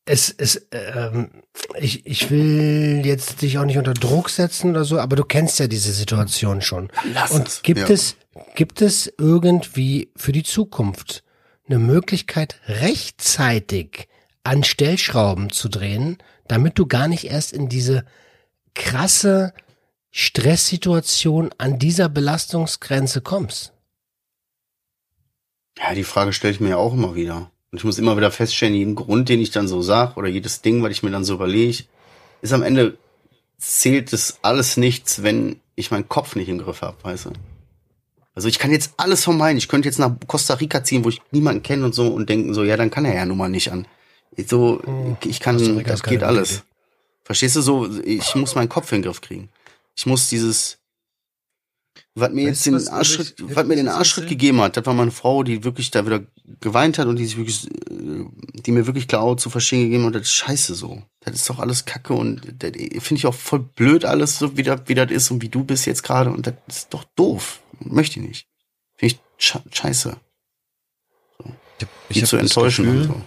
es 0.06 0.30
es 0.30 0.66
ähm, 0.70 1.42
ich 1.78 2.06
ich 2.06 2.30
will 2.30 3.02
jetzt 3.04 3.42
dich 3.42 3.58
auch 3.58 3.64
nicht 3.64 3.78
unter 3.78 3.94
Druck 3.94 4.30
setzen 4.30 4.70
oder 4.70 4.84
so, 4.84 4.98
aber 4.98 5.16
du 5.16 5.24
kennst 5.24 5.58
ja 5.58 5.66
diese 5.66 5.92
Situation 5.92 6.62
schon. 6.62 6.90
Lass 7.12 7.32
Und 7.32 7.48
es. 7.48 7.62
gibt 7.62 7.80
Ja. 7.80 7.88
es 7.88 8.16
gibt 8.54 8.80
es 8.80 9.12
irgendwie 9.18 10.10
für 10.16 10.32
die 10.32 10.42
Zukunft 10.44 11.24
eine 11.66 11.78
Möglichkeit 11.78 12.60
rechtzeitig 12.66 14.08
an 14.44 14.64
Stellschrauben 14.64 15.50
zu 15.50 15.68
drehen, 15.68 16.18
damit 16.46 16.78
du 16.78 16.86
gar 16.86 17.08
nicht 17.08 17.24
erst 17.24 17.52
in 17.52 17.68
diese 17.68 18.04
krasse 18.74 19.52
Stresssituation 20.10 21.50
an 21.58 21.78
dieser 21.78 22.08
Belastungsgrenze 22.08 23.20
kommst? 23.20 23.72
Ja, 25.78 25.94
die 25.94 26.04
Frage 26.04 26.32
stelle 26.32 26.54
ich 26.54 26.60
mir 26.60 26.70
ja 26.70 26.76
auch 26.76 26.94
immer 26.94 27.14
wieder. 27.14 27.50
Und 27.72 27.78
ich 27.78 27.84
muss 27.84 27.98
immer 27.98 28.16
wieder 28.16 28.30
feststellen, 28.30 28.74
jeden 28.74 28.94
Grund, 28.94 29.28
den 29.28 29.40
ich 29.40 29.50
dann 29.50 29.66
so 29.66 29.82
sag, 29.82 30.16
oder 30.16 30.28
jedes 30.28 30.62
Ding, 30.62 30.82
was 30.82 30.92
ich 30.92 31.02
mir 31.02 31.10
dann 31.10 31.24
so 31.24 31.34
überlege, 31.34 31.84
ist 32.42 32.52
am 32.52 32.62
Ende 32.62 32.96
zählt 33.58 34.12
das 34.12 34.38
alles 34.42 34.76
nichts, 34.76 35.22
wenn 35.22 35.60
ich 35.74 35.90
meinen 35.90 36.08
Kopf 36.08 36.36
nicht 36.36 36.48
im 36.48 36.58
Griff 36.58 36.82
habe, 36.82 36.96
weißt 37.02 37.26
du? 37.26 37.30
Also 38.34 38.48
ich 38.48 38.58
kann 38.58 38.70
jetzt 38.70 38.94
alles 38.96 39.24
vermeiden. 39.24 39.58
Ich 39.58 39.68
könnte 39.68 39.88
jetzt 39.88 39.98
nach 39.98 40.12
Costa 40.26 40.54
Rica 40.54 40.82
ziehen, 40.84 41.04
wo 41.04 41.08
ich 41.08 41.22
niemanden 41.30 41.62
kenne 41.62 41.84
und 41.84 41.94
so 41.94 42.08
und 42.08 42.28
denken 42.28 42.52
so, 42.54 42.64
ja, 42.64 42.76
dann 42.76 42.90
kann 42.90 43.04
er 43.04 43.14
ja 43.14 43.26
nun 43.26 43.38
mal 43.38 43.48
nicht 43.48 43.70
an. 43.70 43.86
So, 44.46 44.80
Hm, 44.84 45.16
ich 45.24 45.40
kann, 45.40 45.84
das 45.84 46.02
geht 46.02 46.22
alles. 46.22 46.64
Verstehst 47.24 47.56
du 47.56 47.62
so? 47.62 48.00
Ich 48.02 48.34
muss 48.34 48.54
meinen 48.54 48.68
Kopf 48.68 48.92
in 48.92 48.98
den 49.00 49.06
Griff 49.06 49.20
kriegen. 49.20 49.48
Ich 49.96 50.06
muss 50.06 50.28
dieses, 50.28 50.78
was 52.14 52.30
mir 52.32 52.48
Weißt 52.50 52.66
jetzt 52.66 52.66
den 52.66 52.76
ich- 52.76 53.56
was 53.56 53.66
mir 53.66 53.76
den 53.76 53.86
erzählen? 53.86 54.28
gegeben 54.28 54.60
hat, 54.60 54.76
das 54.76 54.84
war 54.86 54.94
meine 54.94 55.10
Frau, 55.10 55.42
die 55.42 55.64
wirklich 55.64 55.90
da 55.90 56.04
wieder 56.04 56.24
geweint 56.60 56.98
hat 56.98 57.06
und 57.06 57.16
die 57.16 57.24
sich 57.26 57.36
wirklich, 57.36 57.66
äh, 57.90 58.24
die 58.66 58.72
mir 58.72 58.86
wirklich 58.86 59.08
klar 59.08 59.36
zu 59.36 59.48
verstehen 59.50 59.84
gegeben 59.84 60.04
hat, 60.06 60.14
das 60.16 60.22
ist 60.22 60.32
scheiße 60.34 60.74
so. 60.74 61.02
Das 61.20 61.34
ist 61.34 61.48
doch 61.48 61.58
alles 61.60 61.84
Kacke 61.86 62.12
und 62.12 62.42
das 62.62 62.72
finde 62.72 63.14
ich 63.18 63.26
auch 63.26 63.34
voll 63.34 63.60
blöd 63.60 64.04
alles, 64.04 64.38
so 64.38 64.56
wie 64.56 64.62
das, 64.62 64.82
wie 64.86 64.94
das 64.94 65.10
ist 65.10 65.30
und 65.30 65.40
wie 65.42 65.48
du 65.48 65.64
bist 65.64 65.86
jetzt 65.86 66.02
gerade 66.02 66.30
und 66.30 66.46
das 66.46 66.54
ist 66.68 66.92
doch 66.92 67.04
doof. 67.16 67.62
Möchte 67.80 68.20
ich 68.20 68.26
nicht. 68.26 68.48
Finde 68.96 69.14
ich 69.38 69.44
sche- 69.44 69.62
scheiße. 69.74 70.16
Ich 71.78 71.86
hab, 71.86 72.08
Die 72.10 72.20
hab 72.22 72.28
zu 72.28 72.36
enttäuschen 72.36 72.84
Gefühl, 72.84 73.00
und 73.02 73.08
so. 73.08 73.22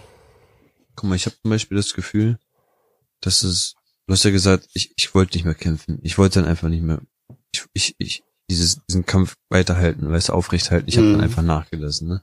Guck 0.96 1.10
mal, 1.10 1.16
ich 1.16 1.26
habe 1.26 1.36
zum 1.42 1.50
Beispiel 1.50 1.76
das 1.76 1.92
Gefühl, 1.94 2.38
dass 3.20 3.42
es, 3.42 3.74
du 4.08 4.14
hast 4.14 4.24
ja 4.24 4.30
gesagt, 4.30 4.68
ich, 4.72 4.92
ich 4.96 5.14
wollte 5.14 5.36
nicht 5.36 5.44
mehr 5.44 5.54
kämpfen. 5.54 5.98
Ich 6.02 6.18
wollte 6.18 6.40
dann 6.40 6.48
einfach 6.48 6.68
nicht 6.68 6.82
mehr, 6.82 7.00
ich, 7.52 7.64
ich, 7.74 7.94
ich 7.98 8.24
dieses, 8.50 8.80
diesen 8.86 9.04
Kampf 9.04 9.36
weiterhalten, 9.50 10.10
weißt 10.10 10.30
du, 10.30 10.32
aufrechthalten. 10.32 10.88
Ich 10.88 10.96
habe 10.96 11.06
Mhm. 11.06 11.12
dann 11.12 11.20
einfach 11.20 11.42
nachgelassen, 11.42 12.08
ne? 12.08 12.22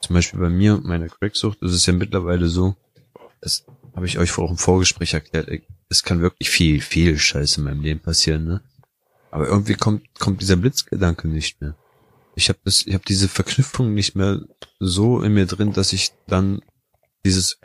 Zum 0.00 0.14
Beispiel 0.14 0.40
bei 0.40 0.50
mir, 0.50 0.74
und 0.74 0.84
meiner 0.84 1.08
Cracksucht, 1.08 1.62
ist 1.62 1.72
es 1.72 1.86
ja 1.86 1.92
mittlerweile 1.92 2.48
so, 2.48 2.76
das 3.40 3.64
habe 3.94 4.06
ich 4.06 4.18
euch 4.18 4.32
vor 4.32 4.44
auch 4.44 4.50
im 4.50 4.58
Vorgespräch 4.58 5.14
erklärt, 5.14 5.48
es 5.88 6.02
kann 6.02 6.20
wirklich 6.20 6.50
viel, 6.50 6.80
viel 6.80 7.16
Scheiße 7.18 7.60
in 7.60 7.64
meinem 7.64 7.80
Leben 7.80 8.00
passieren, 8.00 8.44
ne? 8.44 8.60
Aber 9.30 9.46
irgendwie 9.46 9.74
kommt, 9.74 10.02
kommt 10.18 10.40
dieser 10.42 10.56
Blitzgedanke 10.56 11.28
nicht 11.28 11.60
mehr. 11.60 11.76
Ich 12.34 12.48
habe 12.48 12.58
das, 12.64 12.84
ich 12.86 12.94
habe 12.94 13.04
diese 13.06 13.28
Verknüpfung 13.28 13.94
nicht 13.94 14.16
mehr 14.16 14.40
so 14.80 15.22
in 15.22 15.32
mir 15.34 15.46
drin, 15.46 15.72
dass 15.72 15.92
ich 15.92 16.10
dann 16.26 16.60
dieses 17.24 17.60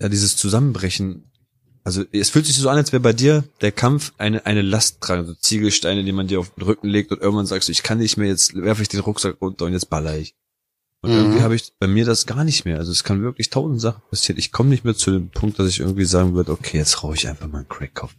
ja, 0.00 0.08
dieses 0.08 0.36
Zusammenbrechen. 0.36 1.30
Also 1.84 2.04
es 2.12 2.30
fühlt 2.30 2.46
sich 2.46 2.56
so 2.56 2.68
an, 2.68 2.76
als 2.76 2.92
wäre 2.92 3.00
bei 3.00 3.12
dir 3.12 3.42
der 3.60 3.72
Kampf 3.72 4.12
eine, 4.16 4.46
eine 4.46 4.62
Last 4.62 5.00
tragen, 5.00 5.26
so 5.26 5.34
Ziegelsteine, 5.34 6.04
die 6.04 6.12
man 6.12 6.28
dir 6.28 6.38
auf 6.38 6.50
den 6.54 6.62
Rücken 6.62 6.88
legt 6.88 7.10
und 7.10 7.20
irgendwann 7.20 7.46
sagst 7.46 7.68
du, 7.68 7.72
ich 7.72 7.82
kann 7.82 7.98
nicht 7.98 8.16
mehr, 8.16 8.28
jetzt 8.28 8.54
werfe 8.54 8.82
ich 8.82 8.88
den 8.88 9.00
Rucksack 9.00 9.36
runter 9.40 9.64
und 9.64 9.72
jetzt 9.72 9.90
baller 9.90 10.16
ich. 10.16 10.34
Und 11.00 11.10
Mhm. 11.10 11.16
irgendwie 11.16 11.42
habe 11.42 11.56
ich 11.56 11.72
bei 11.80 11.88
mir 11.88 12.04
das 12.04 12.26
gar 12.26 12.44
nicht 12.44 12.64
mehr. 12.64 12.78
Also 12.78 12.92
es 12.92 13.02
kann 13.02 13.22
wirklich 13.22 13.50
tausend 13.50 13.80
Sachen 13.80 14.02
passieren. 14.08 14.38
Ich 14.38 14.52
komme 14.52 14.68
nicht 14.70 14.84
mehr 14.84 14.94
zu 14.94 15.10
dem 15.10 15.30
Punkt, 15.30 15.58
dass 15.58 15.66
ich 15.68 15.80
irgendwie 15.80 16.04
sagen 16.04 16.34
würde, 16.34 16.52
okay, 16.52 16.78
jetzt 16.78 17.02
rauche 17.02 17.14
ich 17.14 17.26
einfach 17.28 17.48
mal 17.48 17.58
einen 17.58 17.68
Crack-Kopf. 17.68 18.14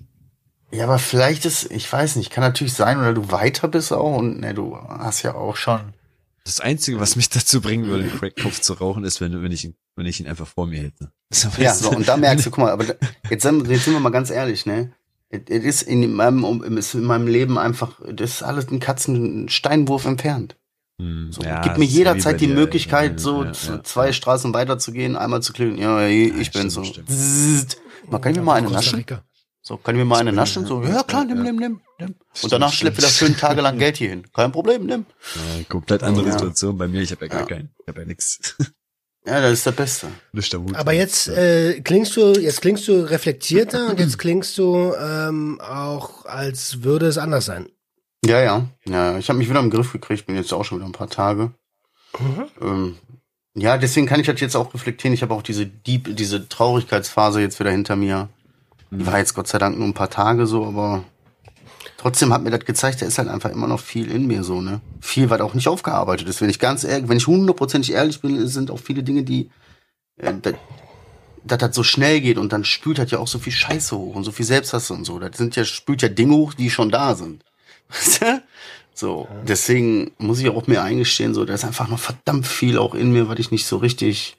Ja, 0.72 0.84
aber 0.84 1.00
vielleicht 1.00 1.46
ist, 1.46 1.72
ich 1.72 1.92
weiß 1.92 2.18
nicht, 2.18 2.32
kann 2.32 2.44
natürlich 2.44 2.74
sein, 2.74 2.98
oder 2.98 3.14
du 3.14 3.32
weiter 3.32 3.70
bist 3.70 3.94
auch 3.94 4.18
und 4.18 4.42
ne, 4.42 4.54
du 4.54 4.76
hast 4.76 5.22
ja 5.22 5.36
auch 5.36 5.56
schon. 5.56 5.94
Das 6.46 6.60
Einzige, 6.60 7.00
was 7.00 7.16
mich 7.16 7.30
dazu 7.30 7.62
bringen 7.62 7.88
würde, 7.88 8.04
einen 8.04 8.18
Crack-Kopf 8.20 8.60
zu 8.60 8.74
rauchen, 8.74 9.04
ist, 9.04 9.22
wenn, 9.22 9.42
wenn, 9.42 9.52
ich 9.52 9.64
ihn, 9.66 9.76
wenn 9.96 10.06
ich 10.06 10.20
ihn 10.20 10.28
einfach 10.28 10.48
vor 10.48 10.68
mir 10.68 10.82
hätte. 10.82 11.12
So, 11.32 11.50
Ja, 11.58 11.74
so, 11.74 11.92
und 11.92 12.08
da 12.08 12.18
merkst 12.18 12.46
du, 12.46 12.50
guck 12.52 12.60
mal, 12.66 12.72
aber 12.72 12.84
da, 12.86 12.94
jetzt, 13.30 13.44
sind, 13.44 13.68
jetzt 13.70 13.86
sind 13.86 13.94
wir 13.94 14.00
mal 14.00 14.10
ganz 14.10 14.30
ehrlich, 14.30 14.66
ne? 14.66 14.92
Es 15.30 15.64
ist 15.64 15.82
in 15.84 16.14
meinem, 16.14 16.44
um- 16.44 16.64
ist 16.78 16.94
in 16.94 17.04
meinem 17.06 17.26
Leben 17.28 17.58
einfach, 17.58 18.00
das 18.14 18.32
ist 18.36 18.44
alles 18.44 18.68
ein 18.70 18.80
Katzensteinwurf 18.80 20.06
entfernt. 20.06 20.56
Hm, 21.02 21.32
So, 21.32 21.42
ja, 21.42 21.62
gib 21.62 21.80
mir 21.80 21.86
jederzeit 21.86 22.40
die 22.40 22.48
dir. 22.48 22.54
Möglichkeit, 22.54 23.14
Ja, 23.14 23.18
so 23.18 23.44
ja, 23.46 23.84
zwei 23.84 24.08
ja. 24.08 24.14
Straßen 24.14 24.54
weiter 24.54 24.78
zu 24.78 24.92
gehen, 24.92 25.16
einmal 25.16 25.42
zu 25.42 25.52
klicken. 25.54 25.78
Ja, 25.80 26.06
ich 26.08 26.52
bin 26.52 26.70
stimmt, 26.70 26.72
so. 26.72 26.84
Man 28.12 28.22
kann 28.22 28.34
ich 28.34 28.38
mir 28.38 28.44
mal 28.44 28.56
eine 28.56 28.70
naschen? 28.70 29.04
So, 29.66 29.78
kann 29.78 29.96
ich 29.96 30.00
mir 30.00 30.06
mal 30.06 30.20
eine 30.20 30.34
naschen? 30.34 30.66
So, 30.66 30.84
ja 30.84 31.04
klar, 31.04 31.24
nimm, 31.24 31.42
nimm, 31.42 31.56
nimm, 31.56 31.80
nimm. 31.98 32.16
Und 32.42 32.52
danach 32.52 32.74
schlepp 32.74 32.98
wieder 32.98 33.08
fünf 33.08 33.40
Tage 33.40 33.62
lang 33.62 33.80
Geld 33.80 33.96
hier 33.96 34.10
hin. 34.10 34.26
Kein 34.34 34.52
Problem, 34.52 34.86
nimm. 34.86 35.06
Ja, 35.36 35.64
komplett 35.70 36.04
andere 36.04 36.26
Ja. 36.28 36.34
Situation 36.34 36.78
bei 36.78 36.90
mir. 36.90 37.02
Ich 37.02 37.12
habe 37.12 37.26
ja 37.26 37.30
gar 37.32 37.40
Ja. 37.42 37.46
keinen. 37.48 37.70
Ich 37.82 37.88
habe 37.88 38.02
ja 38.02 38.06
nix. 38.08 38.56
Ja, 39.26 39.40
das 39.40 39.54
ist 39.54 39.66
das 39.66 39.74
Beste. 39.74 40.08
Nicht 40.34 40.52
der 40.52 40.60
Mut. 40.60 40.76
Aber 40.76 40.92
jetzt 40.92 41.30
äh, 41.30 41.80
klingst 41.80 42.18
du, 42.18 42.34
jetzt 42.34 42.60
klingst 42.62 42.86
du 42.90 43.10
reflektierter 43.10 43.90
und 43.92 43.98
jetzt 43.98 44.20
klingst 44.20 44.58
du 44.58 44.94
ähm, 45.00 45.62
auch, 45.62 46.26
als 46.26 46.84
würde 46.84 47.06
es 47.08 47.18
anders 47.18 47.46
sein. 47.46 47.70
Ja, 48.26 48.42
ja. 48.42 48.68
Ja, 48.84 49.18
ich 49.18 49.30
habe 49.30 49.40
mich 49.40 49.50
wieder 49.50 49.62
im 49.62 49.70
Griff 49.70 49.94
gekriegt, 49.94 50.26
bin 50.26 50.36
jetzt 50.36 50.52
auch 50.52 50.66
schon 50.66 50.80
wieder 50.80 50.90
ein 50.90 50.92
paar 50.92 51.10
Tage. 51.10 51.54
Ähm, 52.62 52.98
ja, 53.56 53.78
deswegen 53.78 54.08
kann 54.08 54.20
ich 54.20 54.28
das 54.28 54.42
jetzt 54.42 54.58
auch 54.58 54.74
reflektieren. 54.74 55.14
Ich 55.14 55.22
habe 55.22 55.34
auch 55.34 55.42
diese 55.42 55.66
Deep, 55.68 56.18
diese 56.18 56.50
Traurigkeitsphase 56.50 57.40
jetzt 57.40 57.62
wieder 57.62 57.72
hinter 57.72 57.96
mir. 57.96 58.28
Die 59.00 59.08
war 59.08 59.18
jetzt 59.18 59.34
Gott 59.34 59.48
sei 59.48 59.58
Dank 59.58 59.78
nur 59.78 59.88
ein 59.88 59.94
paar 59.94 60.10
Tage 60.10 60.46
so, 60.46 60.66
aber 60.66 61.04
trotzdem 61.98 62.32
hat 62.34 62.44
mir 62.44 62.52
das 62.52 62.66
gezeigt, 62.66 63.02
da 63.02 63.06
ist 63.06 63.18
halt 63.18 63.28
einfach 63.28 63.50
immer 63.50 63.68
noch 63.68 63.80
viel 63.80 64.12
in 64.12 64.28
mir 64.28 64.44
so, 64.44 64.62
ne? 64.62 64.82
Viel, 65.02 65.30
was 65.30 65.42
auch 65.42 65.54
nicht 65.56 65.68
aufgearbeitet 65.68 66.28
ist. 66.28 66.42
Wenn 66.42 66.50
ich 66.50 66.60
ganz 66.60 66.84
ehrlich, 66.84 67.10
wenn 67.10 67.18
ich 67.18 67.28
hundertprozentig 67.28 67.94
ehrlich 67.94 68.22
bin, 68.22 68.48
sind 68.48 68.70
auch 68.70 68.80
viele 68.80 69.04
Dinge, 69.04 69.24
die, 69.24 69.50
äh, 70.18 70.34
da- 70.42 70.52
dass 71.44 71.58
das 71.58 71.76
so 71.76 71.84
schnell 71.84 72.22
geht 72.22 72.38
und 72.38 72.54
dann 72.54 72.64
spült 72.66 73.00
halt 73.00 73.12
ja 73.12 73.20
auch 73.20 73.28
so 73.28 73.40
viel 73.40 73.52
Scheiße 73.52 73.98
hoch 73.98 74.16
und 74.16 74.24
so 74.24 74.32
viel 74.32 74.46
Selbsthass 74.46 74.92
und 74.92 75.06
so. 75.06 75.20
Das 75.20 75.38
sind 75.38 75.56
ja, 75.56 75.66
spült 75.66 76.02
ja 76.02 76.10
Dinge 76.10 76.36
hoch, 76.36 76.54
die 76.54 76.70
schon 76.70 76.90
da 76.92 77.16
sind. 77.16 77.44
Weißt 77.90 78.22
du? 78.22 78.44
So, 78.96 79.28
deswegen 79.48 80.12
muss 80.20 80.40
ich 80.40 80.50
auch 80.50 80.68
mir 80.68 80.84
eingestehen, 80.84 81.34
so, 81.34 81.46
da 81.46 81.56
ist 81.56 81.66
einfach 81.66 81.88
noch 81.88 81.98
verdammt 82.00 82.46
viel 82.46 82.78
auch 82.78 82.94
in 82.94 83.12
mir, 83.12 83.28
was 83.28 83.40
ich 83.40 83.50
nicht 83.50 83.66
so 83.66 83.78
richtig 83.78 84.38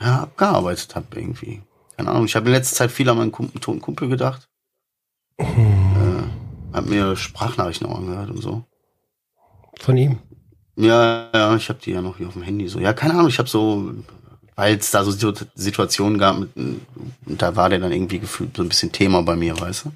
ja, 0.00 0.20
abgearbeitet 0.22 0.94
habe 0.94 1.06
irgendwie. 1.18 1.62
Keine 2.00 2.12
Ahnung, 2.12 2.24
ich 2.24 2.34
habe 2.34 2.46
in 2.46 2.52
letzter 2.52 2.76
Zeit 2.76 2.90
viel 2.90 3.06
an 3.10 3.18
meinen 3.18 3.30
Kumpel, 3.30 3.60
toten 3.60 3.82
Kumpel 3.82 4.08
gedacht. 4.08 4.48
Äh, 5.38 5.44
hab 6.72 6.86
mir 6.86 7.14
Sprachnachrichten 7.14 7.86
auch 7.86 7.98
angehört 7.98 8.30
und 8.30 8.40
so. 8.40 8.64
Von 9.78 9.98
ihm. 9.98 10.18
Ja, 10.76 11.28
ja, 11.34 11.54
ich 11.56 11.68
habe 11.68 11.78
die 11.84 11.90
ja 11.90 12.00
noch 12.00 12.16
hier 12.16 12.28
auf 12.28 12.32
dem 12.32 12.40
Handy 12.40 12.68
so. 12.68 12.80
Ja, 12.80 12.94
keine 12.94 13.12
Ahnung, 13.12 13.28
ich 13.28 13.38
habe 13.38 13.50
so, 13.50 13.92
weil 14.56 14.78
es 14.78 14.90
da 14.90 15.04
so 15.04 15.10
Situ- 15.10 15.44
Situationen 15.54 16.16
gab, 16.16 16.38
mit, 16.38 16.56
und 16.56 16.86
da 17.26 17.54
war 17.54 17.68
der 17.68 17.80
dann 17.80 17.92
irgendwie 17.92 18.18
gefühlt 18.18 18.56
so 18.56 18.62
ein 18.62 18.68
bisschen 18.70 18.92
Thema 18.92 19.22
bei 19.22 19.36
mir, 19.36 19.60
weißt 19.60 19.84
du? 19.84 19.92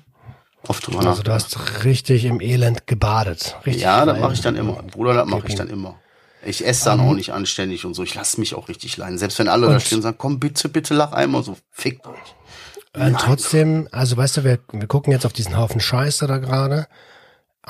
Oft 0.69 0.87
drüber 0.87 1.07
Also 1.07 1.23
du 1.23 1.33
hast 1.33 1.85
richtig 1.85 2.27
im 2.27 2.43
Elend 2.43 2.87
gebadet. 2.87 3.57
Richtig 3.65 3.83
Ja, 3.83 4.05
das 4.05 4.21
mache 4.21 4.35
ich 4.35 4.43
dann 4.43 4.57
immer. 4.57 4.83
Bruder, 4.83 5.15
das 5.15 5.27
mache 5.27 5.47
ich 5.47 5.55
dann 5.55 5.71
immer. 5.71 5.99
Ich 6.47 6.65
esse 6.67 6.85
dann 6.87 7.01
Mhm. 7.01 7.09
auch 7.09 7.15
nicht 7.15 7.33
anständig 7.33 7.85
und 7.85 7.95
so. 7.95 8.03
Ich 8.03 8.15
lasse 8.15 8.39
mich 8.41 8.55
auch 8.55 8.69
richtig 8.69 8.97
leiden. 8.97 9.19
Selbst 9.19 9.39
wenn 9.39 9.49
alle 9.49 9.67
da 9.69 9.81
stehen 9.81 9.97
und 9.97 10.03
sagen, 10.03 10.19
komm 10.19 10.39
bitte, 10.41 10.69
bitte 10.69 10.95
lach 10.95 11.13
einmal 11.13 11.43
so, 11.43 11.57
fickt 11.71 12.07
euch. 12.07 12.35
Äh, 12.93 13.13
trotzdem, 13.19 13.89
also 13.91 14.17
weißt 14.17 14.37
du, 14.39 14.45
wir, 14.45 14.61
wir 14.73 14.87
gucken 14.87 15.13
jetzt 15.13 15.27
auf 15.27 15.33
diesen 15.33 15.57
Haufen 15.57 15.81
Scheiße 15.81 16.27
da 16.27 16.39
gerade. 16.39 16.87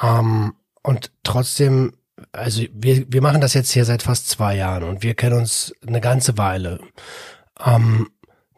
Ähm, 0.03 0.55
und 0.83 1.11
trotzdem, 1.23 1.95
also 2.33 2.63
wir, 2.73 3.11
wir 3.11 3.23
machen 3.23 3.41
das 3.41 3.55
jetzt 3.55 3.71
hier 3.73 3.85
seit 3.85 4.03
fast 4.03 4.29
zwei 4.29 4.57
Jahren 4.57 4.83
und 4.83 5.03
wir 5.03 5.15
kennen 5.15 5.39
uns 5.39 5.75
eine 5.87 6.01
ganze 6.01 6.37
Weile. 6.37 6.81
Ähm, 7.65 8.11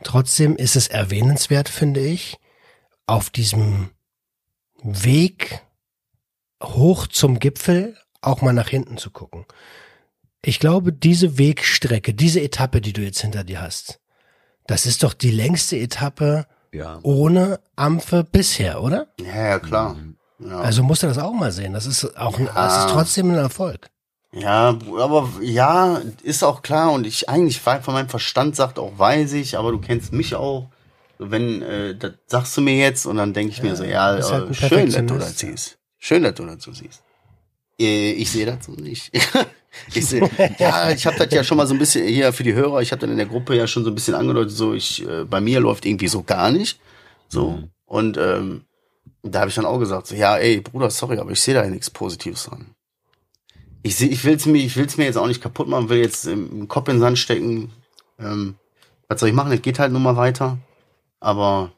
trotzdem 0.03 0.57
ist 0.57 0.75
es 0.77 0.89
erwähnenswert, 0.89 1.69
finde 1.69 2.01
ich, 2.01 2.39
auf 3.07 3.31
diesem 3.31 3.91
Weg 4.83 5.63
hoch 6.63 7.07
zum 7.07 7.39
Gipfel 7.39 7.97
auch 8.23 8.43
mal 8.43 8.53
nach 8.53 8.69
hinten 8.69 8.97
zu 8.99 9.11
gucken. 9.11 9.47
Ich 10.47 10.61
glaube, 10.61 10.93
diese 10.93 11.39
Wegstrecke, 11.39 12.15
diese 12.15 12.41
Etappe, 12.41 12.81
die 12.81 12.93
du 12.93 13.01
jetzt 13.03 13.21
hinter 13.21 13.43
dir 13.43 13.61
hast, 13.61 13.99
das 14.69 14.87
ist 14.87 15.03
doch 15.03 15.13
die 15.13 15.33
längste 15.33 15.77
Etappe 15.77 16.47
ja. 16.73 17.01
ohne 17.03 17.59
Ampfe 17.75 18.23
bisher, 18.23 18.81
oder? 18.81 19.09
Ja, 19.21 19.49
ja, 19.49 19.59
klar. 19.59 19.97
Ja. 20.39 20.61
Also 20.61 20.85
musst 20.85 21.03
du 21.03 21.09
das 21.09 21.19
auch 21.19 21.33
mal 21.33 21.51
sehen. 21.51 21.73
Das 21.73 21.85
ist 21.85 22.17
auch, 22.17 22.39
Ja. 22.39 22.47
das 22.55 22.85
ist 22.87 22.93
trotzdem 22.93 23.31
ein 23.31 23.37
Erfolg. 23.39 23.91
Ja, 24.33 24.79
aber 24.99 25.29
ja, 25.41 26.01
ist 26.23 26.45
auch 26.45 26.63
klar 26.63 26.93
und 26.93 27.09
ich 27.09 27.29
eigentlich 27.29 27.61
von 27.61 27.81
meinem 27.95 28.09
Verstand 28.09 28.55
sagt 28.55 28.79
auch 28.79 28.97
weiß 28.97 29.33
ich, 29.33 29.59
aber 29.59 29.73
du 29.73 29.81
kennst 29.81 30.13
mich 30.13 30.37
auch. 30.37 30.69
Wenn 31.19 31.63
äh, 31.63 31.97
das 31.97 32.13
sagst 32.29 32.57
du 32.57 32.61
mir 32.61 32.77
jetzt 32.77 33.07
und 33.07 33.17
dann 33.17 33.33
denke 33.33 33.51
ich 33.53 33.65
mir 33.65 33.75
so, 33.75 33.83
ja, 33.83 34.03
halt 34.05 34.23
äh, 34.23 34.47
ein 34.47 34.55
schön, 34.55 34.93
dass 34.93 35.07
du 35.07 35.19
das 35.19 35.39
siehst. 35.41 35.79
Schön, 35.99 36.23
dass 36.23 36.35
du 36.35 36.45
das 36.47 36.63
so 36.63 36.73
siehst. 36.73 37.03
Äh, 37.81 38.13
Ich 38.13 38.31
sehe 38.31 38.47
das 38.47 38.67
so 38.67 38.73
nicht. 38.73 39.11
ich 39.95 40.07
sehe, 40.07 40.29
ja, 40.59 40.91
ich 40.91 41.07
habe 41.07 41.17
das 41.17 41.33
ja 41.33 41.45
schon 41.45 41.57
mal 41.57 41.67
so 41.67 41.75
ein 41.75 41.79
bisschen 41.79 42.07
hier 42.07 42.33
für 42.33 42.43
die 42.43 42.55
Hörer. 42.55 42.81
Ich 42.83 42.93
habe 42.93 43.01
dann 43.01 43.11
in 43.11 43.17
der 43.19 43.27
Gruppe 43.27 43.57
ja 43.57 43.67
schon 43.67 43.85
so 43.85 43.91
ein 43.91 43.95
bisschen 43.95 44.15
angedeutet, 44.15 44.53
so 44.53 44.75
ich 44.75 45.07
äh, 45.07 45.25
bei 45.25 45.41
mir 45.41 45.61
läuft 45.61 45.87
irgendwie 45.87 46.09
so 46.09 46.23
gar 46.23 46.51
nicht. 46.51 46.81
So 47.29 47.51
Mhm. 47.51 47.71
und 47.87 48.17
ähm, 48.19 48.65
da 49.23 49.41
habe 49.41 49.49
ich 49.49 49.57
dann 49.57 49.67
auch 49.67 49.79
gesagt, 49.79 50.07
so 50.07 50.15
ja, 50.15 50.37
ey 50.37 50.61
Bruder, 50.61 50.91
sorry, 50.91 51.19
aber 51.19 51.33
ich 51.33 51.41
sehe 51.41 51.55
da 51.55 51.65
ja 51.65 51.71
nichts 51.71 51.91
Positives 51.91 52.45
dran 52.45 52.77
ich 53.87 53.95
seh, 53.97 54.07
ich 54.07 54.25
will's 54.25 54.47
mir, 54.47 54.59
ich 54.59 54.77
will's 54.77 54.97
mir 54.97 55.05
jetzt 55.05 55.17
auch 55.17 55.29
nicht 55.29 55.41
kaputt 55.41 55.69
machen, 55.69 55.89
will 55.89 55.99
jetzt 55.99 56.27
im 56.27 56.67
Kopf 56.67 56.89
in 56.89 56.97
den 56.97 57.01
Sand 57.01 57.19
stecken. 57.19 57.71
Ähm, 58.19 58.57
was 59.09 59.21
soll 59.21 59.29
ich 59.29 59.35
machen? 59.35 59.53
Es 59.53 59.63
geht 59.63 59.79
halt 59.79 59.93
nur 59.93 60.01
mal 60.01 60.17
weiter. 60.17 60.59
Aber 61.21 61.71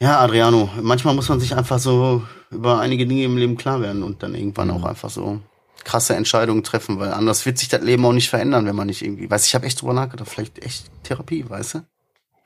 ja, 0.00 0.20
Adriano, 0.20 0.70
manchmal 0.80 1.14
muss 1.14 1.28
man 1.28 1.38
sich 1.38 1.54
einfach 1.54 1.78
so 1.78 2.22
über 2.50 2.80
einige 2.80 3.06
Dinge 3.06 3.24
im 3.24 3.36
Leben 3.36 3.58
klar 3.58 3.82
werden 3.82 4.02
und 4.02 4.22
dann 4.22 4.34
irgendwann 4.34 4.70
auch 4.70 4.84
einfach 4.84 5.10
so 5.10 5.40
krasse 5.84 6.14
Entscheidungen 6.14 6.62
treffen, 6.64 6.98
weil 6.98 7.12
anders 7.12 7.44
wird 7.46 7.58
sich 7.58 7.68
das 7.68 7.82
Leben 7.82 8.04
auch 8.04 8.12
nicht 8.12 8.30
verändern, 8.30 8.66
wenn 8.66 8.76
man 8.76 8.86
nicht 8.86 9.02
irgendwie, 9.02 9.30
weiß 9.30 9.46
ich 9.46 9.54
habe 9.54 9.66
echt 9.66 9.80
drüber 9.80 9.92
nachgedacht, 9.94 10.28
vielleicht 10.28 10.58
echt 10.64 10.84
Therapie, 11.02 11.44
weißt 11.48 11.74
du? 11.74 11.84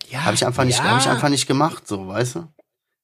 Ja, 0.08 0.24
Habe 0.24 0.34
ich 0.34 0.46
einfach 0.46 0.64
nicht, 0.64 0.78
ja. 0.78 0.84
habe 0.84 0.98
ich 1.00 1.08
einfach 1.08 1.28
nicht 1.28 1.46
gemacht, 1.46 1.86
so, 1.88 2.06
weißt 2.08 2.36
du? 2.36 2.38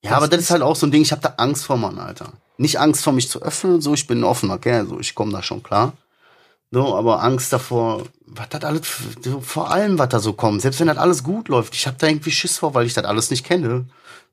Ja, 0.05 0.11
Das 0.11 0.13
aber 0.13 0.29
das 0.29 0.41
ist- 0.41 0.51
halt 0.51 0.63
auch 0.63 0.77
so 0.77 0.87
ein 0.87 0.91
Ding, 0.93 1.03
ich 1.03 1.13
habe 1.13 1.23
da 1.23 1.35
Angst 1.39 1.65
vor, 1.65 1.77
Mann, 1.77 1.99
Alter. 1.99 2.33
Nicht 2.59 2.79
Angst 2.79 3.03
vor 3.05 3.13
mich 3.13 3.29
zu 3.29 3.43
öffnen 3.43 3.81
so, 3.81 3.95
ich 3.95 4.07
bin 4.07 4.21
ein 4.21 4.25
offener 4.25 4.59
Kerl, 4.59 4.87
so, 4.87 5.01
ich 5.01 5.15
komme 5.15 5.33
da 5.33 5.43
schon 5.43 5.63
klar. 5.63 5.95
So, 6.71 6.97
aber 6.97 7.23
Angst 7.23 7.53
davor, 7.53 8.05
was 8.27 8.49
das 8.51 8.65
alles, 8.65 8.83
so, 9.23 9.41
vor 9.41 9.71
allem, 9.71 9.99
was 9.99 10.09
da 10.11 10.21
so 10.21 10.33
kommt, 10.33 10.63
selbst 10.63 10.81
wenn 10.81 10.87
das 10.87 10.97
alles 10.97 11.23
gut 11.23 11.49
läuft, 11.49 11.75
ich 11.75 11.87
habe 11.87 11.97
da 11.99 12.07
irgendwie 12.07 12.31
Schiss 12.31 12.59
vor, 12.59 12.73
weil 12.75 12.87
ich 12.87 12.95
das 12.95 13.05
alles 13.05 13.31
nicht 13.31 13.45
kenne. 13.45 13.87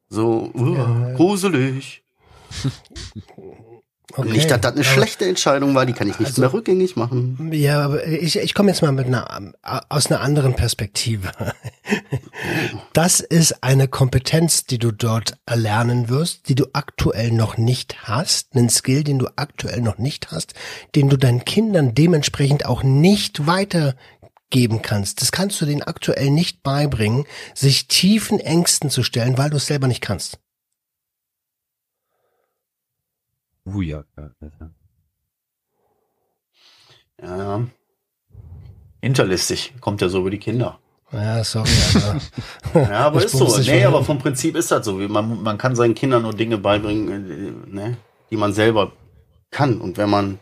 So, 0.09 0.51
uh, 0.55 1.13
gruselig. 1.15 2.03
Okay. 4.15 4.29
Nicht, 4.31 4.49
dass 4.49 4.59
das 4.61 4.71
eine 4.73 4.81
Aber- 4.81 4.89
schlechte 4.89 5.25
Entscheidung 5.27 5.75
war, 5.75 5.85
die 5.85 5.93
kann 5.93 6.07
ich 6.09 6.17
nicht 6.19 6.29
Also- 6.29 6.41
mehr 6.41 6.51
rückgängig 6.51 6.95
machen. 6.95 7.51
Ja, 7.53 7.81
aber 7.85 8.05
ich, 8.07 8.37
ich 8.37 8.53
komme 8.55 8.69
jetzt 8.71 8.81
mal 8.81 8.91
mit 8.91 9.05
einer, 9.05 9.53
aus 9.89 10.07
einer 10.07 10.21
anderen 10.21 10.55
Perspektive. 10.55 11.31
Das 12.93 13.19
ist 13.19 13.63
eine 13.63 13.87
Kompetenz, 13.87 14.65
die 14.65 14.77
du 14.79 14.91
dort 14.91 15.33
erlernen 15.45 16.09
wirst, 16.09 16.49
die 16.49 16.55
du 16.55 16.65
aktuell 16.73 17.31
noch 17.31 17.57
nicht 17.57 18.07
hast, 18.07 18.55
einen 18.55 18.69
Skill, 18.69 19.03
den 19.03 19.19
du 19.19 19.27
aktuell 19.35 19.81
noch 19.81 19.97
nicht 19.97 20.31
hast, 20.31 20.53
den 20.95 21.09
du 21.09 21.17
deinen 21.17 21.45
Kindern 21.45 21.93
dementsprechend 21.93 22.65
auch 22.65 22.83
nicht 22.83 23.45
weitergeben 23.47 24.81
kannst. 24.81 25.21
Das 25.21 25.31
kannst 25.31 25.59
du 25.61 25.65
denen 25.65 25.83
aktuell 25.83 26.31
nicht 26.31 26.63
beibringen, 26.63 27.25
sich 27.53 27.87
tiefen 27.87 28.39
Ängsten 28.39 28.89
zu 28.89 29.03
stellen, 29.03 29.37
weil 29.37 29.49
du 29.49 29.57
es 29.57 29.67
selber 29.67 29.87
nicht 29.87 30.01
kannst. 30.01 30.39
Uh, 33.65 33.81
ja, 33.81 34.03
ja. 34.17 34.31
Ja. 37.21 37.67
Hinterlistig 39.01 39.73
kommt 39.81 40.01
ja 40.01 40.09
so 40.09 40.19
über 40.19 40.29
die 40.29 40.39
Kinder. 40.39 40.79
Ja, 41.11 41.43
sorry, 41.43 41.69
aber 41.95 42.81
Ja, 42.89 42.99
aber 43.07 43.19
Ich 43.19 43.25
ist 43.25 43.31
so. 43.31 43.57
Nee, 43.59 43.83
aber 43.85 44.03
vom 44.03 44.19
Prinzip 44.19 44.55
ist 44.55 44.71
das 44.71 44.85
so. 44.85 44.93
Man, 44.93 45.41
man 45.41 45.57
kann 45.57 45.75
seinen 45.75 45.95
Kindern 45.95 46.21
nur 46.21 46.33
Dinge 46.33 46.57
beibringen, 46.57 47.31
äh, 47.31 47.75
ne, 47.75 47.97
die 48.29 48.37
man 48.37 48.53
selber 48.53 48.91
kann. 49.49 49.81
Und 49.81 49.97
wenn 49.97 50.09
man 50.09 50.39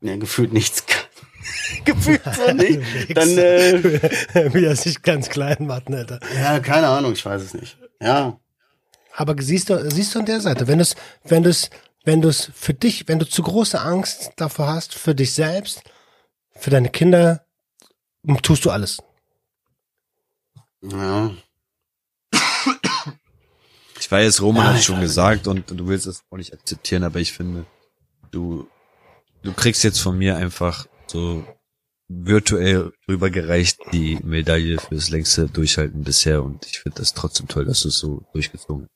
ne, 0.00 0.18
gefühlt 0.18 0.52
nichts 0.52 0.86
kann, 0.86 1.04
gefühlt 1.84 2.22
so 2.24 2.52
nicht, 2.54 3.16
dann, 3.16 3.36
äh, 3.36 4.54
wie 4.54 4.64
er 4.64 4.76
sich 4.76 5.02
ganz 5.02 5.28
klein 5.28 5.66
macht, 5.66 5.90
ne, 5.90 5.98
Alter. 5.98 6.20
ja, 6.40 6.58
keine 6.60 6.88
Ahnung, 6.88 7.12
ich 7.12 7.24
weiß 7.24 7.42
es 7.42 7.52
nicht. 7.54 7.76
Ja, 8.00 8.38
Aber 9.14 9.34
siehst 9.40 9.68
du, 9.68 9.90
siehst 9.90 10.14
du 10.14 10.20
an 10.20 10.26
der 10.26 10.40
Seite, 10.40 10.66
wenn 10.68 10.78
du 10.78 10.82
es, 10.82 10.94
wenn 11.24 11.42
du 11.42 11.50
es, 11.50 11.68
wenn 12.04 12.20
du 12.20 12.28
es 12.28 12.50
für 12.54 12.74
dich, 12.74 13.08
wenn 13.08 13.18
du 13.18 13.26
zu 13.26 13.42
große 13.42 13.80
Angst 13.80 14.32
davor 14.36 14.68
hast, 14.68 14.94
für 14.94 15.14
dich 15.14 15.32
selbst, 15.32 15.82
für 16.54 16.70
deine 16.70 16.90
Kinder, 16.90 17.44
tust 18.42 18.64
du 18.64 18.70
alles. 18.70 18.98
ja, 20.82 21.34
Ich 23.98 24.10
weiß, 24.10 24.42
Roman 24.42 24.66
Ja, 24.66 24.70
hat 24.72 24.78
ich 24.80 24.84
schon 24.84 25.00
gesagt 25.00 25.46
und 25.46 25.70
du 25.70 25.88
willst 25.88 26.06
es 26.06 26.22
auch 26.30 26.36
nicht 26.36 26.52
akzeptieren, 26.52 27.04
aber 27.04 27.20
ich 27.20 27.32
finde, 27.32 27.64
du, 28.30 28.68
du 29.42 29.52
kriegst 29.54 29.82
jetzt 29.82 29.98
von 30.00 30.18
mir 30.18 30.36
einfach 30.36 30.86
so 31.06 31.46
virtuell 32.08 32.92
rübergereicht 33.08 33.78
die 33.92 34.18
Medaille 34.22 34.78
fürs 34.78 35.08
längste 35.08 35.46
Durchhalten 35.48 36.04
bisher 36.04 36.42
und 36.42 36.66
ich 36.66 36.80
finde 36.80 36.98
das 36.98 37.14
trotzdem 37.14 37.48
toll, 37.48 37.64
dass 37.64 37.80
du 37.80 37.88
es 37.88 37.98
so 37.98 38.22
durchgezogen 38.34 38.88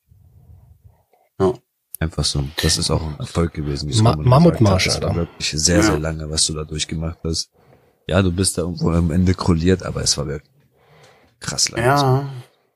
hast. 1.39 1.57
Ja. 1.57 1.59
Einfach 2.01 2.25
so. 2.25 2.45
Das 2.63 2.79
ist 2.79 2.91
auch 2.91 3.03
ein 3.03 3.17
Erfolg 3.19 3.53
gewesen. 3.55 3.91
Ma- 4.03 4.15
Mammutmarsch, 4.17 4.89
Alter. 4.89 5.15
wirklich 5.17 5.51
sehr, 5.51 5.83
sehr 5.83 5.99
lange, 5.99 6.31
was 6.31 6.47
du 6.47 6.55
da 6.55 6.65
durchgemacht 6.65 7.19
hast. 7.25 7.51
Ja, 8.07 8.23
du 8.23 8.31
bist 8.33 8.57
da 8.57 8.63
irgendwo 8.63 8.91
am 8.91 9.11
Ende 9.11 9.35
krolliert, 9.35 9.83
aber 9.83 10.03
es 10.03 10.17
war 10.17 10.27
wirklich 10.27 10.51
krass 11.41 11.69
lang. 11.71 11.85
ja. 11.85 12.29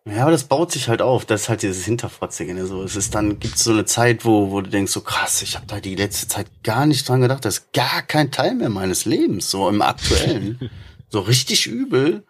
Ja, 0.05 0.23
aber 0.23 0.33
das 0.33 0.43
baut 0.43 0.73
sich 0.73 0.89
halt 0.89 1.01
auf. 1.01 1.27
Das 1.27 1.43
ist 1.43 1.49
halt 1.49 1.63
dieses 1.63 1.85
Hinterfrotzige. 1.85 2.53
Ne? 2.55 2.67
So, 2.67 2.83
es 2.83 2.97
ist 2.97 3.15
dann, 3.15 3.39
gibt 3.39 3.55
es 3.55 3.63
so 3.63 3.71
eine 3.71 3.85
Zeit, 3.85 4.25
wo, 4.25 4.51
wo 4.51 4.61
du 4.61 4.69
denkst, 4.69 4.91
so 4.91 5.01
krass, 5.01 5.43
ich 5.43 5.55
habe 5.55 5.65
da 5.69 5.79
die 5.79 5.95
letzte 5.95 6.27
Zeit 6.27 6.49
gar 6.65 6.87
nicht 6.87 7.09
dran 7.09 7.21
gedacht. 7.21 7.45
Das 7.45 7.59
ist 7.59 7.73
gar 7.73 8.03
kein 8.03 8.33
Teil 8.33 8.57
mehr 8.57 8.69
meines 8.69 9.05
Lebens, 9.05 9.49
so 9.49 9.69
im 9.69 9.81
Aktuellen. 9.81 10.69
so 11.09 11.21
richtig 11.21 11.69
übel. 11.69 12.25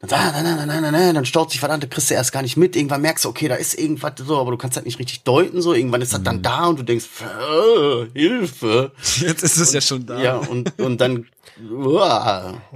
Dann, 0.00 0.18
ah, 0.18 0.32
nein, 0.32 0.44
nein, 0.44 0.56
nein, 0.56 0.66
nein, 0.66 0.82
nein, 0.82 0.92
nein, 0.92 1.14
dann 1.14 1.26
staut 1.26 1.50
sich 1.50 1.60
verdammt, 1.60 1.88
kriegst 1.90 2.08
du 2.08 2.14
erst 2.14 2.32
gar 2.32 2.40
nicht 2.40 2.56
mit. 2.56 2.74
Irgendwann 2.74 3.02
merkst 3.02 3.26
du, 3.26 3.28
okay, 3.28 3.48
da 3.48 3.56
ist 3.56 3.78
irgendwas 3.78 4.14
so, 4.16 4.38
aber 4.38 4.50
du 4.50 4.56
kannst 4.56 4.76
halt 4.76 4.86
nicht 4.86 4.98
richtig 4.98 5.24
deuten, 5.24 5.60
so. 5.60 5.74
Irgendwann 5.74 6.00
ist 6.00 6.14
das 6.14 6.22
dann 6.22 6.42
da 6.42 6.66
und 6.68 6.78
du 6.78 6.84
denkst, 6.84 7.04
äh, 7.20 8.18
Hilfe. 8.18 8.92
Jetzt 9.18 9.42
ist 9.42 9.58
es 9.58 9.74
ja 9.74 9.82
schon 9.82 10.06
da. 10.06 10.18
Ja, 10.18 10.36
und, 10.38 10.78
und 10.80 11.00
dann, 11.02 11.26
uah. 11.70 12.62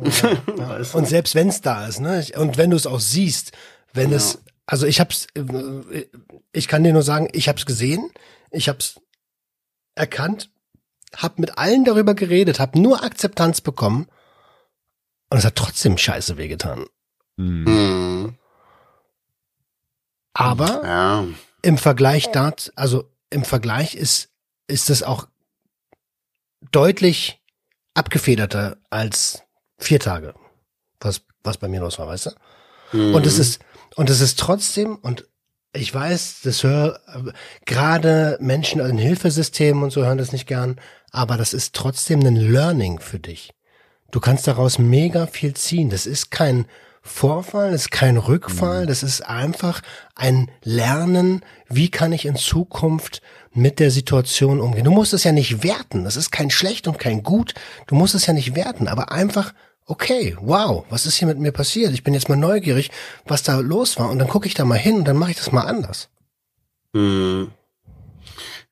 Du? 0.46 0.98
Und 0.98 1.08
selbst 1.08 1.34
wenn 1.34 1.48
es 1.48 1.62
da 1.62 1.86
ist, 1.86 2.00
ne, 2.00 2.26
und 2.36 2.58
wenn 2.58 2.70
du 2.70 2.76
es 2.76 2.86
auch 2.86 3.00
siehst, 3.00 3.52
wenn 3.94 4.12
es, 4.12 4.40
also 4.66 4.86
ich 4.86 5.00
hab's, 5.00 5.26
äh, 5.34 6.04
ich 6.52 6.68
kann 6.68 6.84
dir 6.84 6.92
nur 6.92 7.02
sagen, 7.02 7.28
ich 7.32 7.48
hab's 7.48 7.64
gesehen, 7.64 8.10
ich 8.50 8.68
hab's 8.68 9.00
erkannt, 9.94 10.50
hab 11.16 11.38
mit 11.38 11.56
allen 11.56 11.84
darüber 11.84 12.14
geredet, 12.14 12.60
hab 12.60 12.76
nur 12.76 13.02
Akzeptanz 13.02 13.62
bekommen 13.62 14.08
und 15.30 15.38
es 15.38 15.44
hat 15.46 15.56
trotzdem 15.56 15.96
scheiße 15.96 16.36
wehgetan. 16.36 16.84
Hm. 17.36 17.66
Hm, 17.66 18.34
Aber 20.32 20.82
ja. 20.84 21.24
im 21.62 21.78
Vergleich 21.78 22.30
dazu, 22.30 22.70
also 22.76 23.10
im 23.30 23.44
Vergleich 23.44 23.94
ist, 23.94 24.30
ist 24.66 24.90
es 24.90 25.02
auch 25.02 25.26
deutlich 26.70 27.42
abgefederter 27.94 28.76
als 28.90 29.42
vier 29.78 30.00
Tage, 30.00 30.34
was, 31.00 31.22
was 31.42 31.58
bei 31.58 31.68
mir 31.68 31.80
los 31.80 31.98
war, 31.98 32.06
weißt 32.06 32.26
du? 32.26 32.30
Mhm. 32.96 33.14
Und 33.14 33.26
es 33.26 33.38
ist, 33.38 33.60
und 33.96 34.10
es 34.10 34.20
ist 34.20 34.38
trotzdem, 34.38 34.96
und 34.96 35.28
ich 35.72 35.92
weiß, 35.92 36.40
das 36.44 36.62
hör, 36.62 37.00
gerade 37.64 38.38
Menschen 38.40 38.80
in 38.80 38.98
Hilfesystemen 38.98 39.82
und 39.82 39.90
so 39.90 40.04
hören 40.04 40.18
das 40.18 40.32
nicht 40.32 40.46
gern, 40.46 40.80
aber 41.10 41.36
das 41.36 41.52
ist 41.52 41.74
trotzdem 41.74 42.20
ein 42.20 42.36
Learning 42.36 43.00
für 43.00 43.18
dich. 43.18 43.52
Du 44.10 44.20
kannst 44.20 44.46
daraus 44.46 44.78
mega 44.78 45.26
viel 45.26 45.54
ziehen. 45.54 45.90
Das 45.90 46.06
ist 46.06 46.30
kein 46.30 46.66
Vorfall, 47.06 47.72
das 47.72 47.82
ist 47.82 47.90
kein 47.90 48.16
Rückfall, 48.16 48.86
das 48.86 49.02
ist 49.02 49.20
einfach 49.20 49.82
ein 50.14 50.50
Lernen, 50.62 51.44
wie 51.68 51.90
kann 51.90 52.12
ich 52.12 52.24
in 52.24 52.34
Zukunft 52.34 53.20
mit 53.52 53.78
der 53.78 53.90
Situation 53.90 54.58
umgehen. 54.58 54.84
Du 54.84 54.90
musst 54.90 55.12
es 55.12 55.22
ja 55.22 55.30
nicht 55.30 55.62
werten, 55.62 56.04
das 56.04 56.16
ist 56.16 56.32
kein 56.32 56.50
schlecht 56.50 56.88
und 56.88 56.98
kein 56.98 57.22
gut, 57.22 57.52
du 57.86 57.94
musst 57.94 58.14
es 58.14 58.24
ja 58.24 58.32
nicht 58.32 58.56
werten, 58.56 58.88
aber 58.88 59.12
einfach, 59.12 59.52
okay, 59.84 60.34
wow, 60.40 60.86
was 60.88 61.04
ist 61.04 61.16
hier 61.16 61.28
mit 61.28 61.38
mir 61.38 61.52
passiert? 61.52 61.92
Ich 61.92 62.04
bin 62.04 62.14
jetzt 62.14 62.30
mal 62.30 62.36
neugierig, 62.36 62.90
was 63.26 63.42
da 63.42 63.60
los 63.60 63.98
war 63.98 64.08
und 64.08 64.18
dann 64.18 64.28
gucke 64.28 64.48
ich 64.48 64.54
da 64.54 64.64
mal 64.64 64.78
hin 64.78 64.96
und 64.96 65.04
dann 65.06 65.18
mache 65.18 65.32
ich 65.32 65.36
das 65.36 65.52
mal 65.52 65.66
anders. 65.66 66.08
Hm. 66.94 67.50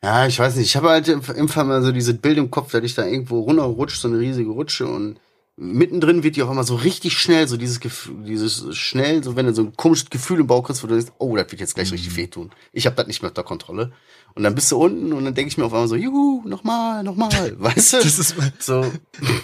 Ja, 0.02 0.26
ich 0.26 0.38
weiß 0.38 0.56
nicht. 0.56 0.66
Ich 0.66 0.76
habe 0.76 0.88
halt 0.88 1.06
im 1.06 1.48
Fall 1.48 1.64
mal 1.64 1.82
so 1.82 1.92
dieses 1.92 2.16
Bild 2.16 2.38
im 2.38 2.50
Kopf, 2.50 2.72
dass 2.72 2.82
ich 2.82 2.94
da 2.94 3.04
irgendwo 3.04 3.40
runterrutscht, 3.40 4.00
so 4.00 4.08
eine 4.08 4.18
riesige 4.18 4.50
Rutsche 4.50 4.86
und 4.86 5.20
mittendrin 5.56 6.22
wird 6.22 6.36
die 6.36 6.42
auf 6.42 6.48
einmal 6.48 6.64
so 6.64 6.74
richtig 6.76 7.18
schnell, 7.18 7.46
so 7.46 7.56
dieses 7.56 7.78
Gefühl, 7.80 8.24
dieses 8.24 8.74
schnell, 8.76 9.22
so 9.22 9.36
wenn 9.36 9.46
du 9.46 9.54
so 9.54 9.62
ein 9.62 9.76
komisches 9.76 10.08
Gefühl 10.10 10.40
im 10.40 10.46
Bauch 10.46 10.62
kriegst, 10.64 10.82
wo 10.82 10.86
du 10.86 10.94
denkst, 10.94 11.12
oh, 11.18 11.36
das 11.36 11.50
wird 11.50 11.60
jetzt 11.60 11.74
gleich 11.74 11.92
richtig 11.92 12.16
wehtun. 12.16 12.50
Ich 12.72 12.86
habe 12.86 12.96
das 12.96 13.06
nicht 13.06 13.22
mehr 13.22 13.30
unter 13.30 13.42
Kontrolle. 13.44 13.92
Und 14.34 14.44
dann 14.44 14.54
bist 14.54 14.72
du 14.72 14.78
unten 14.82 15.12
und 15.12 15.26
dann 15.26 15.34
denke 15.34 15.48
ich 15.50 15.58
mir 15.58 15.66
auf 15.66 15.74
einmal 15.74 15.88
so, 15.88 15.94
juhu, 15.94 16.42
nochmal, 16.48 17.02
nochmal, 17.02 17.54
weißt 17.58 17.92
du? 17.92 17.96
Das 17.98 18.18
ist 18.18 18.34
so, 18.60 18.90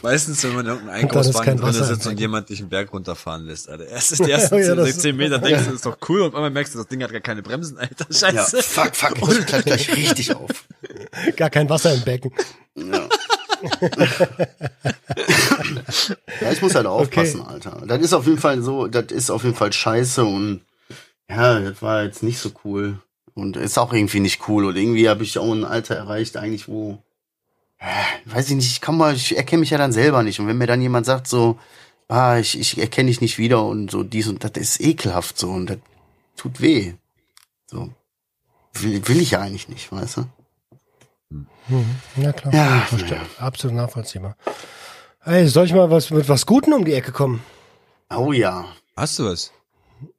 meistens, 0.02 0.42
wenn 0.44 0.54
man 0.54 0.64
in 0.64 0.72
irgendeinem 0.72 0.96
ist 0.96 1.02
Einkaufswagen 1.04 1.56
drin 1.58 1.72
sitzt 1.74 2.06
und 2.06 2.18
jemand 2.18 2.48
dich 2.48 2.60
einen 2.60 2.70
Berg 2.70 2.90
runterfahren 2.94 3.44
lässt, 3.44 3.68
Alter. 3.68 3.86
Erst 3.88 4.12
ist 4.12 4.24
die 4.24 4.30
ersten 4.30 4.56
Ja, 4.56 4.64
10, 4.64 4.76
das- 4.76 4.86
16 4.86 5.16
Meter, 5.16 5.38
denkst 5.40 5.60
du, 5.60 5.66
das 5.66 5.74
ist 5.74 5.86
doch 5.86 5.98
cool, 6.08 6.22
und 6.22 6.28
auf 6.28 6.34
einmal 6.36 6.50
merkst 6.50 6.74
du, 6.74 6.78
das 6.78 6.88
Ding 6.88 7.02
hat 7.02 7.12
gar 7.12 7.20
keine 7.20 7.42
Bremsen, 7.42 7.76
Alter. 7.76 8.06
ja, 8.10 8.32
Scheiße. 8.32 8.62
fuck, 8.62 8.96
fuck, 8.96 9.14
ich 9.38 9.44
klatsch 9.46 9.64
gleich 9.66 9.94
richtig 9.94 10.34
auf. 10.34 10.50
Gar 11.36 11.50
kein 11.50 11.68
Wasser 11.68 11.92
im 11.92 12.00
Becken. 12.02 12.32
Ja. 12.74 13.08
Ja, 16.40 16.52
ich 16.52 16.62
muss 16.62 16.74
halt 16.74 16.86
aufpassen, 16.86 17.42
Alter. 17.42 17.82
Das 17.86 18.00
ist 18.00 18.12
auf 18.12 18.26
jeden 18.26 18.38
Fall 18.38 18.62
so, 18.62 18.86
das 18.86 19.06
ist 19.06 19.30
auf 19.30 19.44
jeden 19.44 19.56
Fall 19.56 19.72
scheiße 19.72 20.24
und 20.24 20.62
ja, 21.30 21.60
das 21.60 21.82
war 21.82 22.04
jetzt 22.04 22.22
nicht 22.22 22.38
so 22.38 22.50
cool. 22.64 23.00
Und 23.34 23.56
ist 23.56 23.78
auch 23.78 23.92
irgendwie 23.92 24.20
nicht 24.20 24.48
cool. 24.48 24.64
Und 24.64 24.76
irgendwie 24.76 25.08
habe 25.08 25.22
ich 25.22 25.38
auch 25.38 25.52
ein 25.52 25.64
Alter 25.64 25.94
erreicht, 25.94 26.36
eigentlich, 26.36 26.66
wo, 26.66 26.98
äh, 27.78 27.86
weiß 28.24 28.50
ich 28.50 28.56
nicht, 28.56 28.70
ich 28.70 28.80
kann 28.80 28.96
mal, 28.96 29.14
ich 29.14 29.36
erkenne 29.36 29.60
mich 29.60 29.70
ja 29.70 29.78
dann 29.78 29.92
selber 29.92 30.22
nicht. 30.22 30.40
Und 30.40 30.48
wenn 30.48 30.58
mir 30.58 30.66
dann 30.66 30.82
jemand 30.82 31.06
sagt, 31.06 31.28
so, 31.28 31.58
ah, 32.08 32.38
ich, 32.38 32.58
ich 32.58 32.78
erkenne 32.78 33.08
dich 33.08 33.20
nicht 33.20 33.38
wieder 33.38 33.64
und 33.64 33.90
so 33.90 34.02
dies 34.02 34.26
und 34.28 34.42
das 34.42 34.52
ist 34.56 34.80
ekelhaft 34.80 35.38
so 35.38 35.50
und 35.50 35.66
das 35.70 35.78
tut 36.36 36.60
weh. 36.60 36.94
So. 37.66 37.90
Will, 38.74 39.06
will 39.06 39.20
ich 39.20 39.32
ja 39.32 39.40
eigentlich 39.40 39.68
nicht, 39.68 39.92
weißt 39.92 40.18
du? 40.18 40.24
Mhm. 41.68 41.96
Ja, 42.16 42.32
klar. 42.32 42.54
Ja, 42.54 42.86
ja. 43.08 43.20
Absolut 43.38 43.76
nachvollziehbar. 43.76 44.36
Ey, 45.24 45.46
soll 45.48 45.66
ich 45.66 45.72
mal 45.74 45.90
was 45.90 46.10
mit 46.10 46.28
was 46.28 46.46
Guten 46.46 46.72
um 46.72 46.84
die 46.84 46.94
Ecke 46.94 47.12
kommen? 47.12 47.42
Oh 48.10 48.32
ja. 48.32 48.64
Hast 48.96 49.18
du 49.18 49.26
was? 49.26 49.52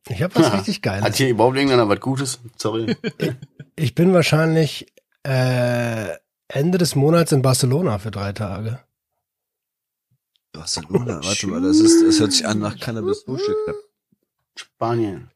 Ich 0.09 0.21
habe 0.21 0.35
was 0.35 0.47
Ja. 0.47 0.49
richtig 0.55 0.77
Hat 0.77 0.81
Geiles. 0.83 1.17
hier 1.17 1.29
überhaupt 1.29 1.55
irgendeiner 1.55 1.87
was 1.89 1.99
Gutes? 1.99 2.39
Sorry. 2.57 2.95
Ich 3.75 3.95
bin 3.95 4.13
wahrscheinlich 4.13 4.91
äh, 5.23 6.09
Ende 6.49 6.77
des 6.77 6.95
Monats 6.95 7.31
in 7.31 7.41
Barcelona 7.41 7.97
für 7.97 8.11
drei 8.11 8.33
Tage. 8.33 8.79
Barcelona, 10.51 11.21
warte 11.23 11.47
mal, 11.47 11.61
das 11.61 11.77
ist, 11.77 12.05
das 12.05 12.19
hört 12.19 12.33
sich 12.33 12.45
an 12.45 12.59
nach 12.59 12.77
Cannabis 12.77 13.23
Club. 13.23 13.39
Spanien. 14.55 15.31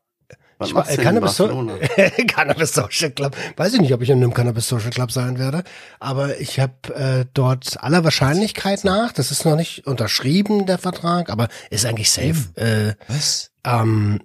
Was 0.59 0.69
Ich 0.69 0.97
in 0.97 1.03
Cannabis, 1.03 1.35
so? 1.35 1.47
Cannabis 2.27 2.73
Social 2.73 3.11
Club. 3.11 3.35
Weiß 3.57 3.73
ich 3.73 3.81
nicht, 3.81 3.93
ob 3.93 4.01
ich 4.01 4.09
in 4.09 4.17
einem 4.21 4.33
Cannabis 4.33 4.67
Social 4.67 4.91
Club 4.91 5.11
sein 5.11 5.39
werde, 5.39 5.63
aber 5.99 6.39
ich 6.39 6.59
habe 6.59 6.73
äh, 6.95 7.25
dort 7.33 7.81
aller 7.83 8.03
Wahrscheinlichkeit 8.03 8.83
nach, 8.83 9.11
das 9.11 9.31
ist 9.31 9.45
noch 9.45 9.55
nicht 9.55 9.87
unterschrieben, 9.87 10.65
der 10.65 10.77
Vertrag, 10.77 11.29
aber 11.29 11.47
ist 11.69 11.85
eigentlich 11.85 12.11
safe, 12.11 12.49
äh, 12.55 12.93
Was? 13.07 13.51
ähm, 13.65 14.21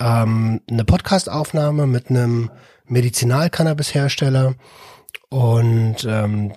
ähm, 0.00 0.60
eine 0.70 0.84
Podcast-Aufnahme 0.84 1.86
mit 1.86 2.10
einem 2.10 2.50
Medizinal-Cannabis-Hersteller 2.86 4.54
und 5.28 5.96
ähm, 6.06 6.52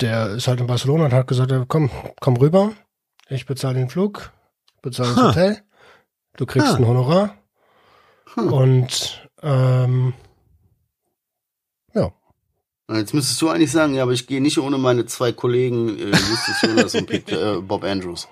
der 0.00 0.30
ist 0.30 0.48
halt 0.48 0.60
in 0.60 0.66
Barcelona 0.66 1.04
und 1.06 1.12
hat 1.12 1.26
gesagt, 1.28 1.52
komm, 1.68 1.90
komm 2.20 2.36
rüber, 2.36 2.72
ich 3.28 3.46
bezahle 3.46 3.74
den 3.76 3.88
Flug, 3.90 4.32
bezahle 4.82 5.10
das 5.10 5.16
Ha. 5.18 5.28
Hotel, 5.28 5.58
du 6.36 6.46
kriegst 6.46 6.68
Ha. 6.68 6.76
ein 6.76 6.86
Honorar 6.86 7.36
Hm. 8.34 8.52
und 8.52 9.28
ähm, 9.42 10.14
ja, 11.94 12.12
Jetzt 12.92 13.14
müsstest 13.14 13.40
du 13.40 13.48
eigentlich 13.48 13.70
sagen, 13.70 13.94
ja, 13.94 14.02
aber 14.02 14.12
ich 14.12 14.26
gehe 14.26 14.42
nicht 14.42 14.58
ohne 14.58 14.76
meine 14.76 15.06
zwei 15.06 15.32
Kollegen 15.32 15.98
äh, 15.98 16.10
Justus 16.10 16.62
Jonas 16.62 16.94
und 16.94 17.06
Pete, 17.06 17.56
äh, 17.58 17.60
Bob 17.60 17.84
Andrews. 17.84 18.28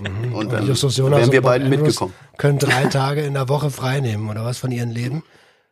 Mhm. 0.00 0.34
Und 0.34 0.52
dann 0.52 0.66
Justus 0.66 0.96
Jonas 0.96 1.18
wären 1.18 1.28
und 1.28 1.32
wir 1.32 1.42
Bob 1.42 1.50
beiden 1.50 1.66
Andrews 1.66 1.86
mitgekommen. 1.86 2.14
Können 2.38 2.58
drei 2.58 2.86
Tage 2.86 3.22
in 3.22 3.34
der 3.34 3.48
Woche 3.48 3.70
frei 3.70 4.00
nehmen 4.00 4.30
oder 4.30 4.44
was 4.44 4.58
von 4.58 4.70
ihrem 4.70 4.90
Leben? 4.90 5.22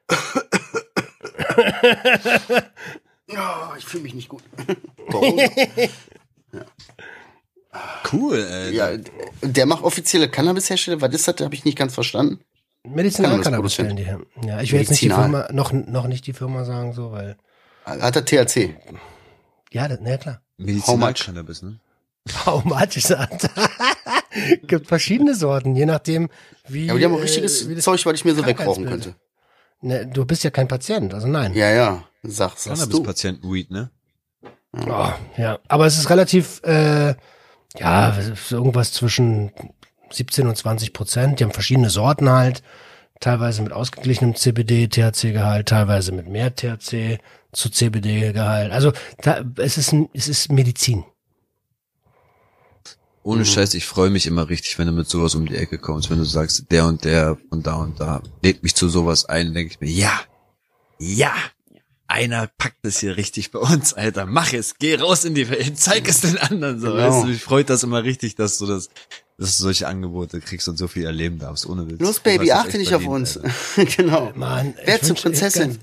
Ja, 3.33 3.75
ich 3.79 3.85
fühle 3.85 4.03
mich 4.03 4.15
nicht 4.15 4.29
gut. 4.29 4.43
Warum? 5.09 5.39
Cool, 8.13 8.39
ey. 8.39 8.75
ja, 8.75 8.91
der 9.43 9.67
macht 9.67 9.85
offizielle 9.85 10.29
Cannabis-Hersteller. 10.29 11.01
Was 11.01 11.15
ist 11.15 11.29
das? 11.29 11.41
Habe 11.41 11.55
ich 11.55 11.65
nicht 11.65 11.79
ganz 11.79 11.95
verstanden. 11.95 12.41
Medizinal-Cannabis 12.85 13.75
stellen 13.75 13.97
die 13.97 14.05
her. 14.05 14.21
Ja, 14.45 14.61
ich 14.61 14.73
will 14.73 14.81
jetzt 14.81 14.91
nicht 14.91 15.03
die. 15.03 15.11
Firma, 15.11 15.49
noch, 15.53 15.73
noch 15.73 16.07
nicht 16.07 16.27
die 16.27 16.33
Firma 16.33 16.65
sagen, 16.65 16.93
so, 16.93 17.13
weil, 17.13 17.37
Hat 17.85 18.17
er 18.17 18.25
THC? 18.25 18.77
ja, 19.73 19.89
das, 19.89 19.99
na 20.01 20.11
ja, 20.11 20.17
klar. 20.17 20.41
Medizinal-Cannabis, 20.57 21.63
ne? 21.63 21.81
How 22.47 22.65
much 22.65 22.97
is 22.97 23.05
that? 23.05 23.51
Gibt 24.67 24.87
verschiedene 24.87 25.35
Sorten, 25.35 25.75
je 25.75 25.87
nachdem, 25.87 26.29
wie. 26.69 26.87
Ja, 26.87 26.93
aber 26.93 26.99
die 26.99 27.05
haben 27.07 27.15
auch 27.15 27.19
äh, 27.19 27.23
richtiges 27.23 27.69
wie 27.69 27.75
das 27.75 27.85
Zeug, 27.85 28.05
was 28.05 28.15
ich 28.15 28.25
mir 28.25 28.35
so 28.35 28.45
wegrauchen 28.47 28.87
könnte. 28.87 29.15
Ne, 29.81 30.07
du 30.07 30.25
bist 30.27 30.45
ja 30.45 30.51
kein 30.51 30.69
Patient, 30.69 31.15
also 31.15 31.27
nein. 31.27 31.55
Ja, 31.55 31.71
ja. 31.71 32.05
Sag, 32.23 32.59
sagst 32.59 32.67
du. 32.67 32.73
Cannabis-Patienten-Weed, 32.75 33.71
ne? 33.71 33.91
Oh, 34.73 35.09
ja, 35.37 35.59
aber 35.69 35.87
es 35.87 35.99
ist 35.99 36.11
relativ, 36.11 36.61
äh, 36.63 37.15
ja, 37.79 38.17
irgendwas 38.51 38.93
zwischen 38.93 39.53
17 40.13 40.47
und 40.47 40.57
20 40.57 40.93
Prozent. 40.93 41.41
Die 41.41 41.45
haben 41.45 41.53
verschiedene 41.53 41.91
Sorten 41.91 42.31
halt, 42.31 42.63
teilweise 43.21 43.63
mit 43.63 43.73
ausgeglichenem 43.73 44.35
CBD-THC-Gehalt, 44.35 45.69
teilweise 45.69 46.13
mit 46.13 46.27
mehr 46.29 46.55
THC 46.55 47.19
zu 47.53 47.69
CBD-Gehalt. 47.71 48.73
Also 48.73 48.93
da, 49.23 49.45
es 49.57 49.77
ist 49.79 49.93
ein, 49.93 50.09
es 50.15 50.29
ist 50.29 50.51
Medizin. 50.53 51.05
Ohne 53.23 53.41
Mhm. 53.41 53.45
Scheiß, 53.47 53.75
ich 53.75 53.85
freue 53.85 54.09
mich 54.11 54.27
immer 54.27 54.49
richtig, 54.49 54.79
wenn 54.79 54.87
du 54.87 54.93
mit 54.93 55.09
sowas 55.09 55.35
um 55.35 55.47
die 55.47 55.57
Ecke 55.57 55.79
kommst, 55.79 56.09
wenn 56.11 56.19
du 56.19 56.25
sagst, 56.25 56.71
der 56.71 56.87
und 56.87 57.05
der 57.05 57.37
und 57.51 57.67
da 57.67 57.75
und 57.75 58.01
da 58.01 58.23
lädt 58.43 58.63
mich 58.63 58.75
zu 58.75 58.89
sowas 58.89 59.27
ein, 59.27 59.53
denke 59.53 59.75
ich 59.75 59.81
mir, 59.81 59.91
ja, 59.91 60.19
ja, 60.99 61.35
einer 62.07 62.47
packt 62.59 62.85
es 62.85 63.01
hier 63.01 63.17
richtig 63.19 63.51
bei 63.51 63.59
uns, 63.59 63.93
Alter, 63.93 64.25
mach 64.25 64.53
es, 64.55 64.77
geh 64.79 64.95
raus 64.97 65.25
in 65.27 65.35
die 65.35 65.51
Welt, 65.51 65.79
zeig 65.79 66.09
es 66.09 66.23
den 66.23 66.39
anderen, 66.39 66.81
so, 66.81 66.87
Genau. 66.93 66.99
weißt 66.99 67.25
du, 67.25 67.29
mich 67.29 67.43
freut 67.43 67.69
das 67.69 67.83
immer 67.83 68.03
richtig, 68.05 68.37
dass 68.37 68.57
du 68.57 68.67
das, 68.67 68.89
dass 69.41 69.57
du 69.57 69.63
solche 69.65 69.89
Angebote 69.89 70.41
kriegst 70.41 70.69
und 70.69 70.77
so 70.77 70.87
viel 70.87 71.05
erleben 71.07 71.39
darfst, 71.39 71.67
ohne 71.67 71.89
Witz. 71.91 72.01
Los, 72.01 72.21
Baby, 72.21 72.53
achte 72.53 72.79
dich 72.79 72.95
auf 72.95 73.07
uns. 73.07 73.41
Genau. 73.97 74.31
Mann, 74.35 74.75
Wer 74.85 74.97
ich 74.97 75.01
zur 75.03 75.11
wünschte- 75.11 75.23
Prinzessin? 75.23 75.79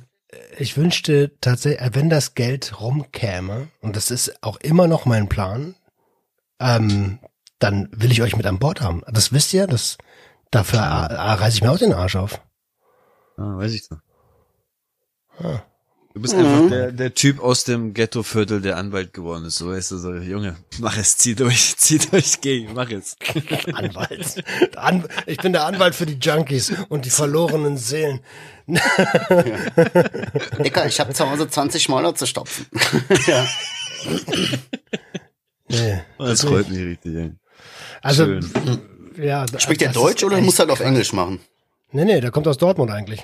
Ich 0.60 0.78
wünschte 0.78 1.32
tatsächlich, 1.42 1.82
äh, 1.82 1.90
wenn 1.96 2.10
das 2.10 2.36
Geld 2.36 2.80
rumkäme, 2.80 3.70
und 3.82 3.96
das 3.96 4.12
ist 4.12 4.44
auch 4.44 4.58
immer 4.58 4.88
noch 4.88 5.06
mein 5.06 5.28
Plan, 5.30 5.76
ähm, 6.60 7.20
dann 7.60 7.90
will 7.92 8.12
ich 8.12 8.22
euch 8.22 8.36
mit 8.36 8.46
an 8.46 8.60
Bord 8.60 8.82
haben. 8.82 9.02
Das 9.12 9.32
wisst 9.34 9.54
ihr, 9.54 9.68
das, 9.68 9.98
dafür 10.52 10.80
reiße 10.82 11.58
ich 11.58 11.64
mir 11.64 11.72
auch 11.72 11.78
den 11.80 11.94
Arsch 11.94 12.16
auf. 12.16 12.42
Ah, 13.38 13.58
weiß 13.58 13.74
ich 13.74 13.88
doch. 13.90 13.98
Ah. 15.40 15.62
Du 16.18 16.22
bist 16.24 16.36
Mhm. 16.36 16.46
einfach 16.46 16.70
der, 16.70 16.92
der 16.94 17.14
Typ 17.14 17.40
aus 17.44 17.64
dem 17.64 17.94
Ghettoviertel, 17.94 18.60
der 18.60 18.78
Anwalt 18.78 19.14
geworden 19.14 19.46
ist. 19.46 19.58
So 19.58 19.70
weißt 19.70 19.92
du, 19.92 19.98
so, 19.98 20.16
Junge, 20.16 20.56
mach 20.80 20.98
es, 20.98 21.16
zieh 21.16 21.36
durch, 21.36 21.76
zieh 21.78 22.00
durch, 22.00 22.42
geh, 22.42 22.68
mach 22.74 22.90
es. 22.90 23.16
Anwalt. 23.72 24.44
An, 24.76 25.08
ich 25.28 25.38
bin 25.38 25.54
der 25.54 25.66
Anwalt 25.66 25.94
für 25.94 26.08
die 26.08 26.16
Junkies 26.20 26.74
und 26.90 27.06
die 27.06 27.12
verlorenen 27.12 27.78
Seelen. 27.78 28.22
Dicker, 30.58 30.88
ich 30.88 31.00
habe 31.00 31.14
zu 31.14 31.30
Hause 31.30 31.48
20 31.48 31.84
Schmoller 31.84 32.16
zu 32.16 32.26
stopfen. 32.26 32.66
ja. 33.28 33.46
Nee. 35.70 36.02
Das 36.18 36.42
freut 36.42 36.68
mich 36.70 36.80
richtig, 36.80 37.16
ey. 37.16 37.32
Also, 38.02 38.26
Schön. 38.26 38.52
ja. 39.22 39.46
Spricht 39.60 39.82
der 39.82 39.92
Deutsch 39.92 40.24
oder 40.24 40.42
muss 40.42 40.58
er 40.58 40.66
das 40.66 40.80
auf. 40.80 40.86
Englisch 40.86 41.14
machen? 41.14 41.42
Nee, 41.92 42.06
nee, 42.06 42.20
der 42.22 42.32
kommt 42.32 42.48
aus 42.48 42.58
Dortmund 42.58 42.90
eigentlich. 42.90 43.24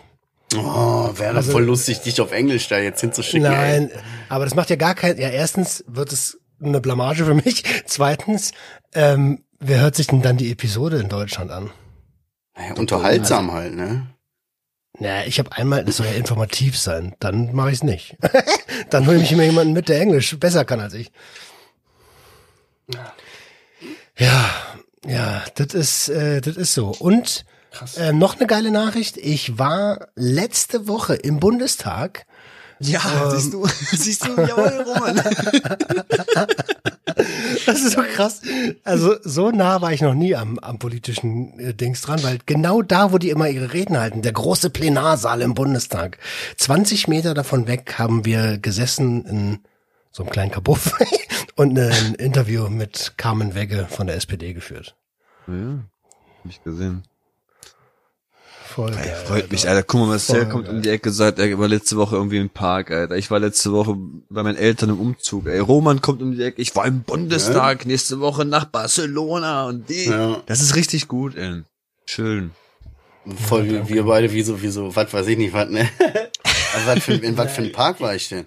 Oh, 0.55 1.09
wäre 1.17 1.35
Also- 1.35 1.51
voll 1.51 1.63
lustig, 1.63 2.01
dich 2.01 2.19
auf 2.21 2.31
Englisch 2.31 2.67
da 2.67 2.77
jetzt 2.79 3.01
hinzuschicken. 3.01 3.43
Nein, 3.51 3.91
aber 4.29 4.45
das 4.45 4.55
macht 4.55 4.69
ja 4.69 4.75
gar 4.75 4.95
kein, 4.95 5.17
ja, 5.17 5.29
erstens 5.29 5.83
wird 5.87 6.11
es 6.11 6.39
eine 6.61 6.79
Blamage 6.81 7.25
für 7.25 7.33
mich. 7.33 7.63
Zweitens, 7.85 8.51
ähm, 8.93 9.43
wer 9.59 9.81
hört 9.81 9.95
sich 9.95 10.07
denn 10.07 10.21
dann 10.21 10.37
die 10.37 10.51
Episode 10.51 10.97
in 10.97 11.09
Deutschland 11.09 11.51
an? 11.51 11.71
Ey. 12.55 12.69
Ja, 12.69 12.75
unterhaltsam 12.75 13.51
halt, 13.51 13.75
ne? 13.75 14.07
Ja, 14.99 15.23
ich 15.23 15.39
habe 15.39 15.51
einmal, 15.53 15.83
das 15.83 15.97
soll 15.97 16.05
ja 16.05 16.13
informativ 16.13 16.77
sein, 16.77 17.15
dann 17.19 17.53
mache 17.55 17.69
ich 17.69 17.75
es 17.77 17.83
nicht. 17.83 18.15
dann 18.91 19.07
hole 19.07 19.17
ich 19.21 19.31
mir 19.31 19.45
jemanden 19.45 19.73
mit, 19.73 19.89
der 19.89 19.99
Englisch 19.99 20.37
besser 20.39 20.65
kann 20.65 20.79
als 20.79 20.93
ich. 20.93 21.11
Ja, 24.17 24.51
ja, 25.05 25.43
das 25.55 25.73
ist, 25.73 26.09
äh, 26.09 26.41
das 26.41 26.55
ist 26.57 26.73
so. 26.73 26.89
Und 26.99 27.45
äh, 27.97 28.11
noch 28.13 28.37
eine 28.37 28.47
geile 28.47 28.71
Nachricht. 28.71 29.17
Ich 29.17 29.57
war 29.57 30.07
letzte 30.15 30.87
Woche 30.87 31.15
im 31.15 31.39
Bundestag. 31.39 32.25
Ja, 32.79 33.01
Ähm. 33.25 33.31
siehst 33.31 33.53
du, 33.53 33.65
siehst 33.91 34.25
du, 34.25 34.29
jawohl, 34.41 34.85
Roman. 34.85 35.21
Das 37.65 37.81
ist 37.81 37.93
so 37.93 38.01
krass. 38.01 38.41
Also 38.83 39.15
so 39.23 39.51
nah 39.51 39.81
war 39.81 39.93
ich 39.93 40.01
noch 40.01 40.13
nie 40.15 40.35
am, 40.35 40.59
am 40.59 40.79
politischen 40.79 41.59
äh, 41.59 41.73
Dings 41.73 42.01
dran, 42.01 42.21
weil 42.23 42.39
genau 42.45 42.81
da, 42.81 43.11
wo 43.11 43.17
die 43.17 43.29
immer 43.29 43.47
ihre 43.47 43.71
Reden 43.73 43.97
halten, 43.97 44.21
der 44.21 44.33
große 44.33 44.69
Plenarsaal 44.69 45.41
im 45.41 45.53
Bundestag, 45.53 46.17
20 46.57 47.07
Meter 47.07 47.33
davon 47.33 47.67
weg 47.67 47.95
haben 47.97 48.25
wir 48.25 48.57
gesessen 48.57 49.25
in 49.25 49.59
so 50.11 50.23
einem 50.23 50.31
kleinen 50.31 50.51
Kabuff 50.51 50.93
und 51.55 51.77
ein 51.77 52.15
Interview 52.15 52.67
mit 52.69 53.13
Carmen 53.17 53.55
Wegge 53.55 53.87
von 53.89 54.07
der 54.07 54.15
SPD 54.15 54.53
geführt. 54.53 54.95
Ja, 55.47 55.53
hab 56.43 56.49
ich 56.49 56.63
gesehen. 56.63 57.03
Voll 58.73 58.89
Ey, 58.89 58.95
geil, 58.95 59.23
freut 59.27 59.51
mich, 59.51 59.61
Alter. 59.67 59.77
Alter. 59.77 59.83
Guck 59.87 59.99
mal, 60.01 60.07
Marcel 60.07 60.35
Voll 60.41 60.49
kommt 60.49 60.65
geil. 60.65 60.75
um 60.75 60.81
die 60.81 60.89
Ecke, 60.89 61.11
sagt, 61.11 61.37
er 61.37 61.59
war 61.59 61.67
letzte 61.67 61.95
Woche 61.97 62.15
irgendwie 62.15 62.37
im 62.37 62.49
Park, 62.49 62.89
Alter. 62.89 63.15
Ich 63.17 63.29
war 63.29 63.39
letzte 63.39 63.71
Woche 63.71 63.95
bei 64.29 64.41
meinen 64.41 64.57
Eltern 64.57 64.89
im 64.89 64.99
Umzug. 64.99 65.45
Ey, 65.47 65.59
Roman 65.59 66.01
kommt 66.01 66.21
um 66.23 66.35
die 66.35 66.41
Ecke, 66.43 66.61
ich 66.61 66.75
war 66.75 66.85
im 66.85 67.03
Bundestag, 67.03 67.85
nächste 67.85 68.19
Woche 68.19 68.45
nach 68.45 68.65
Barcelona 68.65 69.65
und 69.67 69.89
die. 69.89 70.05
Ja. 70.05 70.41
Das 70.47 70.61
ist 70.61 70.75
richtig 70.75 71.07
gut, 71.07 71.35
ey. 71.35 71.61
Schön. 72.05 72.51
Voll 73.47 73.69
wie 73.69 73.87
wir 73.89 74.03
beide, 74.03 74.31
wie 74.33 74.41
so, 74.41 74.61
wie 74.61 74.69
so, 74.69 74.95
was 74.95 75.13
weiß 75.13 75.27
ich 75.27 75.37
nicht, 75.37 75.53
was, 75.53 75.69
ne? 75.69 75.87
Also, 76.75 76.87
was 76.87 77.03
für, 77.03 77.13
in 77.13 77.37
was 77.37 77.51
für 77.51 77.61
einem 77.61 77.71
Park 77.71 78.01
war 78.01 78.15
ich 78.15 78.29
denn? 78.29 78.45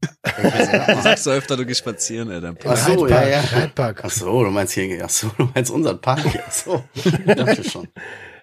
Du 0.00 1.02
sagst 1.02 1.24
so 1.24 1.30
öfter, 1.30 1.58
du 1.58 1.66
gehst 1.66 1.80
spazieren, 1.80 2.30
Alter. 2.30 2.48
im 2.48 2.56
Park. 2.56 2.78
Ach 2.80 2.88
so, 2.88 3.06
ja, 3.06 3.28
ja. 3.28 3.40
Reitpark. 3.40 4.00
Ach 4.02 4.10
so, 4.10 4.44
du 4.44 4.50
meinst 4.50 4.72
hier, 4.72 5.04
ach 5.04 5.10
so, 5.10 5.30
du 5.36 5.50
meinst 5.54 5.70
unseren 5.70 6.00
Park 6.00 6.22
hier. 6.22 6.42
Ach 6.46 6.52
so, 6.52 6.84
ich 6.94 7.04
dachte 7.34 7.62
schon. 7.68 7.88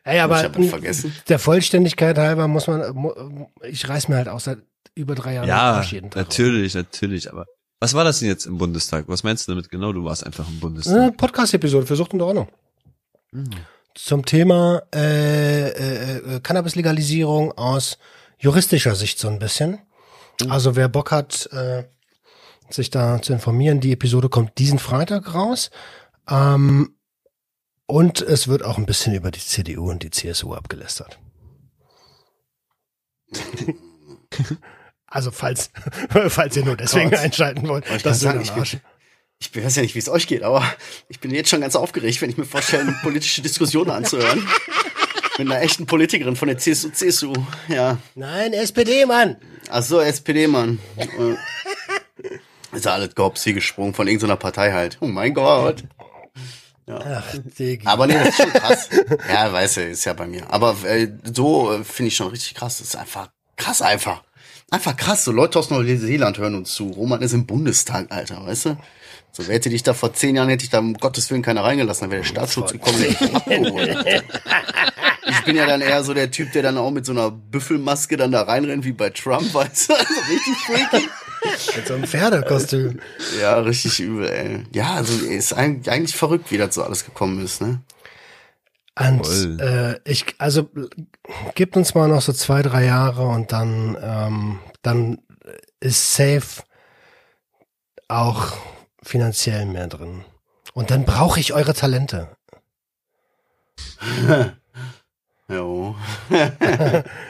Ey, 0.03 0.19
aber 0.19 0.39
Ich 0.39 0.43
hab 0.45 0.57
ihn 0.57 0.69
vergessen. 0.69 1.15
der 1.29 1.39
Vollständigkeit 1.39 2.17
halber 2.17 2.47
muss 2.47 2.67
man, 2.67 3.47
ich 3.63 3.87
reiß 3.87 4.09
mir 4.09 4.17
halt 4.17 4.27
auch 4.27 4.39
seit 4.41 4.59
über 4.95 5.15
drei 5.15 5.35
Jahren 5.35 5.47
Ja, 5.47 5.81
jeden 5.81 6.09
Tag 6.11 6.23
natürlich, 6.27 6.73
natürlich, 6.75 7.31
aber 7.31 7.45
was 7.79 7.93
war 7.93 8.03
das 8.03 8.19
denn 8.19 8.29
jetzt 8.29 8.45
im 8.45 8.57
Bundestag? 8.57 9.05
Was 9.07 9.23
meinst 9.23 9.47
du 9.47 9.51
damit 9.53 9.69
genau? 9.69 9.91
Du 9.91 10.03
warst 10.05 10.25
einfach 10.25 10.45
im 10.47 10.51
Eine 10.53 10.59
Bundestag. 10.61 11.17
Podcast-Episode 11.17 11.85
für 11.85 11.95
Sucht 11.97 12.13
und 12.13 12.21
Ordnung. 12.21 12.47
Zum 13.95 14.25
Thema 14.25 14.81
äh, 14.93 15.69
äh, 15.69 16.17
äh, 16.35 16.39
Cannabis-Legalisierung 16.39 17.51
aus 17.57 17.97
juristischer 18.39 18.95
Sicht 18.95 19.19
so 19.19 19.27
ein 19.27 19.39
bisschen. 19.39 19.79
Also 20.49 20.75
wer 20.75 20.87
Bock 20.89 21.11
hat, 21.11 21.47
äh, 21.51 21.83
sich 22.69 22.89
da 22.89 23.21
zu 23.21 23.33
informieren, 23.33 23.79
die 23.81 23.91
Episode 23.91 24.29
kommt 24.29 24.57
diesen 24.57 24.79
Freitag 24.79 25.33
raus. 25.33 25.69
Ähm, 26.29 26.95
und 27.85 28.21
es 28.21 28.47
wird 28.47 28.63
auch 28.63 28.77
ein 28.77 28.85
bisschen 28.85 29.13
über 29.13 29.31
die 29.31 29.39
CDU 29.39 29.89
und 29.89 30.03
die 30.03 30.09
CSU 30.11 30.53
abgelästert. 30.53 31.19
also 35.07 35.31
falls, 35.31 35.71
falls 36.29 36.55
ihr 36.57 36.65
nur 36.65 36.77
deswegen 36.77 37.09
Gott. 37.09 37.19
einschalten 37.19 37.67
wollt, 37.67 37.85
ich 37.89 38.03
das 38.03 38.17
ist 38.17 38.23
grad 38.23 38.35
ein 38.37 38.45
sagen, 38.45 38.59
Arsch. 38.59 38.77
Ich 39.39 39.53
weiß 39.55 39.75
ja 39.75 39.81
nicht, 39.81 39.93
wie 39.95 39.99
es 39.99 40.07
euch 40.07 40.27
geht, 40.27 40.43
aber 40.43 40.63
ich 41.09 41.19
bin 41.19 41.31
jetzt 41.31 41.49
schon 41.49 41.61
ganz 41.61 41.75
aufgeregt, 41.75 42.21
wenn 42.21 42.29
ich 42.29 42.37
mir 42.37 42.45
vorstelle, 42.45 42.95
politische 43.03 43.41
Diskussionen 43.41 43.91
anzuhören. 43.91 44.47
Mit 45.37 45.51
einer 45.51 45.61
echten 45.61 45.85
Politikerin 45.87 46.35
von 46.35 46.47
der 46.47 46.59
CSU, 46.59 46.91
CSU, 46.91 47.33
ja. 47.67 47.97
Nein, 48.13 48.53
SPD, 48.53 49.05
Mann! 49.05 49.35
Ach 49.69 49.81
so, 49.81 49.99
SPD, 49.99 50.45
Mann. 50.47 50.79
Äh, 50.95 51.07
Ist 52.75 52.85
ja 52.85 52.93
alles 52.93 53.15
Gops 53.15 53.43
hier 53.43 53.53
gesprungen 53.53 53.95
von 53.95 54.07
irgendeiner 54.07 54.37
Partei 54.37 54.71
halt. 54.71 54.97
Oh 55.01 55.07
mein 55.07 55.33
Gott. 55.33 55.83
Ach, 56.87 57.23
Digi. 57.57 57.85
Aber 57.85 58.07
nee, 58.07 58.13
das 58.13 58.29
ist 58.29 58.37
schon 58.37 58.53
krass. 58.53 58.89
Ja, 59.29 59.51
weißt 59.51 59.77
du, 59.77 59.81
ist 59.89 60.05
ja 60.05 60.13
bei 60.13 60.27
mir. 60.27 60.51
Aber 60.51 60.75
äh, 60.85 61.09
so 61.33 61.73
äh, 61.73 61.83
finde 61.83 62.07
ich 62.07 62.15
schon 62.15 62.27
richtig 62.27 62.55
krass. 62.55 62.79
Das 62.79 62.87
ist 62.87 62.95
einfach 62.95 63.29
krass 63.55 63.81
einfach. 63.81 64.23
Einfach 64.69 64.95
krass. 64.95 65.23
So 65.23 65.31
Leute 65.31 65.59
aus 65.59 65.69
Neuseeland 65.69 66.37
hören 66.37 66.55
uns 66.55 66.73
zu. 66.73 66.89
Roman 66.89 67.21
ist 67.21 67.33
im 67.33 67.45
Bundestag, 67.45 68.11
Alter, 68.11 68.45
weißt 68.45 68.65
du? 68.65 68.77
So 69.31 69.47
wer 69.47 69.55
hätte 69.55 69.69
dich 69.69 69.81
da 69.83 69.93
vor 69.93 70.13
zehn 70.13 70.35
Jahren, 70.35 70.49
hätte 70.49 70.63
ich 70.63 70.69
da 70.69 70.79
um 70.79 70.93
Gottes 70.93 71.31
Willen 71.31 71.41
keiner 71.41 71.63
reingelassen. 71.63 72.03
Dann 72.03 72.11
wäre 72.11 72.21
der 72.21 72.27
Staatsschutz 72.27 72.71
gekommen, 72.71 73.01
hätte 73.01 73.23
ich. 73.25 74.23
Ich 75.25 75.45
bin 75.45 75.55
ja 75.55 75.65
dann 75.65 75.81
eher 75.81 76.03
so 76.03 76.13
der 76.13 76.29
Typ, 76.31 76.51
der 76.51 76.61
dann 76.63 76.77
auch 76.77 76.91
mit 76.91 77.05
so 77.05 77.13
einer 77.13 77.31
Büffelmaske 77.31 78.17
dann 78.17 78.31
da 78.31 78.43
reinrennt, 78.43 78.83
wie 78.85 78.91
bei 78.91 79.09
Trump, 79.09 79.53
weißt 79.53 79.89
du? 79.89 79.93
Also 79.93 80.13
richtig 80.29 80.57
freaky. 80.65 81.09
Mit 81.75 81.87
so 81.87 81.93
einem 81.93 82.05
Pferdekostüm. 82.05 82.99
Ja, 83.39 83.59
richtig 83.59 83.99
übel, 83.99 84.27
ey. 84.27 84.65
Ja, 84.73 84.93
also 84.93 85.25
ist 85.25 85.53
eigentlich 85.53 86.15
verrückt, 86.15 86.51
wie 86.51 86.57
das 86.57 86.75
so 86.75 86.83
alles 86.83 87.05
gekommen 87.05 87.43
ist, 87.43 87.61
ne? 87.61 87.81
Und 88.99 89.25
Voll. 89.25 89.59
äh, 89.59 90.09
ich, 90.09 90.35
also 90.37 90.69
gibt 91.55 91.75
uns 91.75 91.95
mal 91.95 92.07
noch 92.07 92.21
so 92.21 92.31
zwei, 92.31 92.61
drei 92.61 92.85
Jahre 92.85 93.27
und 93.27 93.51
dann, 93.51 93.97
ähm, 93.99 94.59
dann 94.83 95.17
ist 95.79 96.13
safe 96.13 96.63
auch 98.07 98.53
finanziell 99.01 99.65
mehr 99.65 99.87
drin. 99.87 100.23
Und 100.73 100.91
dann 100.91 101.05
brauche 101.05 101.39
ich 101.39 101.53
eure 101.53 101.73
Talente. 101.73 102.35
Jo. 105.49 105.95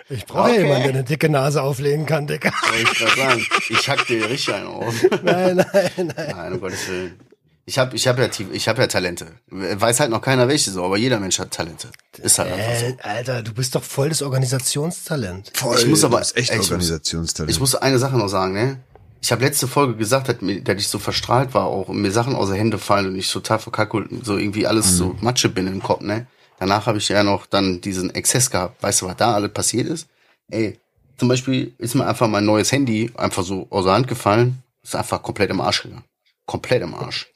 Ich 0.10 0.26
brauche 0.26 0.50
ja 0.50 0.54
Okay. 0.56 0.62
jemanden, 0.64 0.84
der 0.84 0.90
eine 0.94 1.04
dicke 1.04 1.30
Nase 1.30 1.62
auflegen 1.62 2.06
kann, 2.06 2.28
Dicker. 2.28 2.52
Wollte 2.70 2.92
ich 2.92 2.98
gerade 3.00 3.18
sagen. 3.18 3.46
Ich 3.70 3.90
hack 3.90 4.06
dir 4.08 4.30
richtig 4.30 4.54
einen 4.54 4.68
auf. 4.68 4.94
Nein, 5.24 5.56
nein, 5.58 5.92
nein. 5.98 6.34
Nein, 6.36 6.54
um 6.54 6.62
Gottes 6.62 6.88
Willen. 6.88 7.20
Ich 7.66 7.80
habe 7.80 7.96
ich 7.96 8.08
hab 8.08 8.20
ja, 8.20 8.28
ich 8.52 8.68
hab 8.68 8.78
ja 8.78 8.88
Talente. 8.88 9.28
Weiß 9.50 10.02
halt 10.02 10.10
noch 10.12 10.22
keiner 10.22 10.48
welche 10.50 10.70
so, 10.70 10.84
aber 10.84 10.98
jeder 10.98 11.20
Mensch 11.20 11.40
hat 11.40 11.52
Talente. 11.52 11.88
Ist 12.22 12.38
halt 12.38 12.52
einfach 12.52 12.76
so. 12.80 12.86
Äh, 12.88 12.98
Alter, 13.02 13.42
du 13.42 13.54
bist 13.54 13.74
doch 13.74 13.84
voll 13.84 14.10
das 14.10 14.22
Organisationstalent. 14.22 15.52
Ich 15.78 15.88
muss 15.88 16.04
aber- 16.04 16.20
Das 16.20 16.32
ist 16.32 16.38
echt 16.38 16.50
ey, 16.52 16.56
ich 16.58 16.60
muss- 16.64 16.72
Organisationstalent. 16.72 17.52
Ich 17.52 17.60
muss 17.60 17.76
eine 17.76 18.00
Sache 18.00 18.18
noch 18.18 18.28
sagen, 18.28 18.54
ne? 18.54 18.80
Ich 19.22 19.32
habe 19.32 19.42
letzte 19.46 19.70
Folge 19.70 19.96
gesagt, 19.96 20.28
dass, 20.28 20.42
mir, 20.42 20.62
dass 20.62 20.76
ich 20.78 20.90
so 20.90 21.00
verstrahlt 21.00 21.54
war 21.54 21.68
auch 21.68 21.88
und 21.88 22.02
mir 22.02 22.12
Sachen 22.12 22.36
aus 22.36 22.50
den 22.50 22.58
Händen 22.58 22.78
fallen 22.80 23.08
und 23.08 23.16
ich 23.16 23.32
total 23.32 23.60
verkackelt, 23.60 24.10
so 24.26 24.38
irgendwie 24.38 24.68
alles 24.68 24.98
so 24.98 25.16
Matsche 25.22 25.48
bin 25.48 25.66
im 25.68 25.82
Kopf, 25.82 26.02
ne? 26.02 26.28
Danach 26.60 26.86
habe 26.86 26.98
ich 26.98 27.10
ja 27.10 27.24
noch 27.24 27.46
dann 27.46 27.82
diesen 27.82 28.14
Exzess 28.14 28.50
gehabt. 28.50 28.82
Weißt 28.82 29.02
du, 29.02 29.08
was 29.08 29.18
da 29.18 29.34
alles 29.34 29.52
passiert 29.52 29.88
ist? 29.88 30.08
Ey, 30.50 30.80
zum 31.18 31.28
Beispiel 31.28 31.74
ist 31.78 31.96
mir 31.96 32.08
einfach 32.08 32.28
mein 32.28 32.46
neues 32.46 32.72
Handy 32.72 33.12
einfach 33.16 33.44
so 33.44 33.68
aus 33.70 33.86
der 33.86 33.94
Hand 33.94 34.08
gefallen, 34.08 34.64
ist 34.84 34.96
einfach 34.96 35.22
komplett 35.22 35.50
im 35.50 35.62
Arsch 35.62 35.84
gegangen. 35.84 36.04
Komplett 36.46 36.82
im 36.82 36.94
Arsch. 36.94 37.28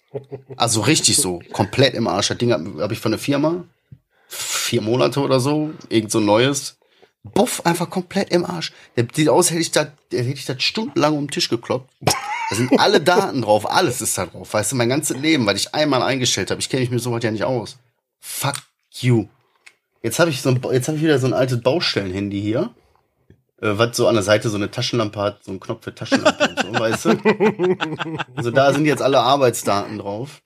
Also 0.56 0.82
richtig 0.82 1.18
so, 1.18 1.42
komplett 1.54 1.94
im 1.94 2.08
Arsch. 2.08 2.30
Das 2.30 2.38
Ding 2.38 2.52
habe 2.52 2.82
hab 2.82 2.92
ich 2.92 3.00
von 3.00 3.12
der 3.12 3.20
Firma, 3.20 3.64
vier 4.28 4.82
Monate 4.82 5.20
oder 5.20 5.40
so, 5.40 5.72
irgend 5.90 6.12
so 6.12 6.20
ein 6.20 6.26
neues. 6.26 6.78
Buff, 7.24 7.66
einfach 7.66 7.90
komplett 7.90 8.30
im 8.30 8.46
Arsch. 8.46 8.72
Der 8.96 9.06
sieht 9.14 9.30
aus, 9.30 9.52
hätte 9.52 9.62
ich 9.62 9.72
das, 9.72 9.88
hätte 10.12 10.30
ich 10.30 10.46
das 10.46 10.64
stundenlang 10.64 11.14
um 11.14 11.26
den 11.26 11.32
Tisch 11.32 11.50
gekloppt. 11.50 11.90
Da 12.02 12.56
sind 12.56 12.80
alle 12.80 13.02
Daten 13.02 13.42
drauf, 13.42 13.70
alles 13.70 14.02
ist 14.02 14.18
da 14.18 14.26
drauf. 14.26 14.54
Weißt 14.54 14.72
du, 14.72 14.76
mein 14.78 14.90
ganzes 14.90 15.18
Leben, 15.18 15.46
weil 15.46 15.58
ich 15.58 15.76
einmal 15.76 16.02
eingestellt 16.02 16.52
habe. 16.52 16.62
Ich 16.62 16.70
kenne 16.70 16.82
mich 16.82 16.92
mit 16.92 17.02
sowas 17.02 17.24
ja 17.24 17.32
nicht 17.32 17.44
aus. 17.44 17.78
Fuck 18.20 18.56
you. 19.04 19.28
Jetzt 20.04 20.20
habe 20.20 20.30
ich 20.30 20.42
so 20.42 20.50
ein, 20.50 20.62
jetzt 20.72 20.88
habe 20.88 20.98
ich 20.98 21.04
wieder 21.04 21.20
so 21.20 21.28
ein 21.28 21.34
altes 21.34 21.62
Baustellen-Handy 21.62 22.42
hier. 22.42 22.74
Äh, 23.62 23.78
was 23.78 23.98
so 23.98 24.08
an 24.08 24.16
der 24.16 24.24
Seite 24.24 24.50
so 24.50 24.58
eine 24.58 24.72
Taschenlampe 24.72 25.20
hat, 25.20 25.44
so 25.44 25.52
ein 25.52 25.60
Knopf 25.60 25.84
für 25.84 25.96
Taschenlampe 25.96 26.50
und 26.50 26.60
so, 26.60 26.80
weißt 26.80 27.06
du? 27.06 28.18
Also 28.36 28.52
da 28.52 28.72
sind 28.74 28.86
jetzt 28.86 29.02
alle 29.02 29.20
Arbeitsdaten 29.20 29.98
drauf. 29.98 30.42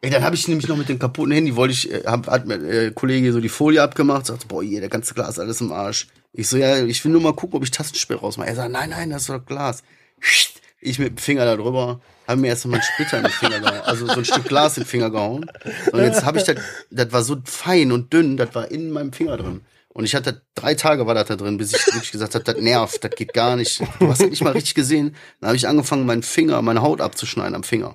Ey, 0.00 0.10
dann 0.10 0.24
habe 0.24 0.34
ich 0.34 0.48
nämlich 0.48 0.68
noch 0.68 0.76
mit 0.76 0.88
dem 0.88 0.98
kaputten 0.98 1.32
Handy, 1.32 1.54
wollte 1.56 1.72
ich, 1.72 1.92
äh, 1.92 2.02
hab, 2.06 2.26
hat 2.26 2.46
mir 2.46 2.54
äh, 2.54 2.90
Kollege 2.92 3.32
so 3.32 3.40
die 3.40 3.48
Folie 3.48 3.82
abgemacht, 3.82 4.26
sagte, 4.26 4.46
boah, 4.46 4.62
hier, 4.62 4.80
der 4.80 4.88
ganze 4.88 5.14
Glas 5.14 5.38
alles 5.38 5.60
im 5.60 5.72
Arsch. 5.72 6.08
Ich 6.32 6.48
so, 6.48 6.56
ja, 6.56 6.84
ich 6.84 7.04
will 7.04 7.12
nur 7.12 7.20
mal 7.20 7.34
gucken, 7.34 7.56
ob 7.56 7.62
ich 7.64 7.70
Tastensperr 7.70 8.18
rausmache. 8.18 8.48
Er 8.48 8.56
sagt, 8.56 8.72
nein, 8.72 8.90
nein, 8.90 9.10
das 9.10 9.22
ist 9.22 9.28
doch 9.28 9.44
Glas. 9.44 9.82
Ich 10.80 10.98
mit 10.98 11.10
dem 11.10 11.18
Finger 11.18 11.44
da 11.44 11.56
drüber, 11.56 12.00
habe 12.26 12.40
mir 12.40 12.48
erst 12.48 12.66
mal 12.66 12.74
einen 12.74 12.82
Splitter 12.82 13.18
in 13.18 13.24
den 13.24 13.32
Finger 13.32 13.60
gehauen, 13.60 13.80
also 13.84 14.06
so 14.06 14.12
ein 14.12 14.24
Stück 14.24 14.44
Glas 14.44 14.76
in 14.76 14.84
den 14.84 14.88
Finger 14.88 15.10
gehauen. 15.10 15.50
Und 15.92 16.00
jetzt 16.00 16.24
habe 16.24 16.38
ich 16.38 16.44
das, 16.44 16.56
das 16.90 17.12
war 17.12 17.22
so 17.22 17.36
fein 17.44 17.92
und 17.92 18.12
dünn, 18.12 18.36
das 18.36 18.54
war 18.54 18.70
in 18.70 18.90
meinem 18.90 19.12
Finger 19.12 19.36
drin. 19.36 19.62
Und 19.88 20.04
ich 20.04 20.14
hatte 20.14 20.40
drei 20.54 20.74
Tage 20.74 21.06
war 21.06 21.14
das 21.14 21.28
da 21.28 21.36
drin, 21.36 21.58
bis 21.58 21.74
ich 21.74 21.86
wirklich 21.86 22.12
gesagt 22.12 22.34
habe, 22.34 22.44
das 22.44 22.56
nervt, 22.56 23.04
das 23.04 23.10
geht 23.10 23.34
gar 23.34 23.56
nicht. 23.56 23.80
Du 23.98 24.08
hast 24.08 24.22
das 24.22 24.30
nicht 24.30 24.42
mal 24.42 24.52
richtig 24.52 24.74
gesehen. 24.74 25.14
Dann 25.40 25.48
habe 25.48 25.56
ich 25.56 25.68
angefangen, 25.68 26.06
meinen 26.06 26.22
Finger, 26.22 26.62
meine 26.62 26.80
Haut 26.80 27.02
abzuschneiden 27.02 27.54
am 27.54 27.62
Finger 27.62 27.94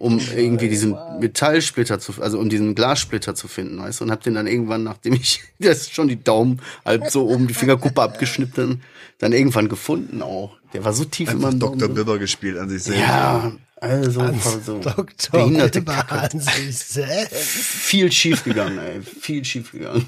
um 0.00 0.18
irgendwie 0.18 0.70
diesen 0.70 0.96
Metallsplitter 1.20 2.00
zu, 2.00 2.14
also 2.20 2.38
um 2.38 2.48
diesen 2.48 2.74
Glassplitter 2.74 3.34
zu 3.34 3.48
finden, 3.48 3.78
weißt 3.78 4.00
du, 4.00 4.04
und 4.04 4.10
hab 4.10 4.22
den 4.22 4.34
dann 4.34 4.46
irgendwann, 4.46 4.82
nachdem 4.82 5.12
ich, 5.12 5.42
das 5.58 5.82
ist 5.82 5.94
schon 5.94 6.08
die 6.08 6.22
Daumen, 6.22 6.62
halt 6.86 7.10
so 7.10 7.28
oben 7.28 7.46
die 7.46 7.54
Fingerkuppe 7.54 8.00
abgeschnitten, 8.00 8.80
dann 9.18 9.32
irgendwann 9.32 9.68
gefunden 9.68 10.22
auch. 10.22 10.56
Der 10.72 10.84
war 10.84 10.94
so 10.94 11.04
tief 11.04 11.28
in 11.28 11.36
Einfach 11.36 11.50
meinem 11.50 11.60
Dr. 11.60 11.88
Bibber 11.90 12.18
gespielt 12.18 12.56
an 12.56 12.70
sich 12.70 12.84
selbst. 12.84 13.02
Ja, 13.02 13.52
also, 13.76 14.26
so 14.64 14.78
Dr. 14.80 15.06
behinderte 15.32 15.80
Bibber 15.80 16.02
Kacke. 16.02 16.34
an 16.34 16.40
sich 16.40 16.78
selbst. 16.78 17.36
Viel 17.36 18.10
schief 18.10 18.42
gegangen, 18.42 18.78
ey, 18.78 19.02
viel 19.02 19.44
schief 19.44 19.72
gegangen. 19.72 20.06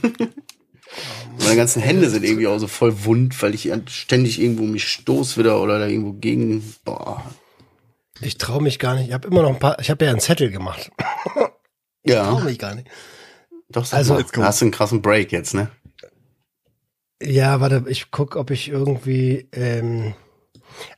Meine 1.38 1.56
ganzen 1.56 1.82
Hände 1.82 2.08
sind 2.08 2.24
irgendwie 2.24 2.46
auch 2.46 2.58
so 2.58 2.66
voll 2.66 3.04
wund, 3.04 3.42
weil 3.42 3.54
ich 3.54 3.70
ständig 3.88 4.40
irgendwo 4.40 4.64
mich 4.64 4.88
stoß 4.88 5.36
wieder 5.36 5.60
oder 5.60 5.78
da 5.78 5.86
irgendwo 5.86 6.14
gegen, 6.14 6.62
boah. 6.84 7.22
Ich 8.20 8.38
traue 8.38 8.62
mich 8.62 8.78
gar 8.78 8.94
nicht. 8.94 9.08
Ich 9.08 9.12
habe 9.14 9.26
immer 9.28 9.42
noch 9.42 9.50
ein 9.50 9.58
paar, 9.58 9.78
ich 9.80 9.90
habe 9.90 10.04
ja 10.04 10.10
einen 10.10 10.20
Zettel 10.20 10.50
gemacht. 10.50 10.90
Ich 12.04 12.12
Ja, 12.12 12.24
traue 12.24 12.42
mich 12.42 12.58
gar 12.58 12.74
nicht. 12.74 12.88
doch, 13.68 13.90
Also-. 13.92 14.20
Da 14.20 14.42
hast 14.44 14.60
du 14.60 14.64
einen 14.64 14.72
krassen 14.72 15.02
Break 15.02 15.30
jetzt, 15.30 15.54
ne? 15.54 15.70
Ja, 17.22 17.60
warte, 17.60 17.84
ich 17.86 18.10
guck, 18.10 18.34
ob 18.34 18.50
ich 18.50 18.68
irgendwie, 18.68 19.48
ähm, 19.52 20.14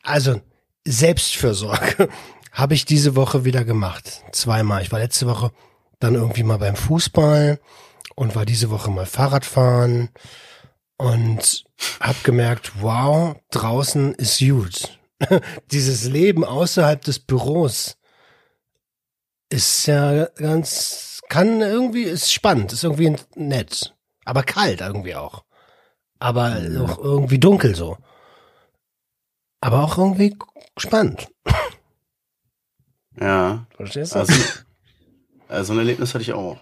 also 0.02 0.40
Selbstfürsorge 0.86 2.08
habe 2.52 2.72
ich 2.72 2.86
diese 2.86 3.16
Woche 3.16 3.44
wieder 3.44 3.64
gemacht. 3.66 4.22
Zweimal. 4.32 4.80
Ich 4.80 4.92
war 4.92 4.98
letzte 4.98 5.26
Woche 5.26 5.52
dann 6.00 6.14
irgendwie 6.14 6.42
mal 6.42 6.56
beim 6.56 6.76
Fußball 6.76 7.60
und 8.14 8.34
war 8.34 8.46
diese 8.46 8.70
Woche 8.70 8.90
mal 8.90 9.04
Fahrradfahren 9.04 10.08
und 10.96 11.64
hab 12.00 12.24
gemerkt, 12.24 12.72
wow, 12.80 13.36
draußen 13.50 14.14
ist 14.14 14.38
gut. 14.38 14.98
Dieses 15.70 16.04
Leben 16.04 16.44
außerhalb 16.44 17.02
des 17.02 17.18
Büros 17.18 17.96
ist 19.50 19.86
ja 19.86 20.26
ganz, 20.36 21.20
kann 21.28 21.60
irgendwie, 21.60 22.02
ist 22.02 22.32
spannend, 22.32 22.72
ist 22.72 22.84
irgendwie 22.84 23.16
nett. 23.36 23.94
Aber 24.24 24.42
kalt 24.42 24.80
irgendwie 24.80 25.14
auch. 25.14 25.44
Aber 26.18 26.56
auch 26.80 26.98
irgendwie 26.98 27.38
dunkel 27.38 27.74
so. 27.74 27.98
Aber 29.60 29.84
auch 29.84 29.98
irgendwie 29.98 30.36
spannend. 30.76 31.28
Ja. 33.20 33.66
Verstehst 33.76 34.14
du? 34.14 34.20
Also, 34.20 34.34
also 35.48 35.72
ein 35.72 35.78
Erlebnis 35.78 36.14
hatte 36.14 36.22
ich 36.22 36.32
auch. 36.32 36.58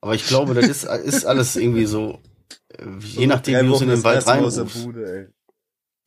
Aber 0.00 0.14
ich 0.14 0.26
glaube, 0.26 0.54
das 0.54 0.66
ist, 0.66 0.84
ist 0.84 1.24
alles 1.24 1.56
irgendwie 1.56 1.86
so, 1.86 2.20
je 3.00 3.26
nachdem, 3.26 3.64
wie 3.64 3.68
du 3.68 3.74
es 3.74 3.80
in 3.80 3.88
den 3.88 4.04
Wald 4.04 4.26
reinrufst. 4.26 4.88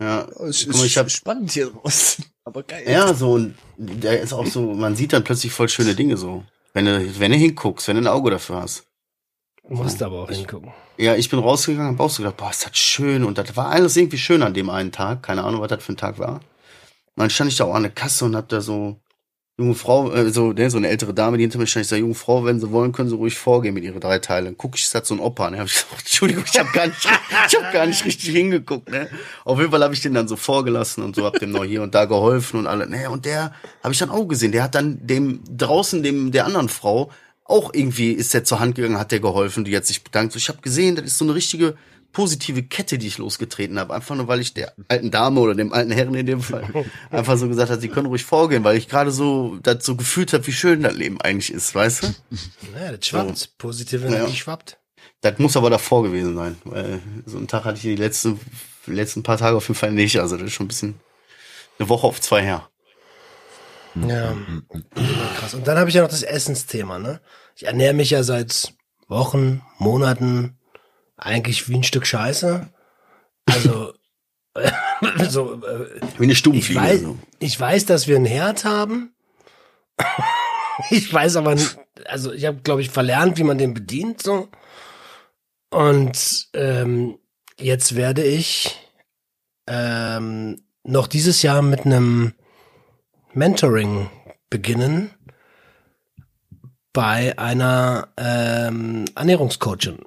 Ja. 0.05 0.27
Oh, 0.35 0.45
ist, 0.45 0.67
ich 0.67 0.97
hab- 0.97 1.09
spannend 1.09 1.51
hier 1.51 1.73
raus. 1.73 2.17
Aber 2.43 2.61
geil. 2.61 2.83
Ja, 2.87 3.11
so, 3.13 3.33
und 3.33 3.55
der 3.77 4.21
ist 4.21 4.33
auch 4.33 4.45
so, 4.45 4.61
man 4.73 4.95
sieht 4.95 5.13
dann 5.13 5.23
plötzlich 5.23 5.51
voll 5.51 5.67
schöne 5.67 5.95
Dinge 5.95 6.15
so. 6.15 6.43
Wenn 6.73 6.85
du, 6.85 7.19
wenn 7.19 7.31
du 7.31 7.37
hinguckst, 7.37 7.87
wenn 7.87 7.95
du 7.95 8.03
ein 8.03 8.07
Auge 8.07 8.29
dafür 8.29 8.57
hast. 8.61 8.83
Du 9.67 9.73
musst 9.73 10.03
aber 10.03 10.21
auch 10.23 10.29
hingucken. 10.29 10.71
Ja, 10.97 11.15
ich 11.15 11.29
bin 11.29 11.39
rausgegangen, 11.39 11.93
hab 11.93 11.99
auch 11.99 12.09
so 12.11 12.21
gedacht, 12.21 12.37
boah, 12.37 12.51
ist 12.51 12.63
das 12.65 12.77
schön. 12.77 13.23
Und 13.23 13.39
das 13.39 13.57
war 13.57 13.69
alles 13.69 13.97
irgendwie 13.97 14.19
schön 14.19 14.43
an 14.43 14.53
dem 14.53 14.69
einen 14.69 14.91
Tag. 14.91 15.23
Keine 15.23 15.43
Ahnung, 15.43 15.61
was 15.61 15.69
das 15.69 15.83
für 15.83 15.93
ein 15.93 15.97
Tag 15.97 16.19
war. 16.19 16.35
Und 16.35 16.41
dann 17.15 17.29
stand 17.31 17.51
ich 17.51 17.57
da 17.57 17.63
auch 17.63 17.73
an 17.73 17.81
der 17.83 17.91
Kasse 17.91 18.25
und 18.25 18.35
hab 18.35 18.47
da 18.49 18.61
so, 18.61 18.99
junge 19.57 19.75
Frau, 19.75 20.11
äh, 20.11 20.29
so, 20.31 20.51
ne, 20.51 20.69
so 20.69 20.77
eine 20.77 20.89
ältere 20.89 21.13
Dame, 21.13 21.37
die 21.37 21.43
hinter 21.43 21.59
mir 21.59 21.67
stand, 21.67 21.85
ich 21.85 21.89
sag, 21.89 21.99
junge 21.99 22.15
Frau, 22.15 22.43
wenn 22.43 22.59
sie 22.59 22.71
wollen, 22.71 22.91
können 22.91 23.09
sie 23.09 23.15
ruhig 23.15 23.37
vorgehen 23.37 23.73
mit 23.73 23.83
ihren 23.83 23.99
drei 23.99 24.19
Teilen. 24.19 24.55
Guck 24.57 24.75
ich, 24.75 24.83
ist 24.83 24.93
das 24.93 25.07
so 25.07 25.15
ein 25.15 25.19
Opa, 25.19 25.49
ne? 25.49 25.59
Hab 25.59 25.67
ich 25.67 25.73
gesagt, 25.75 26.01
Entschuldigung, 26.01 26.43
ich 26.45 26.59
hab 26.59 26.73
gar 26.73 26.87
nicht, 26.87 27.07
ich 27.47 27.55
hab 27.55 27.71
gar 27.71 27.85
nicht 27.85 28.03
richtig 28.03 28.29
hingeguckt, 28.31 28.89
ne? 28.89 29.09
Auf 29.45 29.59
jeden 29.59 29.71
Fall 29.71 29.83
habe 29.83 29.93
ich 29.93 30.01
den 30.01 30.13
dann 30.13 30.27
so 30.27 30.35
vorgelassen 30.35 31.03
und 31.03 31.15
so, 31.15 31.23
hab 31.23 31.39
dem 31.39 31.51
noch 31.51 31.63
hier 31.63 31.81
und 31.83 31.95
da 31.95 32.05
geholfen 32.05 32.59
und 32.59 32.67
alle, 32.67 32.87
ne? 32.87 33.09
Und 33.09 33.25
der 33.25 33.53
habe 33.81 33.93
ich 33.93 33.99
dann 33.99 34.09
auch 34.09 34.25
gesehen, 34.25 34.51
der 34.51 34.63
hat 34.63 34.75
dann 34.75 34.99
dem, 35.07 35.41
draußen 35.49 36.03
dem, 36.03 36.31
der 36.31 36.45
anderen 36.45 36.67
Frau, 36.67 37.11
auch 37.45 37.73
irgendwie 37.73 38.11
ist 38.11 38.33
der 38.33 38.43
zur 38.43 38.59
Hand 38.59 38.75
gegangen, 38.75 38.97
hat 38.97 39.11
der 39.11 39.19
geholfen, 39.19 39.63
die 39.63 39.77
hat 39.77 39.85
sich 39.85 40.03
bedankt. 40.03 40.33
So, 40.33 40.37
ich 40.37 40.49
habe 40.49 40.61
gesehen, 40.61 40.95
das 40.95 41.05
ist 41.05 41.17
so 41.19 41.25
eine 41.25 41.35
richtige 41.35 41.75
positive 42.15 42.63
Kette, 42.63 42.97
die 42.97 43.07
ich 43.07 43.17
losgetreten 43.17 43.77
habe. 43.77 43.93
Einfach 43.93 44.15
nur, 44.15 44.29
weil 44.29 44.39
ich 44.39 44.53
der 44.53 44.73
alten 44.87 45.11
Dame 45.11 45.41
oder 45.41 45.53
dem 45.53 45.73
alten 45.73 45.91
Herrn 45.91 46.15
in 46.15 46.25
dem 46.25 46.41
Fall 46.41 46.63
einfach 47.11 47.37
so 47.37 47.49
gesagt 47.49 47.69
hat, 47.69 47.81
sie 47.81 47.89
können 47.89 48.07
ruhig 48.07 48.23
vorgehen, 48.23 48.63
weil 48.63 48.77
ich 48.77 48.87
gerade 48.87 49.11
so 49.11 49.57
das 49.61 49.85
so 49.85 49.97
gefühlt 49.97 50.31
habe, 50.31 50.47
wie 50.47 50.53
schön 50.53 50.81
das 50.81 50.95
Leben 50.95 51.19
eigentlich 51.19 51.51
ist, 51.51 51.75
weißt 51.75 52.03
du? 52.03 52.07
Naja, 52.73 52.93
das 52.93 53.05
schwappt. 53.05 53.57
Positive 53.57 54.07
Ja. 54.07 54.15
Energie 54.15 54.35
schwappt. 54.37 54.79
Das 55.19 55.37
muss 55.39 55.57
aber 55.57 55.69
davor 55.69 56.03
gewesen 56.03 56.35
sein, 56.35 56.55
weil 56.63 57.01
so 57.25 57.37
einen 57.37 57.47
Tag 57.49 57.65
hatte 57.65 57.75
ich 57.77 57.81
die 57.81 57.95
letzten, 57.97 58.39
letzten 58.87 59.21
paar 59.21 59.37
Tage 59.37 59.57
auf 59.57 59.67
jeden 59.67 59.77
Fall 59.77 59.91
nicht. 59.91 60.17
Also 60.19 60.37
das 60.37 60.47
ist 60.47 60.53
schon 60.53 60.65
ein 60.65 60.69
bisschen 60.69 60.95
eine 61.77 61.89
Woche 61.89 62.07
auf 62.07 62.21
zwei 62.21 62.41
her. 62.41 62.69
Ja, 64.07 64.35
krass. 65.37 65.53
Und 65.53 65.67
dann 65.67 65.77
habe 65.77 65.89
ich 65.89 65.95
ja 65.95 66.01
noch 66.01 66.09
das 66.09 66.23
Essensthema, 66.23 66.97
ne? 66.97 67.19
Ich 67.57 67.65
ernähre 67.65 67.93
mich 67.93 68.09
ja 68.09 68.23
seit 68.23 68.73
Wochen, 69.07 69.61
Monaten 69.79 70.57
eigentlich 71.17 71.69
wie 71.69 71.75
ein 71.75 71.83
Stück 71.83 72.05
Scheiße. 72.05 72.67
Also, 73.45 73.93
so, 75.29 75.61
äh, 75.65 76.01
Wie 76.17 76.23
eine 76.23 76.31
ich, 76.33 76.37
Stubenfliege. 76.37 76.79
weiß, 76.81 77.03
ich 77.39 77.59
weiß, 77.59 77.85
dass 77.85 78.07
wir 78.07 78.15
einen 78.15 78.25
Herd 78.25 78.65
haben. 78.65 79.13
ich 80.89 81.11
weiß 81.11 81.35
aber, 81.37 81.55
nicht- 81.55 81.77
also 82.05 82.31
ich 82.33 82.45
habe, 82.45 82.61
glaube 82.61 82.81
ich, 82.81 82.89
verlernt, 82.89 83.37
wie 83.37 83.43
man 83.43 83.57
den 83.57 83.73
bedient, 83.73 84.21
so. 84.21 84.49
Und 85.71 86.47
ähm, 86.53 87.17
jetzt 87.59 87.95
werde 87.95 88.23
ich 88.23 88.79
ähm, 89.67 90.61
noch 90.83 91.07
dieses 91.07 91.41
Jahr 91.41 91.61
mit 91.61 91.85
einem 91.85 92.33
Mentoring 93.33 94.09
beginnen 94.49 95.09
bei 96.93 97.37
einer 97.37 98.09
ähm, 98.17 99.05
Ernährungscoachin. 99.15 99.99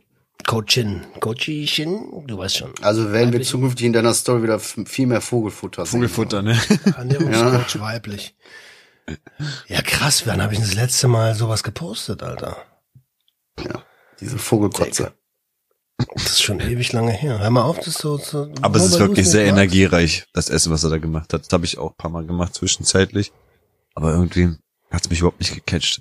Coachin, 0.48 1.02
Coachin, 1.20 2.24
du 2.26 2.38
weißt 2.38 2.56
schon. 2.56 2.72
Also 2.80 3.12
werden 3.12 3.34
wir 3.34 3.42
zukünftig 3.42 3.84
in 3.84 3.92
deiner 3.92 4.14
Story 4.14 4.44
wieder 4.44 4.58
viel 4.58 5.06
mehr 5.06 5.20
Vogelfutter 5.20 5.84
sehen. 5.84 6.00
Vogelfutter, 6.00 6.40
ne? 6.40 6.58
Ernährungscoach 6.96 7.78
weiblich. 7.78 8.34
Ja, 9.66 9.82
krass, 9.82 10.26
wann 10.26 10.40
habe 10.40 10.54
ich 10.54 10.60
das 10.60 10.72
letzte 10.72 11.06
Mal 11.06 11.34
sowas 11.34 11.62
gepostet, 11.62 12.22
Alter? 12.22 12.56
Ja, 13.62 13.82
diese 14.20 14.38
Vogelkotze. 14.38 15.12
Das 16.14 16.24
ist 16.24 16.42
schon 16.42 16.60
ewig 16.60 16.94
lange 16.94 17.12
her. 17.12 17.40
Hör 17.40 17.50
mal 17.50 17.64
auf, 17.64 17.80
das 17.80 17.96
so. 17.96 18.16
so 18.16 18.50
Aber 18.62 18.78
es 18.78 18.86
ist 18.86 18.98
wirklich 18.98 19.28
sehr 19.28 19.44
energiereich, 19.44 20.24
das 20.32 20.48
Essen, 20.48 20.72
was 20.72 20.82
er 20.82 20.88
da 20.88 20.96
gemacht 20.96 21.34
hat. 21.34 21.42
Das 21.42 21.52
habe 21.52 21.66
ich 21.66 21.76
auch 21.76 21.90
ein 21.90 21.96
paar 21.98 22.10
Mal 22.10 22.24
gemacht, 22.24 22.54
zwischenzeitlich. 22.54 23.32
Aber 23.94 24.12
irgendwie 24.12 24.56
hat 24.90 25.02
es 25.02 25.10
mich 25.10 25.18
überhaupt 25.18 25.40
nicht 25.40 25.54
gecatcht. 25.54 26.00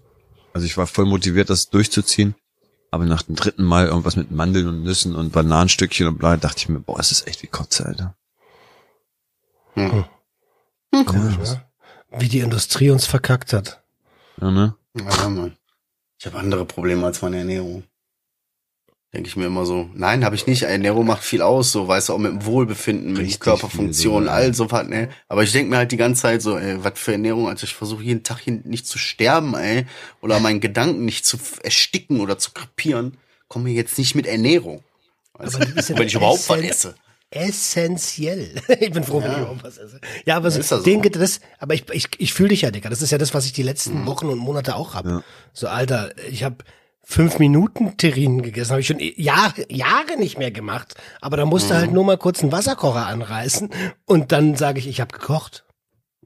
Also 0.53 0.65
ich 0.65 0.77
war 0.77 0.87
voll 0.87 1.05
motiviert, 1.05 1.49
das 1.49 1.69
durchzuziehen. 1.69 2.33
Aber 2.91 3.05
nach 3.05 3.23
dem 3.23 3.35
dritten 3.35 3.63
Mal 3.63 3.87
irgendwas 3.87 4.15
mit 4.15 4.31
Mandeln 4.31 4.67
und 4.67 4.83
Nüssen 4.83 5.15
und 5.15 5.33
Bananenstückchen 5.33 6.07
und 6.07 6.17
bla, 6.17 6.37
dachte 6.37 6.57
ich 6.59 6.69
mir, 6.69 6.79
boah, 6.79 6.99
es 6.99 7.11
ist 7.11 7.27
echt 7.27 7.43
wie 7.43 7.47
Kotze, 7.47 7.85
Alter. 7.85 8.15
Hm. 9.73 10.05
Komisch, 11.05 11.37
ne? 11.37 11.63
Wie 12.17 12.29
die 12.29 12.39
Industrie 12.39 12.89
uns 12.89 13.05
verkackt 13.05 13.53
hat. 13.53 13.83
Ja, 14.41 14.51
ne? 14.51 14.75
Ja, 14.95 15.29
Mann. 15.29 15.57
Ich 16.19 16.25
habe 16.25 16.39
andere 16.39 16.65
Probleme 16.65 17.05
als 17.05 17.21
meine 17.21 17.37
Ernährung. 17.37 17.83
Denke 19.13 19.29
ich 19.29 19.37
mir 19.37 19.45
immer 19.45 19.65
so. 19.65 19.89
Nein, 19.93 20.25
habe 20.25 20.35
ich 20.35 20.47
nicht. 20.47 20.63
Ernährung 20.63 21.05
macht 21.05 21.23
viel 21.23 21.41
aus, 21.41 21.71
so, 21.71 21.87
weißt 21.87 22.09
du, 22.09 22.13
auch 22.13 22.17
mit 22.17 22.31
dem 22.33 22.45
Wohlbefinden, 22.45 23.13
mit 23.13 23.21
Richtig 23.21 23.39
Körperfunktion, 23.39 24.27
all 24.27 24.53
so 24.53 24.69
was, 24.69 24.85
ne? 24.87 25.07
Aber 25.29 25.43
ich 25.43 25.51
denke 25.53 25.69
mir 25.69 25.77
halt 25.77 25.93
die 25.93 25.97
ganze 25.97 26.23
Zeit 26.23 26.41
so, 26.41 26.57
ey, 26.57 26.83
was 26.83 26.93
für 26.99 27.13
Ernährung, 27.13 27.47
also 27.47 27.63
ich 27.63 27.73
versuche 27.73 28.03
jeden 28.03 28.23
Tag 28.23 28.39
hier 28.41 28.59
nicht 28.65 28.85
zu 28.85 28.97
sterben, 28.99 29.55
ey, 29.55 29.85
oder 30.21 30.39
meinen 30.41 30.59
Gedanken 30.59 31.05
nicht 31.05 31.25
zu 31.25 31.37
ersticken 31.63 32.19
oder 32.19 32.37
zu 32.37 32.51
krepieren, 32.51 33.17
komme 33.47 33.65
mir 33.65 33.73
jetzt 33.75 33.97
nicht 33.97 34.13
mit 34.13 34.25
Ernährung. 34.27 34.83
Ist 35.39 35.89
ja 35.89 35.97
Wenn 35.97 36.07
ich 36.07 36.15
überhaupt 36.15 36.49
was 36.49 36.57
essen- 36.59 36.69
esse. 36.69 36.95
Essentiell. 37.29 38.55
Ich 38.79 38.91
bin 38.91 39.03
froh, 39.03 39.21
wenn 39.21 39.31
ich 39.31 39.37
überhaupt 39.37 39.63
was 39.63 39.77
esse. 39.77 39.99
Ja, 40.25 40.37
aber 40.37 40.51
so, 40.51 40.59
Ist 40.59 40.71
ja 40.71 40.77
so. 40.77 40.83
den, 40.83 41.01
das, 41.01 41.39
aber 41.59 41.73
ich, 41.73 41.85
ich, 41.91 42.07
ich 42.17 42.33
fühle 42.33 42.49
dich 42.49 42.61
ja, 42.61 42.71
Digga. 42.71 42.89
Das 42.89 43.01
ist 43.01 43.11
ja 43.11 43.17
das, 43.17 43.33
was 43.33 43.45
ich 43.45 43.53
die 43.53 43.61
Mhm. 43.61 43.67
letzten 43.67 44.05
Wochen 44.05 44.27
und 44.27 44.37
Monate 44.37 44.75
auch 44.75 44.93
habe. 44.95 45.09
Ja. 45.09 45.23
So, 45.53 45.67
Alter, 45.67 46.11
ich 46.29 46.43
habe 46.43 46.57
fünf 47.09 47.39
Minuten 47.39 47.95
Terrinen 47.95 48.41
gegessen, 48.41 48.71
habe 48.71 48.81
ich 48.81 48.87
schon 48.87 48.99
Jahre, 48.99 49.65
Jahre 49.71 50.17
nicht 50.17 50.37
mehr 50.37 50.51
gemacht. 50.51 50.95
Aber 51.21 51.37
da 51.37 51.45
musste 51.45 51.73
Mhm. 51.73 51.77
halt 51.77 51.91
nur 51.93 52.03
mal 52.03 52.17
kurz 52.17 52.41
einen 52.43 52.51
Wasserkocher 52.51 53.05
anreißen 53.07 53.69
und 54.05 54.31
dann 54.33 54.55
sage 54.55 54.79
ich, 54.79 54.87
ich 54.87 54.99
habe 54.99 55.17
gekocht. 55.17 55.63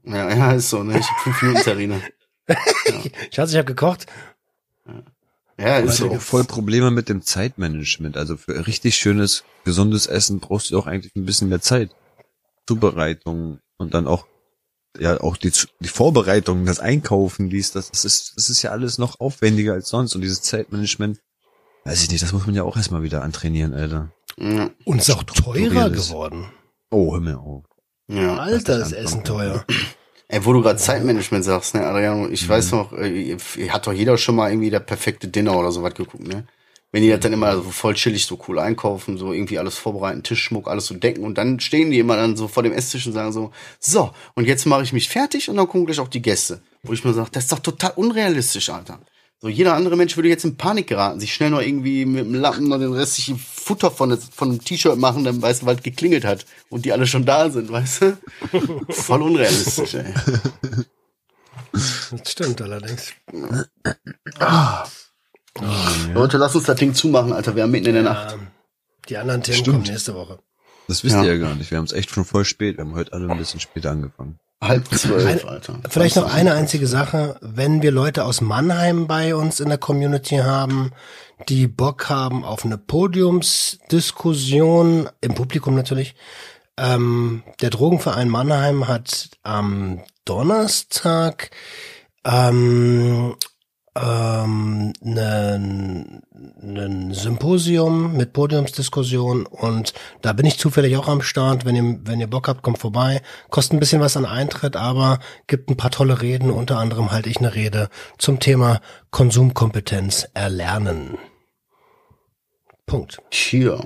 Ja, 0.04 0.28
ja, 0.34 0.52
ist 0.52 0.70
so, 0.70 0.82
ne? 0.82 0.98
Ich 0.98 1.08
hab 1.08 1.20
fünf 1.20 1.40
Minuten 1.42 1.62
Terrine. 1.62 2.00
Schatz, 3.32 3.52
ich 3.52 3.56
habe 3.56 3.64
gekocht. 3.66 4.06
Ja, 5.58 5.78
ist 5.78 5.92
Ich 5.92 5.96
so. 5.98 6.06
habe 6.08 6.18
voll 6.18 6.42
Probleme 6.44 6.90
mit 6.90 7.08
dem 7.08 7.22
Zeitmanagement. 7.22 8.16
Also 8.16 8.36
für 8.36 8.66
richtig 8.66 8.96
schönes, 8.96 9.44
gesundes 9.64 10.08
Essen 10.08 10.40
brauchst 10.40 10.70
du 10.72 10.78
auch 10.78 10.86
eigentlich 10.88 11.14
ein 11.14 11.24
bisschen 11.24 11.48
mehr 11.48 11.60
Zeit. 11.60 11.90
Zubereitung 12.66 13.60
und 13.76 13.94
dann 13.94 14.08
auch 14.08 14.26
ja 14.98 15.20
auch 15.20 15.36
die, 15.36 15.52
die 15.80 15.88
Vorbereitung, 15.88 16.66
das 16.66 16.80
Einkaufen, 16.80 17.50
dies, 17.50 17.72
das, 17.72 17.90
das 17.90 18.04
ist 18.04 18.34
das 18.36 18.50
ist 18.50 18.62
ja 18.62 18.70
alles 18.70 18.98
noch 18.98 19.20
aufwendiger 19.20 19.72
als 19.72 19.88
sonst 19.88 20.14
und 20.14 20.20
dieses 20.20 20.42
Zeitmanagement, 20.42 21.18
weiß 21.84 22.02
ich 22.02 22.10
nicht, 22.10 22.22
das 22.22 22.32
muss 22.32 22.46
man 22.46 22.54
ja 22.54 22.62
auch 22.62 22.76
erstmal 22.76 23.02
wieder 23.02 23.22
antrainieren, 23.22 23.74
Alter. 23.74 24.12
Ja. 24.38 24.70
Und 24.84 24.98
ist 24.98 25.10
auch 25.10 25.22
teurer 25.24 25.90
geworden. 25.90 26.50
Oh, 26.90 27.12
hör 27.12 27.20
mir 27.20 27.38
auf. 27.38 27.64
ja. 28.08 28.36
Alter, 28.36 28.78
das 28.78 28.88
ist 28.88 28.98
Essen 28.98 29.24
teuer. 29.24 29.64
Ey, 30.28 30.44
wo 30.46 30.52
du 30.54 30.62
gerade 30.62 30.78
Zeitmanagement 30.78 31.44
sagst, 31.44 31.74
ne, 31.74 31.84
Adriano, 31.86 32.28
ich 32.28 32.48
weiß 32.48 32.72
noch, 32.72 32.92
äh, 32.94 33.36
hat 33.68 33.86
doch 33.86 33.92
jeder 33.92 34.16
schon 34.16 34.34
mal 34.34 34.50
irgendwie 34.50 34.70
der 34.70 34.80
perfekte 34.80 35.28
Dinner 35.28 35.56
oder 35.56 35.70
so 35.72 35.82
was 35.82 35.94
geguckt, 35.94 36.26
ne? 36.26 36.46
Wenn 36.92 37.02
die 37.02 37.08
das 37.08 37.20
dann 37.20 37.32
immer 37.32 37.54
so 37.56 37.70
voll 37.70 37.94
chillig, 37.94 38.26
so 38.26 38.38
cool 38.46 38.58
einkaufen, 38.58 39.16
so 39.16 39.32
irgendwie 39.32 39.58
alles 39.58 39.78
vorbereiten, 39.78 40.22
Tischschmuck, 40.22 40.68
alles 40.68 40.86
so 40.86 40.94
decken 40.94 41.24
und 41.24 41.38
dann 41.38 41.58
stehen 41.58 41.90
die 41.90 41.98
immer 41.98 42.16
dann 42.16 42.36
so 42.36 42.48
vor 42.48 42.62
dem 42.62 42.72
Esstisch 42.72 43.06
und 43.06 43.14
sagen 43.14 43.32
so, 43.32 43.50
so, 43.80 44.10
und 44.34 44.46
jetzt 44.46 44.66
mache 44.66 44.82
ich 44.82 44.92
mich 44.92 45.08
fertig 45.08 45.48
und 45.48 45.56
dann 45.56 45.66
gucken 45.66 45.86
gleich 45.86 46.00
auch 46.00 46.08
die 46.08 46.20
Gäste. 46.20 46.60
Wo 46.82 46.92
ich 46.92 47.02
mir 47.02 47.14
sage, 47.14 47.30
das 47.32 47.44
ist 47.44 47.52
doch 47.52 47.60
total 47.60 47.92
unrealistisch, 47.96 48.68
Alter. 48.68 49.00
So, 49.40 49.48
jeder 49.48 49.74
andere 49.74 49.96
Mensch 49.96 50.16
würde 50.16 50.28
jetzt 50.28 50.44
in 50.44 50.56
Panik 50.56 50.86
geraten, 50.86 51.18
sich 51.18 51.34
schnell 51.34 51.50
noch 51.50 51.62
irgendwie 51.62 52.04
mit 52.04 52.26
dem 52.26 52.34
Lappen 52.34 52.68
noch 52.68 52.78
den 52.78 52.92
restlichen 52.92 53.38
Futter 53.38 53.90
von, 53.90 54.16
von 54.16 54.50
dem 54.50 54.62
T-Shirt 54.62 54.98
machen, 54.98 55.24
dann 55.24 55.42
weißt 55.42 55.62
du, 55.62 55.66
weil 55.66 55.76
es 55.76 55.82
geklingelt 55.82 56.24
hat 56.24 56.46
und 56.68 56.84
die 56.84 56.92
alle 56.92 57.08
schon 57.08 57.24
da 57.24 57.50
sind, 57.50 57.72
weißt 57.72 58.02
du? 58.02 58.18
Voll 58.92 59.22
unrealistisch, 59.22 59.94
ey. 59.94 60.14
Das 61.72 62.30
stimmt 62.30 62.60
allerdings. 62.60 63.14
Leute, 66.14 66.38
lass 66.38 66.54
uns 66.54 66.64
das 66.64 66.76
Ding 66.76 66.94
zumachen, 66.94 67.32
Alter. 67.32 67.54
Wir 67.56 67.62
haben 67.64 67.70
mitten 67.72 67.86
in 67.86 67.94
der 67.94 68.02
Nacht. 68.02 68.32
Ähm, 68.34 68.48
die 69.08 69.16
anderen 69.18 69.42
Themen 69.42 69.58
Stimmt. 69.58 69.76
kommen 69.78 69.90
nächste 69.90 70.14
Woche. 70.14 70.38
Das 70.88 71.04
wisst 71.04 71.14
Ja. 71.16 71.22
ihr 71.24 71.34
ja 71.34 71.38
gar 71.46 71.54
nicht. 71.54 71.70
Wir 71.70 71.76
haben 71.78 71.84
es 71.84 71.92
echt 71.92 72.10
schon 72.10 72.24
voll 72.24 72.44
spät. 72.44 72.76
Wir 72.78 72.84
haben 72.84 72.94
heute 72.94 73.12
alle 73.12 73.30
ein 73.30 73.38
bisschen 73.38 73.60
später 73.60 73.90
angefangen. 73.90 74.38
Halb 74.62 74.86
zwölf, 74.94 75.44
Alter. 75.44 75.80
Vielleicht 75.88 76.14
noch 76.16 76.32
eine 76.32 76.52
einzige 76.54 76.86
Sache. 76.86 77.36
Wenn 77.40 77.82
wir 77.82 77.90
Leute 77.90 78.24
aus 78.24 78.40
Mannheim 78.40 79.08
bei 79.08 79.34
uns 79.34 79.58
in 79.58 79.68
der 79.68 79.78
Community 79.78 80.36
haben, 80.36 80.92
die 81.48 81.66
Bock 81.66 82.08
haben 82.08 82.44
auf 82.44 82.64
eine 82.64 82.78
Podiumsdiskussion, 82.78 85.08
im 85.20 85.34
Publikum 85.34 85.74
natürlich, 85.74 86.14
ähm, 86.78 87.42
der 87.60 87.70
Drogenverein 87.70 88.28
Mannheim 88.28 88.86
hat 88.86 89.30
am 89.42 90.00
Donnerstag 90.24 91.50
ähm, 92.24 93.34
ähm, 93.94 94.92
ein 95.04 96.22
ein 96.62 97.12
Symposium 97.12 98.16
mit 98.16 98.32
Podiumsdiskussion 98.32 99.46
und 99.46 99.92
da 100.22 100.32
bin 100.32 100.46
ich 100.46 100.58
zufällig 100.58 100.96
auch 100.96 101.08
am 101.08 101.22
Start. 101.22 101.64
Wenn 101.64 101.76
ihr, 101.76 101.98
wenn 102.04 102.20
ihr 102.20 102.28
Bock 102.28 102.48
habt, 102.48 102.62
kommt 102.62 102.78
vorbei. 102.78 103.22
Kostet 103.50 103.74
ein 103.74 103.80
bisschen 103.80 104.00
was 104.00 104.16
an 104.16 104.24
Eintritt, 104.24 104.76
aber 104.76 105.18
gibt 105.46 105.70
ein 105.70 105.76
paar 105.76 105.90
tolle 105.90 106.22
Reden. 106.22 106.50
Unter 106.50 106.78
anderem 106.78 107.10
halte 107.10 107.28
ich 107.28 107.38
eine 107.38 107.54
Rede 107.54 107.88
zum 108.18 108.40
Thema 108.40 108.80
Konsumkompetenz 109.10 110.28
erlernen. 110.34 111.18
Punkt. 112.86 113.18
Tja. 113.30 113.80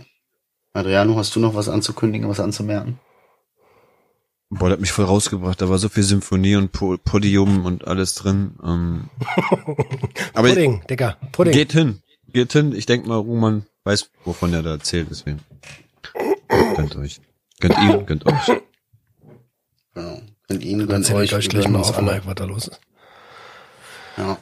Adriano, 0.73 1.17
hast 1.17 1.35
du 1.37 1.41
noch 1.41 1.55
was 1.55 1.69
anzukündigen, 1.69 2.29
was 2.29 2.41
anzumerken? 2.41 2.99
Boah, 4.51 4.69
der 4.69 4.75
hat 4.75 4.81
mich 4.81 4.93
voll 4.93 5.05
rausgebracht. 5.05 5.61
Da 5.61 5.69
war 5.69 5.79
so 5.79 5.89
viel 5.89 6.05
Symphonie 6.05 6.57
und 6.57 6.71
po 6.71 6.97
Podium 6.99 7.65
und 7.65 7.87
alles 7.87 8.15
drin. 8.15 8.53
Ähm, 8.63 9.11
aber 10.35 10.49
Pudding, 10.49 10.83
Digga, 10.89 11.17
Pudding. 11.33 11.53
geht 11.53 11.73
hin. 11.73 12.03
Geht 12.29 12.53
hin. 12.53 12.73
Ich 12.75 12.87
denk 12.87 13.07
mal, 13.07 13.17
Roman 13.17 13.67
weiß, 13.85 14.11
wovon 14.25 14.53
er 14.53 14.63
da 14.63 14.71
erzählt, 14.71 15.09
deswegen. 15.11 15.41
Gönnt 16.77 16.97
euch. 16.97 17.21
Gönnt 17.61 17.77
ihm, 17.79 18.07
gönnt 18.07 18.27
euch. 18.27 18.47
Genau. 19.95 20.21
Könnt 20.47 20.65
ihn, 20.65 20.79
Dann 20.79 20.89
gönnt 20.89 21.11
euch, 21.13 21.25
ich 21.31 21.35
euch 21.35 21.49
gleich 21.49 21.69
mal 21.69 21.81
auf. 21.81 22.01
Mike, 22.01 22.23
was 22.25 22.35
da 22.35 22.45
los 22.45 22.69
ist. 22.69 22.81
Ja. 24.17 24.39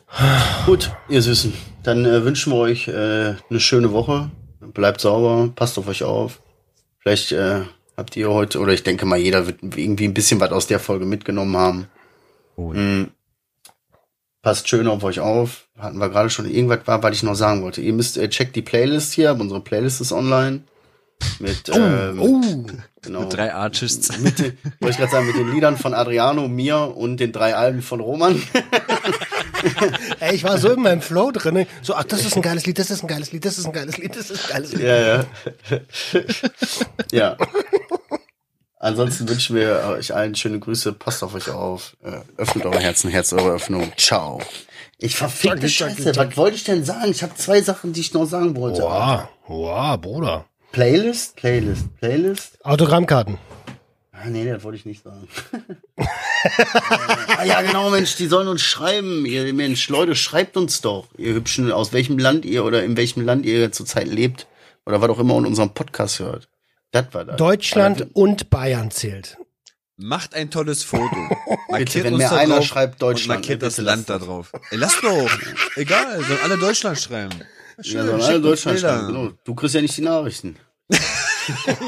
Gut, 0.67 0.93
ihr 1.09 1.23
Süßen. 1.23 1.53
Dann 1.83 2.05
äh, 2.05 2.25
wünschen 2.25 2.53
wir 2.53 2.59
euch 2.59 2.89
äh, 2.89 3.35
eine 3.49 3.61
schöne 3.61 3.93
Woche. 3.93 4.31
Bleibt 4.61 5.01
sauber, 5.01 5.51
passt 5.55 5.79
auf 5.79 5.89
euch 5.89 6.03
auf. 6.03 6.41
Vielleicht 6.99 7.33
äh, 7.33 7.63
habt 7.97 8.17
ihr 8.17 8.31
heute, 8.31 8.59
oder 8.61 8.73
ich 8.73 8.83
denke 8.83 9.07
mal, 9.07 9.19
jeder 9.19 9.47
wird 9.47 9.59
irgendwie 9.63 10.05
ein 10.05 10.15
bisschen 10.15 10.41
was 10.41 10.53
aus 10.53 10.67
der 10.67 10.81
Folge 10.81 11.07
mitgenommen 11.07 11.57
haben. 11.57 11.87
Oh, 12.57 12.73
ja. 12.73 12.81
Mm. 12.81 13.11
Passt 14.43 14.69
schön 14.69 14.89
auf 14.89 15.03
euch 15.05 15.21
auf. 15.21 15.69
Hatten 15.79 15.97
wir 15.97 16.11
gerade 16.11 16.29
schon 16.29 16.45
irgendwas 16.49 16.87
war, 16.87 17.03
was 17.03 17.17
ich 17.17 17.23
noch 17.23 17.35
sagen 17.35 17.63
wollte. 17.63 17.81
Ihr 17.81 17.95
müsst 17.95 18.19
äh, 18.19 18.29
checkt 18.29 18.55
die 18.57 18.63
Playlist 18.63 19.15
hier, 19.15 19.31
aber 19.31 19.41
unsere 19.41 19.63
Playlist 19.63 20.03
ist 20.03 20.13
online. 20.13 20.65
Mit, 21.39 21.71
ähm, 21.73 22.21
Oh, 22.21 22.43
genau. 23.01 23.21
Mit 23.21 23.33
drei 23.33 23.55
Artists. 23.55 24.19
Mit 24.19 24.39
wollte 24.39 24.57
ich 24.91 24.97
gerade 24.99 25.11
sagen, 25.11 25.27
mit 25.27 25.37
den 25.37 25.51
Liedern 25.51 25.79
von 25.79 25.95
Adriano, 25.95 26.47
mir 26.49 26.95
und 26.95 27.19
den 27.21 27.33
drei 27.33 27.55
Alben 27.55 27.81
von 27.81 28.01
Roman. 28.01 28.43
ey, 30.21 30.35
ich 30.35 30.45
war 30.45 30.59
so 30.59 30.73
in 30.73 30.83
meinem 30.83 31.03
Flow 31.03 31.31
drin. 31.31 31.67
So, 31.83 31.95
ach, 31.95 32.05
das 32.05 32.25
ist 32.25 32.37
ein 32.37 32.43
geiles 32.43 32.67
Lied, 32.67 32.79
das 32.79 32.91
ist 32.91 33.03
ein 33.03 33.09
geiles 33.09 33.33
Lied, 33.33 33.45
das 33.45 33.59
ist 33.59 33.67
ein 33.67 33.73
geiles 33.73 33.99
Lied, 33.99 34.17
das 34.17 34.31
ist 34.31 34.45
ein 34.45 34.53
geiles 34.53 34.73
Lied. 34.73 34.83
Ja, 34.83 35.17
ja. 35.17 35.25
ja. 37.13 37.37
Ansonsten 38.79 39.27
wünschen 39.29 39.57
wir 39.57 39.83
euch 39.97 40.15
allen 40.15 40.35
schöne 40.35 40.59
Grüße. 40.59 40.93
Passt 40.93 41.23
auf 41.23 41.35
euch 41.35 41.49
auf. 41.49 41.97
Äh, 42.03 42.21
öffnet 42.37 42.67
eure 42.67 42.81
Herzen, 42.81 43.11
Herz 43.11 43.33
eure 43.33 43.53
Öffnung. 43.53 43.91
Ciao. 43.97 44.41
Ich 44.99 45.17
verfickte 45.17 45.69
Scheiße. 45.69 46.15
Was 46.17 46.37
wollte 46.37 46.57
ich 46.57 46.65
denn 46.65 46.85
sagen? 46.85 47.11
Ich 47.11 47.23
habe 47.23 47.35
zwei 47.35 47.63
Sachen, 47.63 47.93
die 47.93 48.01
ich 48.01 48.13
noch 48.13 48.27
sagen 48.27 48.55
wollte. 48.57 48.83
Wow, 48.83 49.29
wow, 49.47 49.99
Bruder. 49.99 50.45
Playlist, 50.73 51.37
Playlist, 51.37 51.97
Playlist. 51.99 52.65
Autogrammkarten. 52.65 53.39
Ah, 54.25 54.31
nee, 54.31 54.51
das 54.51 54.63
wollte 54.63 54.79
ich 54.79 54.87
nicht 54.87 55.03
sagen. 55.05 55.29
ah, 57.37 57.45
ja, 57.45 57.61
genau, 57.61 57.91
Mensch, 57.91 58.17
die 58.17 58.27
sollen 58.27 58.49
uns 58.49 58.63
schreiben. 58.63 59.27
Ihr 59.27 59.53
Mensch, 59.53 59.89
Leute, 59.91 60.17
schreibt 60.17 60.57
uns 60.57 60.81
doch. 60.81 61.09
Ihr 61.19 61.35
Hübschen, 61.35 61.71
aus 61.71 61.93
welchem 61.93 62.19
Land 62.19 62.47
ihr 62.47 62.65
oder 62.65 62.85
in 62.85 62.97
welchem 62.97 63.23
Land 63.23 63.45
ihr 63.45 63.71
zurzeit 63.71 64.07
lebt. 64.09 64.47
Oder 64.87 65.03
was 65.03 65.11
auch 65.11 65.19
immer 65.19 65.37
in 65.37 65.45
unserem 65.45 65.75
Podcast 65.75 66.21
hört. 66.21 66.49
Das 66.91 67.07
war 67.13 67.27
das. 67.27 67.37
Deutschland 67.37 68.03
Aber 68.03 68.11
und 68.15 68.49
Bayern 68.49 68.91
zählt. 68.91 69.37
Macht 69.97 70.35
ein 70.35 70.51
tolles 70.51 70.85
Foto. 70.85 71.15
Markiert 71.69 72.05
wenn 72.05 72.15
uns 72.15 72.23
mir 72.23 72.31
da 72.31 72.37
einer 72.37 72.57
drauf 72.57 72.65
schreibt 72.65 73.03
Deutschland, 73.03 73.41
Und 73.41 73.43
markiert 73.43 73.63
das 73.63 73.77
bitte 73.77 73.87
Land 73.87 74.09
da 74.09 74.19
drauf. 74.19 74.53
Ey, 74.71 74.79
lass 74.79 75.01
doch. 75.03 75.31
Egal, 75.77 76.23
sollen 76.25 76.41
alle 76.43 76.57
Deutschland 76.59 76.99
schreiben. 76.99 77.35
Schön, 77.81 77.99
Ja, 77.99 78.07
sollen 78.07 78.23
alle 78.23 78.41
Deutschland 78.41 78.77
Bilder. 78.81 78.99
schreiben. 78.99 79.07
Genau. 79.09 79.33
Du 79.45 79.55
kriegst 79.55 79.75
ja 79.75 79.83
nicht 79.83 79.97
die 79.97 80.03
Nachrichten. 80.03 80.57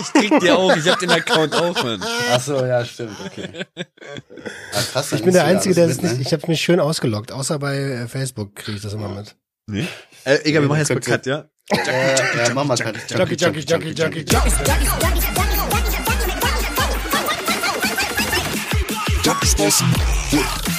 Ich 0.01 0.13
krieg 0.13 0.41
die 0.41 0.51
auch, 0.51 0.77
ich 0.77 0.89
hab 0.89 0.99
den 0.99 1.11
Account 1.11 1.55
auch, 1.55 1.83
Mann. 1.83 2.03
Ach 2.31 2.41
so, 2.41 2.65
ja, 2.65 2.85
stimmt, 2.85 3.17
okay. 3.25 3.65
Ah, 3.75 4.83
krass, 4.93 5.13
Ich 5.13 5.23
bin 5.23 5.33
der 5.33 5.45
Einzige, 5.45 5.75
der 5.75 5.87
es 5.89 6.01
nicht, 6.01 6.21
ich 6.21 6.33
habe 6.33 6.43
mich 6.49 6.61
schön 6.61 6.81
ausgeloggt, 6.81 7.33
außer 7.33 7.59
bei 7.59 7.77
äh, 7.77 8.09
Facebook 8.09 8.55
kriege 8.57 8.77
ich 8.77 8.83
das 8.83 8.93
immer 8.93 9.09
mit. 9.09 9.37
Nee? 9.69 9.87
Äh, 10.25 10.39
egal, 10.45 10.63
wir 10.63 10.69
machen 10.69 10.79
jetzt 10.79 10.91
mal 10.91 11.01
Cut, 11.01 11.27
ja? 11.27 11.47
Ja, 11.73 12.47
ja, 12.47 12.55
Mama 12.55 12.77
kann. 12.77 12.95
Junkie, 13.09 13.35
Junkie, 13.35 13.61
Junkie, 13.61 13.93
Junkie, 13.93 14.25
Junkie. 14.25 14.65
Junkies 19.25 19.55
bustin'. 19.57 20.76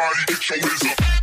party, 0.00 0.24
get 0.28 0.48
your 0.48 0.58
wizard. 0.60 1.19